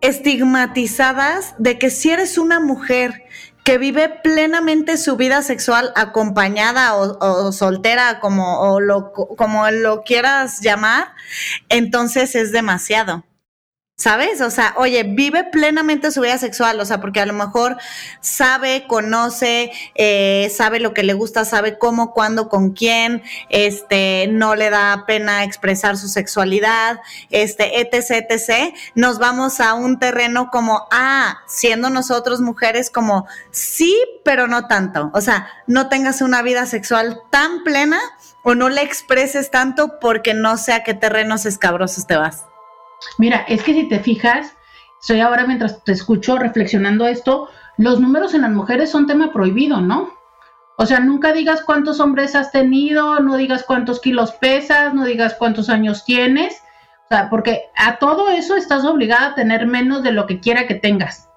estigmatizadas 0.00 1.54
de 1.58 1.78
que 1.78 1.88
si 1.88 2.10
eres 2.10 2.36
una 2.36 2.60
mujer 2.60 3.24
que 3.64 3.78
vive 3.78 4.10
plenamente 4.22 4.98
su 4.98 5.16
vida 5.16 5.42
sexual 5.42 5.92
acompañada 5.96 6.94
o, 6.96 7.50
soltera, 7.50 8.20
como, 8.20 8.78
lo, 8.78 9.12
como 9.12 9.70
lo 9.70 10.02
quieras 10.02 10.60
llamar, 10.60 11.08
entonces 11.70 12.34
es 12.34 12.52
demasiado. 12.52 13.24
¿Sabes? 13.96 14.40
O 14.40 14.50
sea, 14.50 14.74
oye, 14.76 15.04
vive 15.04 15.44
plenamente 15.44 16.10
su 16.10 16.20
vida 16.20 16.36
sexual, 16.36 16.80
o 16.80 16.84
sea, 16.84 17.00
porque 17.00 17.20
a 17.20 17.26
lo 17.26 17.32
mejor 17.32 17.76
sabe, 18.20 18.88
conoce, 18.88 19.70
eh, 19.94 20.52
sabe 20.52 20.80
lo 20.80 20.92
que 20.92 21.04
le 21.04 21.12
gusta, 21.12 21.44
sabe 21.44 21.78
cómo, 21.78 22.12
cuándo, 22.12 22.48
con 22.48 22.72
quién, 22.72 23.22
este, 23.50 24.26
no 24.26 24.56
le 24.56 24.70
da 24.70 25.04
pena 25.06 25.44
expresar 25.44 25.96
su 25.96 26.08
sexualidad, 26.08 26.98
este, 27.30 27.80
etc, 27.80 28.26
etc. 28.28 28.74
Nos 28.96 29.20
vamos 29.20 29.60
a 29.60 29.74
un 29.74 30.00
terreno 30.00 30.50
como, 30.50 30.88
ah, 30.90 31.38
siendo 31.46 31.88
nosotros 31.88 32.40
mujeres 32.40 32.90
como, 32.90 33.28
sí, 33.52 33.96
pero 34.24 34.48
no 34.48 34.66
tanto. 34.66 35.12
O 35.14 35.20
sea, 35.20 35.46
no 35.68 35.88
tengas 35.88 36.20
una 36.20 36.42
vida 36.42 36.66
sexual 36.66 37.20
tan 37.30 37.62
plena 37.62 38.00
o 38.42 38.56
no 38.56 38.70
le 38.70 38.82
expreses 38.82 39.52
tanto 39.52 40.00
porque 40.00 40.34
no 40.34 40.56
sé 40.56 40.72
a 40.72 40.82
qué 40.82 40.94
terrenos 40.94 41.46
escabrosos 41.46 42.08
te 42.08 42.16
vas. 42.16 42.42
Mira, 43.18 43.44
es 43.48 43.62
que 43.62 43.74
si 43.74 43.88
te 43.88 44.00
fijas, 44.00 44.56
estoy 45.00 45.20
ahora 45.20 45.46
mientras 45.46 45.84
te 45.84 45.92
escucho 45.92 46.38
reflexionando 46.38 47.06
esto, 47.06 47.48
los 47.76 48.00
números 48.00 48.34
en 48.34 48.42
las 48.42 48.50
mujeres 48.50 48.90
son 48.90 49.06
tema 49.06 49.32
prohibido, 49.32 49.80
¿no? 49.80 50.14
O 50.76 50.86
sea, 50.86 51.00
nunca 51.00 51.32
digas 51.32 51.62
cuántos 51.62 52.00
hombres 52.00 52.34
has 52.34 52.50
tenido, 52.50 53.20
no 53.20 53.36
digas 53.36 53.64
cuántos 53.64 54.00
kilos 54.00 54.32
pesas, 54.32 54.92
no 54.92 55.04
digas 55.04 55.36
cuántos 55.38 55.68
años 55.68 56.04
tienes, 56.04 56.62
o 57.04 57.08
sea, 57.08 57.28
porque 57.30 57.64
a 57.76 57.98
todo 57.98 58.30
eso 58.30 58.56
estás 58.56 58.84
obligada 58.84 59.28
a 59.28 59.34
tener 59.34 59.66
menos 59.66 60.02
de 60.02 60.12
lo 60.12 60.26
que 60.26 60.40
quiera 60.40 60.66
que 60.66 60.74
tengas. 60.74 61.28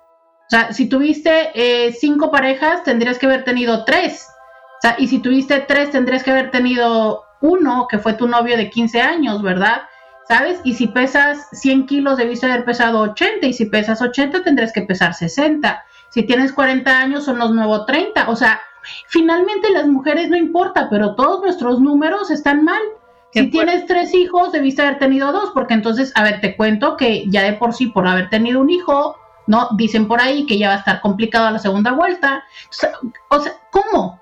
O 0.48 0.50
sea, 0.50 0.72
si 0.72 0.88
tuviste 0.88 1.52
eh, 1.54 1.92
cinco 1.92 2.32
parejas, 2.32 2.84
tendrías 2.84 3.20
que 3.20 3.26
haber 3.26 3.44
tenido 3.44 3.84
tres. 3.84 4.28
O 4.78 4.82
sea, 4.82 4.96
y 4.98 5.08
si 5.08 5.20
tuviste 5.20 5.60
tres, 5.60 5.92
tendrías 5.92 6.24
que 6.24 6.32
haber 6.32 6.52
tenido 6.52 7.26
uno, 7.42 7.88
que 7.90 8.00
fue 8.00 8.14
tu 8.14 8.28
novio 8.28 8.56
de 8.56 8.70
15 8.70 9.02
años, 9.02 9.42
¿verdad? 9.42 9.82
¿Sabes? 10.28 10.60
Y 10.64 10.74
si 10.74 10.88
pesas 10.88 11.48
100 11.52 11.86
kilos, 11.86 12.18
debiste 12.18 12.46
haber 12.46 12.66
pesado 12.66 13.00
80, 13.00 13.48
y 13.48 13.54
si 13.54 13.66
pesas 13.66 14.02
80, 14.02 14.44
tendrás 14.44 14.74
que 14.74 14.82
pesar 14.82 15.14
60. 15.14 15.84
Si 16.10 16.24
tienes 16.24 16.54
40 16.54 17.00
años, 17.00 17.26
son 17.26 17.40
los 17.40 17.52
nuevos 17.52 17.86
30. 17.86 18.30
O 18.30 18.36
sea, 18.36 18.60
finalmente 19.08 19.70
las 19.72 19.88
mujeres 19.88 20.30
no 20.30 20.38
importa, 20.38 20.88
pero 20.90 21.16
todos 21.16 21.42
nuestros 21.42 21.80
números 21.80 22.32
están 22.32 22.64
mal. 22.64 22.82
Si 23.34 23.52
tienes 23.52 23.86
tres 23.86 24.14
hijos, 24.16 24.52
debiste 24.52 24.82
haber 24.82 25.00
tenido 25.00 25.32
dos, 25.32 25.52
porque 25.54 25.76
entonces, 25.76 26.12
a 26.16 26.24
ver, 26.24 26.42
te 26.42 26.56
cuento 26.56 26.98
que 26.98 27.26
ya 27.30 27.44
de 27.44 27.54
por 27.54 27.74
sí, 27.74 27.88
por 27.88 28.08
haber 28.08 28.30
tenido 28.30 28.62
un 28.62 28.70
hijo, 28.70 29.16
¿no? 29.46 29.70
Dicen 29.76 30.08
por 30.08 30.22
ahí 30.22 30.46
que 30.46 30.58
ya 30.58 30.70
va 30.70 30.76
a 30.76 30.80
estar 30.80 31.02
complicado 31.02 31.52
la 31.52 31.60
segunda 31.60 31.92
vuelta. 31.92 32.44
O 33.30 33.40
sea, 33.40 33.54
¿cómo? 33.70 34.20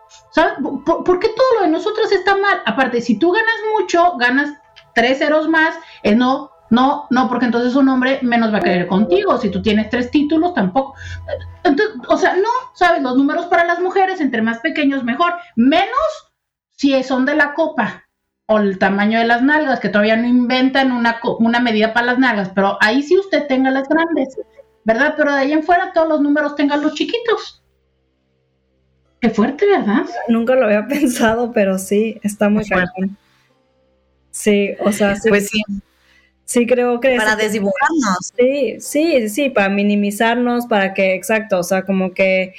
¿Por, 0.83 1.03
¿Por, 1.03 1.19
qué 1.19 1.29
todo 1.29 1.47
lo 1.55 1.61
de 1.61 1.71
nosotros 1.71 2.11
está 2.11 2.35
mal? 2.35 2.61
Aparte, 2.65 2.99
si 2.99 3.17
tú 3.17 3.31
ganas 3.31 3.55
mucho, 3.79 4.17
ganas 4.17 4.49
tres 4.95 5.19
ceros 5.19 5.47
más, 5.47 5.75
es 6.01 6.17
no, 6.17 6.49
no, 6.71 7.05
no, 7.11 7.29
porque 7.29 7.45
entonces 7.45 7.75
un 7.75 7.87
hombre 7.89 8.19
menos 8.23 8.51
va 8.51 8.57
a 8.57 8.61
querer 8.61 8.87
contigo. 8.87 9.37
Si 9.37 9.49
tú 9.49 9.61
tienes 9.61 9.89
tres 9.89 10.09
títulos, 10.09 10.53
tampoco. 10.55 10.95
Entonces, 11.63 11.95
o 12.07 12.17
sea, 12.17 12.35
no, 12.35 12.49
¿sabes? 12.73 13.03
Los 13.03 13.15
números 13.15 13.45
para 13.45 13.65
las 13.65 13.79
mujeres, 13.79 14.19
entre 14.19 14.41
más 14.41 14.59
pequeños, 14.59 15.03
mejor. 15.03 15.33
Menos 15.55 16.31
si 16.71 17.01
son 17.03 17.25
de 17.25 17.35
la 17.35 17.53
copa 17.53 18.03
o 18.47 18.59
el 18.59 18.77
tamaño 18.77 19.19
de 19.19 19.25
las 19.25 19.41
nalgas, 19.41 19.79
que 19.79 19.89
todavía 19.89 20.17
no 20.17 20.27
inventan 20.27 20.91
una, 20.91 21.19
una 21.39 21.59
medida 21.59 21.93
para 21.93 22.07
las 22.07 22.19
nalgas, 22.19 22.51
pero 22.53 22.77
ahí 22.81 23.01
sí 23.01 23.17
usted 23.17 23.47
tenga 23.47 23.71
las 23.71 23.87
grandes, 23.87 24.37
¿verdad? 24.83 25.15
Pero 25.17 25.33
de 25.33 25.39
ahí 25.39 25.53
en 25.53 25.63
fuera 25.63 25.93
todos 25.93 26.07
los 26.07 26.21
números 26.21 26.55
tengan 26.55 26.81
los 26.81 26.93
chiquitos. 26.93 27.63
Qué 29.19 29.29
fuerte, 29.29 29.65
¿verdad? 29.65 30.05
Nunca 30.27 30.55
lo 30.55 30.65
había 30.65 30.85
pensado, 30.87 31.51
pero 31.53 31.79
sí, 31.79 32.19
está 32.23 32.49
muy 32.49 32.65
fuerte. 32.65 33.09
Sí, 34.35 34.75
o 34.81 34.91
sea, 34.91 35.15
sí, 35.15 35.29
pues 35.29 35.47
sí. 35.47 35.61
Sí, 36.43 36.67
creo 36.67 36.99
que... 36.99 37.15
Para 37.15 37.37
desdibujarnos. 37.37 38.33
Sí, 38.37 38.75
sí, 38.81 39.29
sí, 39.29 39.49
para 39.49 39.69
minimizarnos, 39.69 40.65
para 40.67 40.93
que, 40.93 41.15
exacto, 41.15 41.59
o 41.59 41.63
sea, 41.63 41.83
como 41.83 42.13
que, 42.13 42.53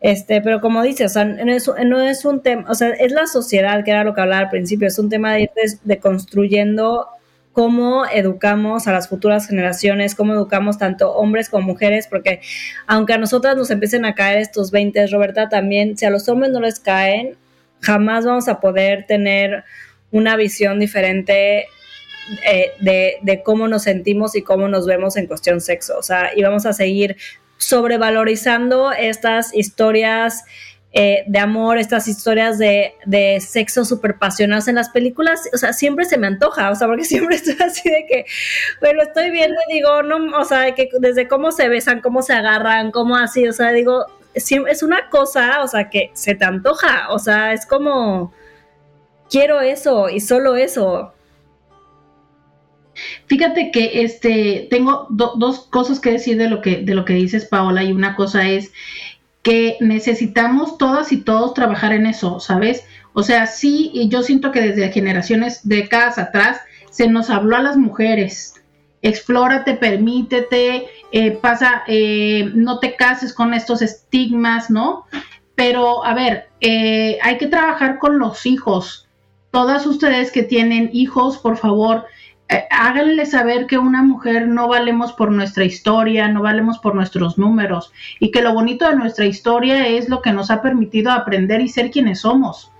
este, 0.00 0.40
pero 0.40 0.60
como 0.60 0.84
dices, 0.84 1.10
o 1.10 1.14
sea, 1.14 1.24
no 1.24 1.52
es, 1.52 1.68
no 1.84 2.00
es 2.00 2.24
un 2.24 2.42
tema, 2.42 2.64
o 2.70 2.74
sea, 2.76 2.90
es 2.90 3.10
la 3.10 3.26
sociedad, 3.26 3.84
que 3.84 3.90
era 3.90 4.04
lo 4.04 4.14
que 4.14 4.20
hablaba 4.20 4.42
al 4.42 4.50
principio, 4.50 4.86
es 4.86 5.00
un 5.00 5.08
tema 5.08 5.34
de 5.34 5.42
ir 5.42 5.50
de, 5.82 5.98
construyendo 5.98 7.08
cómo 7.52 8.06
educamos 8.06 8.86
a 8.86 8.92
las 8.92 9.08
futuras 9.08 9.48
generaciones, 9.48 10.14
cómo 10.14 10.34
educamos 10.34 10.78
tanto 10.78 11.12
hombres 11.12 11.50
como 11.50 11.66
mujeres, 11.66 12.06
porque 12.06 12.40
aunque 12.86 13.14
a 13.14 13.18
nosotras 13.18 13.56
nos 13.56 13.72
empiecen 13.72 14.04
a 14.04 14.14
caer 14.14 14.38
estos 14.38 14.70
20, 14.70 15.08
Roberta, 15.08 15.48
también, 15.48 15.98
si 15.98 16.06
a 16.06 16.10
los 16.10 16.28
hombres 16.28 16.52
no 16.52 16.60
les 16.60 16.78
caen, 16.78 17.36
jamás 17.80 18.24
vamos 18.24 18.46
a 18.46 18.60
poder 18.60 19.06
tener 19.06 19.64
una 20.10 20.36
visión 20.36 20.78
diferente 20.78 21.66
eh, 22.46 22.72
de, 22.80 23.18
de, 23.22 23.42
cómo 23.42 23.68
nos 23.68 23.82
sentimos 23.82 24.36
y 24.36 24.42
cómo 24.42 24.68
nos 24.68 24.86
vemos 24.86 25.16
en 25.16 25.26
cuestión 25.26 25.60
sexo. 25.60 25.98
O 25.98 26.02
sea, 26.02 26.30
y 26.36 26.42
vamos 26.42 26.66
a 26.66 26.72
seguir 26.72 27.16
sobrevalorizando 27.56 28.92
estas 28.92 29.54
historias 29.54 30.44
eh, 30.92 31.22
de 31.28 31.38
amor, 31.38 31.78
estas 31.78 32.08
historias 32.08 32.58
de, 32.58 32.94
de 33.06 33.40
sexo 33.40 33.84
súper 33.84 34.18
pasionales 34.18 34.66
en 34.66 34.74
las 34.74 34.88
películas, 34.88 35.48
o 35.54 35.56
sea, 35.56 35.72
siempre 35.72 36.04
se 36.04 36.18
me 36.18 36.26
antoja, 36.26 36.68
o 36.68 36.74
sea, 36.74 36.88
porque 36.88 37.04
siempre 37.04 37.36
estoy 37.36 37.56
así 37.64 37.88
de 37.88 38.06
que, 38.08 38.24
bueno, 38.80 39.02
estoy 39.02 39.30
viendo 39.30 39.56
y 39.68 39.74
digo, 39.74 40.02
no, 40.02 40.36
o 40.36 40.44
sea, 40.44 40.74
que 40.74 40.88
desde 40.98 41.28
cómo 41.28 41.52
se 41.52 41.68
besan, 41.68 42.00
cómo 42.00 42.22
se 42.22 42.32
agarran, 42.32 42.90
cómo 42.90 43.16
así, 43.16 43.46
o 43.46 43.52
sea, 43.52 43.70
digo, 43.70 44.04
es 44.34 44.82
una 44.82 45.08
cosa, 45.10 45.62
o 45.62 45.68
sea, 45.68 45.90
que 45.90 46.10
se 46.14 46.34
te 46.34 46.44
antoja, 46.44 47.08
o 47.10 47.20
sea, 47.20 47.52
es 47.52 47.66
como, 47.66 48.32
quiero 49.30 49.60
eso 49.60 50.08
y 50.08 50.20
solo 50.20 50.56
eso. 50.56 51.12
Fíjate 53.26 53.70
que 53.70 54.02
este 54.02 54.66
tengo 54.68 55.06
dos 55.08 55.60
cosas 55.70 56.00
que 56.00 56.12
decir 56.12 56.36
de 56.36 56.50
lo 56.50 56.60
que 56.60 56.78
de 56.78 56.94
lo 56.94 57.04
que 57.04 57.14
dices 57.14 57.46
Paola 57.46 57.82
y 57.82 57.92
una 57.92 58.14
cosa 58.14 58.48
es 58.48 58.72
que 59.42 59.76
necesitamos 59.80 60.76
todas 60.76 61.12
y 61.12 61.22
todos 61.22 61.54
trabajar 61.54 61.92
en 61.92 62.06
eso, 62.06 62.40
¿sabes? 62.40 62.84
O 63.12 63.22
sea, 63.22 63.46
sí, 63.46 63.90
y 63.94 64.08
yo 64.08 64.22
siento 64.22 64.52
que 64.52 64.60
desde 64.60 64.92
generaciones, 64.92 65.66
décadas 65.66 66.18
atrás, 66.18 66.60
se 66.90 67.08
nos 67.08 67.30
habló 67.30 67.56
a 67.56 67.62
las 67.62 67.76
mujeres, 67.76 68.54
explórate, 69.02 69.74
permítete, 69.74 70.86
eh, 71.12 71.30
pasa, 71.32 71.82
eh, 71.86 72.50
no 72.54 72.78
te 72.78 72.96
cases 72.96 73.32
con 73.32 73.54
estos 73.54 73.82
estigmas, 73.82 74.70
¿no? 74.70 75.06
Pero, 75.54 76.04
a 76.04 76.14
ver, 76.14 76.48
eh, 76.60 77.18
hay 77.22 77.38
que 77.38 77.46
trabajar 77.46 77.98
con 77.98 78.18
los 78.18 78.46
hijos. 78.46 79.08
Todas 79.50 79.86
ustedes 79.86 80.30
que 80.30 80.42
tienen 80.42 80.90
hijos, 80.92 81.38
por 81.38 81.56
favor, 81.56 82.04
háganle 82.70 83.26
saber 83.26 83.66
que 83.66 83.78
una 83.78 84.02
mujer 84.02 84.48
no 84.48 84.68
valemos 84.68 85.12
por 85.12 85.30
nuestra 85.30 85.64
historia, 85.64 86.28
no 86.28 86.42
valemos 86.42 86.78
por 86.78 86.94
nuestros 86.94 87.38
números 87.38 87.92
y 88.18 88.30
que 88.30 88.42
lo 88.42 88.54
bonito 88.54 88.88
de 88.88 88.96
nuestra 88.96 89.26
historia 89.26 89.86
es 89.86 90.08
lo 90.08 90.20
que 90.20 90.32
nos 90.32 90.50
ha 90.50 90.62
permitido 90.62 91.12
aprender 91.12 91.60
y 91.60 91.68
ser 91.68 91.90
quienes 91.90 92.20
somos. 92.20 92.70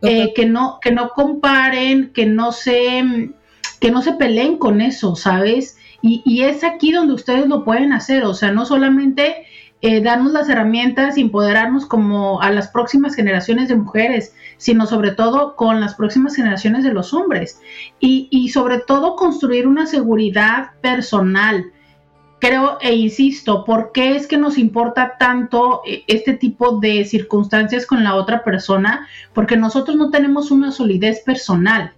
que 0.00 0.46
no 0.46 0.80
que 0.82 0.90
no 0.90 1.10
comparen, 1.10 2.10
que 2.12 2.26
no 2.26 2.50
se 2.50 3.30
que 3.78 3.90
no 3.90 4.02
se 4.02 4.14
peleen 4.14 4.58
con 4.58 4.80
eso, 4.80 5.14
¿sabes? 5.14 5.78
Y, 6.04 6.42
es 6.42 6.64
aquí 6.64 6.90
donde 6.90 7.14
ustedes 7.14 7.46
lo 7.46 7.64
pueden 7.64 7.92
hacer, 7.92 8.24
o 8.24 8.34
sea, 8.34 8.50
no 8.50 8.66
solamente 8.66 9.46
eh, 9.82 10.00
darnos 10.00 10.32
las 10.32 10.48
herramientas, 10.48 11.18
empoderarnos 11.18 11.86
como 11.86 12.40
a 12.40 12.52
las 12.52 12.68
próximas 12.68 13.16
generaciones 13.16 13.68
de 13.68 13.74
mujeres, 13.74 14.32
sino 14.56 14.86
sobre 14.86 15.10
todo 15.10 15.56
con 15.56 15.80
las 15.80 15.96
próximas 15.96 16.36
generaciones 16.36 16.84
de 16.84 16.92
los 16.92 17.12
hombres. 17.12 17.60
Y, 17.98 18.28
y 18.30 18.50
sobre 18.50 18.78
todo 18.78 19.16
construir 19.16 19.66
una 19.66 19.86
seguridad 19.86 20.70
personal. 20.80 21.66
Creo 22.38 22.78
e 22.80 22.94
insisto, 22.94 23.64
¿por 23.64 23.90
qué 23.90 24.14
es 24.14 24.28
que 24.28 24.38
nos 24.38 24.56
importa 24.56 25.16
tanto 25.18 25.82
eh, 25.84 26.04
este 26.06 26.34
tipo 26.34 26.78
de 26.78 27.04
circunstancias 27.04 27.84
con 27.84 28.04
la 28.04 28.14
otra 28.14 28.44
persona? 28.44 29.08
Porque 29.32 29.56
nosotros 29.56 29.96
no 29.96 30.10
tenemos 30.10 30.52
una 30.52 30.70
solidez 30.70 31.20
personal. 31.20 31.92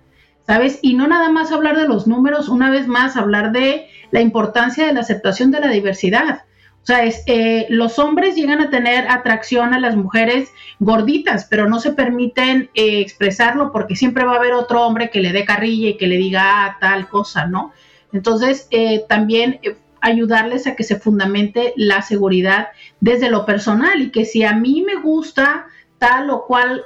¿sabes? 0.47 0.79
Y 0.83 0.95
no 0.95 1.07
nada 1.07 1.31
más 1.31 1.53
hablar 1.53 1.77
de 1.77 1.89
los 1.89 2.07
números, 2.07 2.49
una 2.49 2.71
vez 2.71 2.87
más 2.87 3.17
hablar 3.17 3.53
de 3.53 3.87
la 4.11 4.21
importancia 4.21 4.87
de 4.87 4.93
la 4.93 5.01
aceptación 5.01 5.51
de 5.51 5.61
la 5.61 5.69
diversidad. 5.69 6.43
O 6.85 6.87
sea, 6.87 7.05
es, 7.05 7.23
eh, 7.25 7.65
los 7.71 7.99
hombres 7.99 8.37
llegan 8.37 8.61
a 8.61 8.69
tener 8.69 9.09
atracción 9.09 9.73
a 9.73 9.81
las 9.81 9.97
mujeres 9.97 10.51
gorditas, 10.81 11.47
pero 11.47 11.67
no 11.67 11.81
se 11.81 11.95
permiten 11.95 12.69
eh, 12.75 13.01
expresarlo 13.01 13.73
porque 13.73 13.97
siempre 13.97 14.27
va 14.27 14.35
a 14.35 14.37
haber 14.37 14.53
otro 14.53 14.83
hombre 14.87 15.09
que 15.09 15.23
le 15.23 15.33
dé 15.33 15.47
carrilla 15.47 15.89
y 15.89 15.97
que 15.97 16.07
le 16.07 16.19
diga 16.19 16.67
ah, 16.67 16.77
tal 16.79 17.09
cosa, 17.09 17.47
¿no? 17.47 17.73
Entonces, 18.13 18.69
eh, 18.71 19.03
también 19.09 19.61
ayudarles 20.03 20.67
a 20.67 20.77
que 20.77 20.85
se 20.85 21.01
fundamente 21.01 21.73
la 21.77 22.03
seguridad 22.03 22.69
desde 23.01 23.31
lo 23.31 23.47
personal 23.47 24.03
y 24.03 24.11
que 24.11 24.27
si 24.27 24.45
a 24.45 24.53
mí 24.53 24.85
me 24.87 24.97
gusta 24.97 25.65
tal 25.97 26.29
o 26.29 26.45
cual 26.45 26.85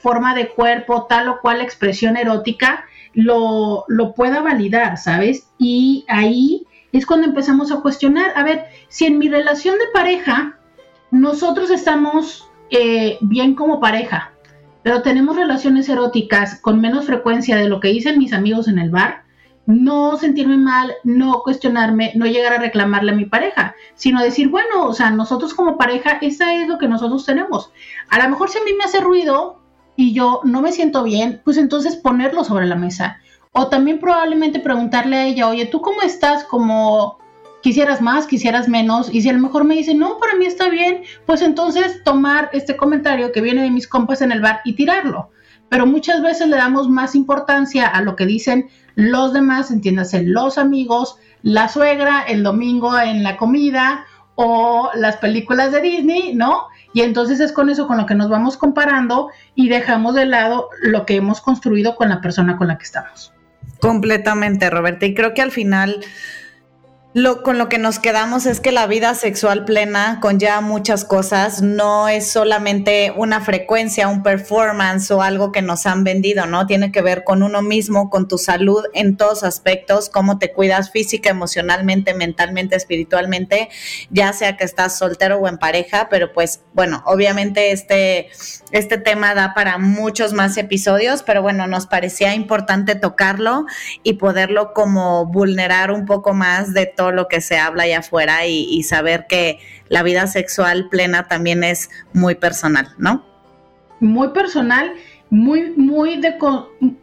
forma 0.00 0.36
de 0.36 0.50
cuerpo, 0.50 1.06
tal 1.08 1.26
o 1.26 1.40
cual 1.40 1.60
expresión 1.60 2.16
erótica, 2.16 2.84
lo, 3.12 3.86
lo 3.88 4.14
pueda 4.14 4.40
validar, 4.40 4.98
¿sabes? 4.98 5.48
Y 5.58 6.04
ahí 6.06 6.64
es 6.92 7.06
cuando 7.06 7.26
empezamos 7.26 7.72
a 7.72 7.80
cuestionar, 7.80 8.32
a 8.36 8.44
ver, 8.44 8.66
si 8.92 9.06
en 9.06 9.18
mi 9.18 9.30
relación 9.30 9.78
de 9.78 9.86
pareja 9.86 10.58
nosotros 11.10 11.70
estamos 11.70 12.50
eh, 12.68 13.16
bien 13.22 13.54
como 13.54 13.80
pareja, 13.80 14.32
pero 14.82 15.00
tenemos 15.00 15.34
relaciones 15.34 15.88
eróticas 15.88 16.60
con 16.60 16.78
menos 16.78 17.06
frecuencia 17.06 17.56
de 17.56 17.70
lo 17.70 17.80
que 17.80 17.88
dicen 17.88 18.18
mis 18.18 18.34
amigos 18.34 18.68
en 18.68 18.78
el 18.78 18.90
bar, 18.90 19.24
no 19.64 20.18
sentirme 20.18 20.58
mal, 20.58 20.92
no 21.04 21.40
cuestionarme, 21.42 22.12
no 22.16 22.26
llegar 22.26 22.52
a 22.52 22.58
reclamarle 22.58 23.12
a 23.12 23.16
mi 23.16 23.24
pareja, 23.24 23.74
sino 23.94 24.22
decir, 24.22 24.50
bueno, 24.50 24.84
o 24.84 24.92
sea, 24.92 25.10
nosotros 25.10 25.54
como 25.54 25.78
pareja, 25.78 26.18
esa 26.20 26.54
es 26.54 26.68
lo 26.68 26.76
que 26.76 26.88
nosotros 26.88 27.24
tenemos. 27.24 27.72
A 28.10 28.22
lo 28.22 28.28
mejor 28.28 28.50
si 28.50 28.58
a 28.58 28.64
mí 28.64 28.72
me 28.76 28.84
hace 28.84 29.00
ruido, 29.00 29.62
y 29.96 30.12
yo 30.12 30.42
no 30.44 30.60
me 30.60 30.72
siento 30.72 31.02
bien, 31.02 31.40
pues 31.46 31.56
entonces 31.56 31.96
ponerlo 31.96 32.44
sobre 32.44 32.66
la 32.66 32.76
mesa. 32.76 33.20
O 33.52 33.68
también 33.68 34.00
probablemente 34.00 34.60
preguntarle 34.60 35.16
a 35.16 35.24
ella, 35.24 35.48
oye, 35.48 35.64
¿tú 35.64 35.80
cómo 35.80 36.02
estás? 36.02 36.44
Como 36.44 37.21
quisieras 37.62 38.02
más, 38.02 38.26
quisieras 38.26 38.68
menos. 38.68 39.12
Y 39.12 39.22
si 39.22 39.30
a 39.30 39.32
lo 39.32 39.38
mejor 39.38 39.64
me 39.64 39.74
dice, 39.74 39.94
no, 39.94 40.18
para 40.18 40.34
mí 40.36 40.46
está 40.46 40.68
bien, 40.68 41.02
pues 41.26 41.40
entonces 41.42 42.02
tomar 42.04 42.50
este 42.52 42.76
comentario 42.76 43.32
que 43.32 43.40
viene 43.40 43.62
de 43.62 43.70
mis 43.70 43.88
compas 43.88 44.20
en 44.20 44.32
el 44.32 44.40
bar 44.40 44.60
y 44.64 44.74
tirarlo. 44.74 45.30
Pero 45.68 45.86
muchas 45.86 46.20
veces 46.20 46.48
le 46.48 46.56
damos 46.56 46.90
más 46.90 47.14
importancia 47.14 47.86
a 47.86 48.02
lo 48.02 48.14
que 48.14 48.26
dicen 48.26 48.68
los 48.94 49.32
demás, 49.32 49.70
entiéndase, 49.70 50.22
los 50.22 50.58
amigos, 50.58 51.16
la 51.42 51.68
suegra, 51.68 52.22
el 52.22 52.42
domingo 52.42 52.98
en 52.98 53.22
la 53.22 53.38
comida 53.38 54.04
o 54.34 54.90
las 54.94 55.16
películas 55.16 55.72
de 55.72 55.80
Disney, 55.80 56.34
¿no? 56.34 56.66
Y 56.92 57.00
entonces 57.00 57.40
es 57.40 57.52
con 57.52 57.70
eso 57.70 57.86
con 57.86 57.96
lo 57.96 58.06
que 58.06 58.14
nos 58.14 58.28
vamos 58.28 58.56
comparando 58.56 59.30
y 59.54 59.68
dejamos 59.68 60.14
de 60.14 60.26
lado 60.26 60.68
lo 60.82 61.06
que 61.06 61.16
hemos 61.16 61.40
construido 61.40 61.96
con 61.96 62.10
la 62.10 62.20
persona 62.20 62.58
con 62.58 62.68
la 62.68 62.76
que 62.76 62.84
estamos. 62.84 63.32
Completamente, 63.80 64.68
Roberta. 64.68 65.06
Y 65.06 65.14
creo 65.14 65.32
que 65.34 65.42
al 65.42 65.50
final 65.50 66.04
lo, 67.14 67.42
con 67.42 67.58
lo 67.58 67.68
que 67.68 67.76
nos 67.76 67.98
quedamos 67.98 68.46
es 68.46 68.58
que 68.60 68.72
la 68.72 68.86
vida 68.86 69.14
sexual 69.14 69.66
plena 69.66 70.18
conlleva 70.22 70.62
muchas 70.62 71.04
cosas, 71.04 71.60
no 71.60 72.08
es 72.08 72.32
solamente 72.32 73.12
una 73.14 73.42
frecuencia, 73.42 74.08
un 74.08 74.22
performance 74.22 75.10
o 75.10 75.20
algo 75.20 75.52
que 75.52 75.60
nos 75.60 75.84
han 75.84 76.04
vendido, 76.04 76.46
¿no? 76.46 76.66
Tiene 76.66 76.90
que 76.90 77.02
ver 77.02 77.22
con 77.22 77.42
uno 77.42 77.60
mismo, 77.60 78.08
con 78.08 78.28
tu 78.28 78.38
salud 78.38 78.82
en 78.94 79.18
todos 79.18 79.42
aspectos, 79.42 80.08
cómo 80.08 80.38
te 80.38 80.52
cuidas 80.52 80.90
física, 80.90 81.28
emocionalmente, 81.28 82.14
mentalmente, 82.14 82.76
espiritualmente, 82.76 83.68
ya 84.08 84.32
sea 84.32 84.56
que 84.56 84.64
estás 84.64 84.96
soltero 84.96 85.36
o 85.36 85.48
en 85.48 85.58
pareja, 85.58 86.08
pero 86.08 86.32
pues 86.32 86.62
bueno, 86.72 87.02
obviamente 87.04 87.72
este, 87.72 88.30
este 88.70 88.96
tema 88.96 89.34
da 89.34 89.52
para 89.52 89.76
muchos 89.76 90.32
más 90.32 90.56
episodios, 90.56 91.22
pero 91.22 91.42
bueno, 91.42 91.66
nos 91.66 91.86
parecía 91.86 92.34
importante 92.34 92.94
tocarlo 92.94 93.66
y 94.02 94.14
poderlo 94.14 94.72
como 94.72 95.26
vulnerar 95.26 95.90
un 95.90 96.06
poco 96.06 96.32
más 96.32 96.72
de 96.72 96.86
todo 96.86 97.01
lo 97.10 97.28
que 97.28 97.40
se 97.40 97.58
habla 97.58 97.84
allá 97.84 97.98
afuera 97.98 98.46
y, 98.46 98.82
saber 98.82 99.26
que 99.28 99.58
la 99.88 100.02
vida 100.02 100.26
sexual 100.26 100.88
plena 100.90 101.28
también 101.28 101.64
es 101.64 101.90
muy 102.12 102.34
personal, 102.34 102.88
¿no? 102.98 103.24
Muy 104.00 104.28
personal, 104.28 104.92
muy, 105.30 105.72
muy 105.76 106.18
de... 106.20 106.36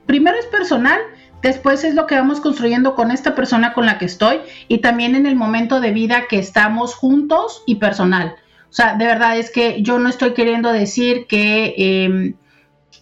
Primero 0.05 0.37
es 0.37 0.45
personal, 0.45 0.99
después 1.41 1.83
es 1.83 1.95
lo 1.95 2.07
que 2.07 2.15
vamos 2.15 2.41
construyendo 2.41 2.95
con 2.95 3.11
esta 3.11 3.35
persona 3.35 3.73
con 3.73 3.85
la 3.85 3.97
que 3.97 4.05
estoy 4.05 4.39
y 4.67 4.79
también 4.79 5.15
en 5.15 5.25
el 5.25 5.35
momento 5.35 5.79
de 5.79 5.91
vida 5.91 6.27
que 6.29 6.39
estamos 6.39 6.95
juntos 6.95 7.63
y 7.65 7.75
personal. 7.75 8.35
O 8.69 8.73
sea, 8.73 8.95
de 8.95 9.05
verdad 9.05 9.37
es 9.37 9.51
que 9.51 9.81
yo 9.81 9.99
no 9.99 10.09
estoy 10.09 10.33
queriendo 10.33 10.71
decir 10.71 11.25
que... 11.27 11.73
Em, 11.77 12.35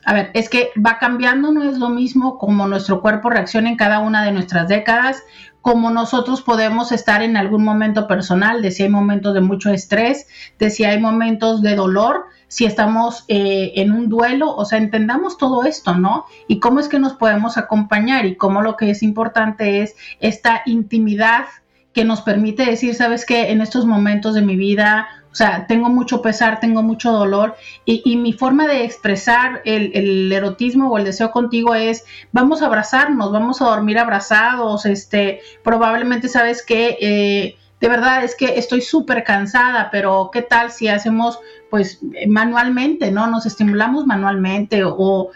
a 0.07 0.13
ver, 0.13 0.31
es 0.33 0.47
que 0.47 0.71
va 0.77 0.99
cambiando, 0.99 1.51
no 1.51 1.69
es 1.69 1.77
lo 1.79 1.89
mismo 1.89 2.37
como 2.37 2.65
nuestro 2.65 3.01
cuerpo 3.01 3.29
reacciona 3.29 3.69
en 3.69 3.75
cada 3.75 3.99
una 3.99 4.23
de 4.23 4.31
nuestras 4.31 4.69
décadas, 4.69 5.21
como 5.67 5.91
nosotros 5.91 6.41
podemos 6.41 6.93
estar 6.93 7.21
en 7.21 7.35
algún 7.35 7.61
momento 7.61 8.07
personal, 8.07 8.61
de 8.61 8.71
si 8.71 8.83
hay 8.83 8.89
momentos 8.89 9.33
de 9.33 9.41
mucho 9.41 9.69
estrés, 9.69 10.25
de 10.57 10.69
si 10.69 10.85
hay 10.85 10.97
momentos 10.97 11.61
de 11.61 11.75
dolor, 11.75 12.27
si 12.47 12.63
estamos 12.63 13.25
eh, 13.27 13.73
en 13.75 13.91
un 13.91 14.07
duelo, 14.07 14.55
o 14.55 14.63
sea, 14.63 14.77
entendamos 14.77 15.37
todo 15.37 15.65
esto, 15.65 15.93
¿no? 15.93 16.23
Y 16.47 16.61
cómo 16.61 16.79
es 16.79 16.87
que 16.87 16.99
nos 16.99 17.15
podemos 17.15 17.57
acompañar 17.57 18.25
y 18.25 18.37
cómo 18.37 18.61
lo 18.61 18.77
que 18.77 18.91
es 18.91 19.03
importante 19.03 19.81
es 19.81 19.97
esta 20.21 20.61
intimidad 20.65 21.47
que 21.91 22.05
nos 22.05 22.21
permite 22.21 22.63
decir, 22.63 22.95
sabes 22.95 23.25
que 23.25 23.51
en 23.51 23.59
estos 23.59 23.85
momentos 23.85 24.35
de 24.35 24.43
mi 24.43 24.55
vida 24.55 25.09
o 25.31 25.35
sea, 25.35 25.67
tengo 25.67 25.89
mucho 25.89 26.21
pesar, 26.21 26.59
tengo 26.59 26.81
mucho 26.81 27.11
dolor 27.11 27.55
y, 27.85 28.17
mi 28.17 28.33
forma 28.33 28.67
de 28.67 28.83
expresar 28.83 29.61
el, 29.65 30.31
erotismo 30.31 30.89
o 30.89 30.97
el 30.97 31.05
deseo 31.05 31.31
contigo 31.31 31.75
es, 31.75 32.05
vamos 32.31 32.61
a 32.61 32.65
abrazarnos, 32.65 33.31
vamos 33.31 33.61
a 33.61 33.65
dormir 33.65 33.99
abrazados, 33.99 34.85
este, 34.85 35.41
probablemente 35.63 36.29
sabes 36.29 36.65
que... 36.65 36.97
Eh, 37.01 37.57
de 37.79 37.87
verdad 37.89 38.23
es 38.23 38.35
que 38.35 38.57
estoy 38.57 38.81
súper 38.81 39.23
cansada, 39.23 39.89
pero 39.91 40.31
¿qué 40.33 40.41
tal 40.41 40.71
si 40.71 40.87
hacemos 40.87 41.39
pues 41.69 41.99
manualmente, 42.27 43.11
¿no? 43.11 43.27
Nos 43.27 43.45
estimulamos 43.45 44.05
manualmente 44.07 44.81
o, 44.83 45.31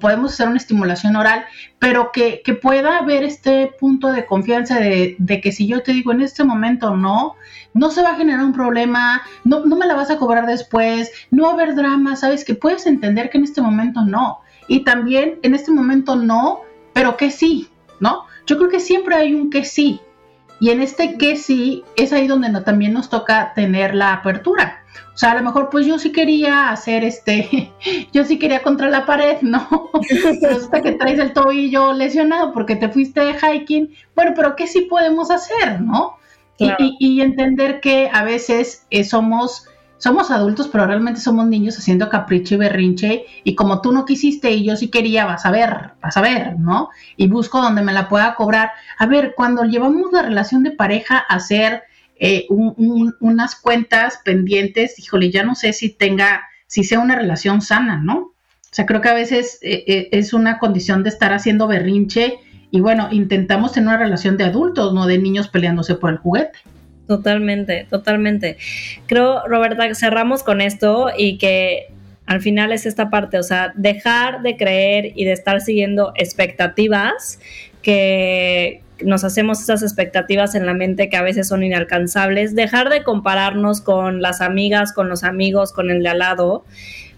podemos 0.00 0.32
hacer 0.32 0.48
una 0.48 0.56
estimulación 0.56 1.16
oral, 1.16 1.44
pero 1.78 2.10
que, 2.12 2.42
que, 2.44 2.54
pueda 2.54 2.98
haber 2.98 3.24
este 3.24 3.72
punto 3.78 4.12
de 4.12 4.24
confianza 4.24 4.78
de, 4.78 5.16
de, 5.18 5.40
que 5.40 5.52
si 5.52 5.66
yo 5.66 5.82
te 5.82 5.92
digo 5.92 6.12
en 6.12 6.22
este 6.22 6.44
momento 6.44 6.96
no, 6.96 7.34
no 7.74 7.90
se 7.90 8.02
va 8.02 8.10
a 8.10 8.16
generar 8.16 8.44
un 8.44 8.52
problema, 8.52 9.22
no, 9.44 9.64
no 9.64 9.76
me 9.76 9.86
la 9.86 9.94
vas 9.94 10.10
a 10.10 10.18
cobrar 10.18 10.46
después, 10.46 11.10
no 11.30 11.44
va 11.44 11.50
a 11.50 11.54
haber 11.54 11.74
drama, 11.74 12.16
¿sabes? 12.16 12.44
Que 12.44 12.54
puedes 12.54 12.86
entender 12.86 13.30
que 13.30 13.38
en 13.38 13.44
este 13.44 13.60
momento 13.60 14.04
no. 14.04 14.40
Y 14.68 14.84
también 14.84 15.38
en 15.42 15.54
este 15.54 15.70
momento 15.72 16.16
no, 16.16 16.60
pero 16.92 17.16
que 17.16 17.30
sí, 17.30 17.68
¿no? 18.00 18.24
Yo 18.46 18.58
creo 18.58 18.70
que 18.70 18.80
siempre 18.80 19.16
hay 19.16 19.34
un 19.34 19.50
que 19.50 19.64
sí. 19.64 20.00
Y 20.60 20.70
en 20.70 20.80
este 20.80 21.16
que 21.16 21.36
sí, 21.36 21.84
es 21.96 22.12
ahí 22.12 22.26
donde 22.26 22.48
también 22.62 22.92
nos 22.92 23.08
toca 23.08 23.52
tener 23.54 23.94
la 23.94 24.12
apertura. 24.12 24.82
O 25.14 25.18
sea, 25.18 25.32
a 25.32 25.34
lo 25.34 25.42
mejor 25.42 25.68
pues 25.70 25.86
yo 25.86 25.98
sí 25.98 26.12
quería 26.12 26.70
hacer 26.70 27.02
este, 27.04 27.72
yo 28.12 28.24
sí 28.24 28.38
quería 28.38 28.62
contra 28.62 28.88
la 28.88 29.06
pared, 29.06 29.38
¿no? 29.42 29.68
hasta 30.50 30.80
que 30.80 30.92
traes 30.92 31.18
el 31.18 31.32
tobillo 31.32 31.92
lesionado 31.92 32.52
porque 32.52 32.76
te 32.76 32.88
fuiste 32.88 33.20
de 33.20 33.34
hiking. 33.34 33.94
Bueno, 34.14 34.32
pero 34.36 34.56
¿qué 34.56 34.66
sí 34.66 34.82
podemos 34.82 35.30
hacer, 35.30 35.80
no? 35.80 36.16
Y, 36.58 37.20
entender 37.20 37.80
que 37.80 38.10
a 38.12 38.24
veces 38.24 38.84
eh, 38.90 39.04
somos 39.04 39.68
somos 39.98 40.30
adultos, 40.30 40.68
pero 40.68 40.86
realmente 40.86 41.20
somos 41.20 41.46
niños 41.46 41.76
haciendo 41.76 42.08
capricho 42.08 42.54
y 42.54 42.58
berrinche, 42.58 43.24
y 43.44 43.54
como 43.54 43.80
tú 43.82 43.92
no 43.92 44.04
quisiste 44.04 44.52
y 44.52 44.64
yo 44.64 44.76
sí 44.76 44.88
quería, 44.88 45.26
vas 45.26 45.44
a 45.44 45.50
ver, 45.50 45.90
vas 46.00 46.16
a 46.16 46.20
ver, 46.20 46.58
¿no? 46.58 46.88
Y 47.16 47.28
busco 47.28 47.60
donde 47.60 47.82
me 47.82 47.92
la 47.92 48.08
pueda 48.08 48.34
cobrar. 48.34 48.70
A 48.98 49.06
ver, 49.06 49.34
cuando 49.36 49.64
llevamos 49.64 50.12
la 50.12 50.22
relación 50.22 50.62
de 50.62 50.70
pareja 50.70 51.18
a 51.28 51.34
hacer 51.34 51.82
eh, 52.20 52.46
unas 52.48 53.56
cuentas 53.56 54.20
pendientes, 54.24 54.98
híjole, 54.98 55.30
ya 55.30 55.42
no 55.42 55.54
sé 55.54 55.72
si 55.72 55.90
tenga, 55.90 56.42
si 56.66 56.84
sea 56.84 57.00
una 57.00 57.16
relación 57.16 57.60
sana, 57.60 57.98
¿no? 57.98 58.16
O 58.16 58.74
sea, 58.74 58.86
creo 58.86 59.00
que 59.00 59.08
a 59.08 59.14
veces 59.14 59.58
eh, 59.62 59.84
eh, 59.86 60.08
es 60.12 60.32
una 60.32 60.58
condición 60.58 61.02
de 61.02 61.08
estar 61.08 61.32
haciendo 61.32 61.66
berrinche 61.66 62.38
y 62.70 62.80
bueno, 62.80 63.08
intentamos 63.10 63.72
tener 63.72 63.88
una 63.88 63.98
relación 63.98 64.36
de 64.36 64.44
adultos, 64.44 64.92
no 64.92 65.06
de 65.06 65.18
niños 65.18 65.48
peleándose 65.48 65.94
por 65.94 66.10
el 66.10 66.18
juguete. 66.18 66.58
Totalmente, 67.08 67.86
totalmente. 67.88 68.58
Creo, 69.06 69.46
Roberta, 69.48 69.94
cerramos 69.94 70.42
con 70.42 70.60
esto 70.60 71.08
y 71.16 71.38
que 71.38 71.86
al 72.26 72.42
final 72.42 72.70
es 72.70 72.84
esta 72.84 73.08
parte, 73.08 73.38
o 73.38 73.42
sea, 73.42 73.72
dejar 73.74 74.42
de 74.42 74.58
creer 74.58 75.12
y 75.14 75.24
de 75.24 75.32
estar 75.32 75.62
siguiendo 75.62 76.12
expectativas 76.16 77.40
que 77.80 78.82
nos 79.02 79.24
hacemos 79.24 79.62
esas 79.62 79.82
expectativas 79.82 80.54
en 80.54 80.66
la 80.66 80.74
mente 80.74 81.08
que 81.08 81.16
a 81.16 81.22
veces 81.22 81.48
son 81.48 81.62
inalcanzables, 81.62 82.54
dejar 82.54 82.90
de 82.90 83.02
compararnos 83.02 83.80
con 83.80 84.20
las 84.20 84.42
amigas, 84.42 84.92
con 84.92 85.08
los 85.08 85.24
amigos, 85.24 85.72
con 85.72 85.90
el 85.90 86.02
de 86.02 86.10
al 86.10 86.18
lado, 86.18 86.66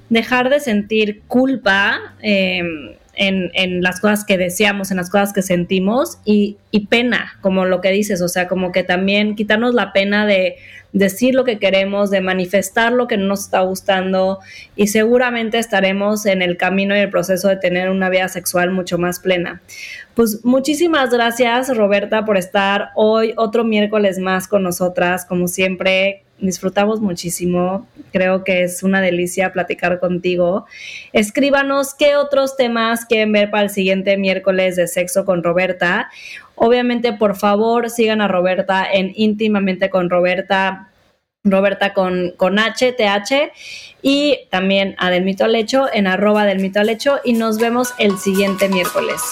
dejar 0.09 0.51
de 0.51 0.61
sentir 0.61 1.23
culpa. 1.27 2.15
Eh, 2.23 2.97
en, 3.21 3.83
las 3.83 4.01
cosas 4.01 4.25
que 4.25 4.39
deseamos, 4.39 4.91
en 4.91 4.97
las 4.97 5.11
cosas 5.11 5.35
que 5.35 5.43
sentimos 5.43 6.19
y, 6.25 6.57
y, 6.71 6.87
pena, 6.87 7.39
como 7.43 7.67
lo 7.67 7.83
que 7.83 7.91
dices, 7.91 8.23
o 8.23 8.29
sea, 8.29 8.49
como 8.49 8.73
que 8.73 8.83
también 8.83 9.35
quitarnos 9.35 9.75
la 9.75 9.93
pena 9.93 10.25
de 10.25 10.57
decir 10.93 11.35
lo 11.35 11.45
que 11.45 11.59
queremos, 11.59 12.11
de 12.11 12.23
manifestar 12.23 12.93
lo 12.93 13.07
que 13.07 13.19
nos 13.19 13.41
está 13.41 13.61
gustando 13.61 14.39
y 14.75 14.87
seguramente 14.87 15.59
estaremos 15.59 16.25
en 16.25 16.41
el 16.41 16.57
camino 16.57 16.97
y 16.97 17.01
el 17.01 17.11
proceso 17.11 17.49
de 17.49 17.57
tener 17.57 17.91
una 17.91 18.09
vida 18.09 18.29
sexual 18.29 18.71
mucho 18.71 18.97
más 18.97 19.21
plena. 19.21 19.61
Pues 20.15 20.45
muchísimas 20.45 21.11
gracias 21.11 21.77
Roberta 21.77 22.25
por 22.25 22.39
estar 22.39 22.89
hoy 22.97 23.35
otro 23.37 23.65
miércoles 23.65 24.19
más 24.19 24.49
con 24.49 24.63
nosotras, 24.63 25.27
como 25.27 25.47
siempre 25.47 26.25
disfrutamos 26.41 27.01
muchísimo. 27.01 27.87
Creo 28.13 28.45
que 28.45 28.63
es 28.63 28.83
una 28.83 29.01
delicia 29.01 29.53
platicar 29.53 30.01
contigo. 30.01 30.67
Escríbanos 31.13 31.95
qué 31.95 32.17
otros 32.17 32.57
temas 32.57 33.05
quieren 33.05 33.33
ver 33.33 33.51
para 33.51 33.65
el 33.65 33.71
siguiente 33.71 34.17
miércoles 34.17 34.77
de 34.77 34.89
sexo 34.89 35.25
con 35.25 35.43
Roberta. 35.43 36.11
Obviamente, 36.55 37.13
por 37.13 37.37
favor, 37.37 37.91
sigan 37.91 38.21
a 38.21 38.29
Roberta 38.29 38.87
en 38.91 39.13
íntimamente 39.15 39.91
con 39.91 40.11
Roberta. 40.11 40.87
Roberta 41.43 41.95
con, 41.95 42.35
con 42.37 42.59
H, 42.59 42.95
y 44.03 44.41
también 44.51 44.95
a 44.99 45.09
Del 45.09 45.25
Mito 45.25 45.47
al 45.47 45.55
Hecho 45.55 45.87
en 45.91 46.07
arroba 46.07 46.45
del 46.45 46.59
Mito 46.59 46.81
al 46.81 46.91
Hecho, 46.91 47.19
y 47.25 47.33
nos 47.33 47.57
vemos 47.59 47.95
el 47.99 48.19
siguiente 48.19 48.69
miércoles. 48.69 49.23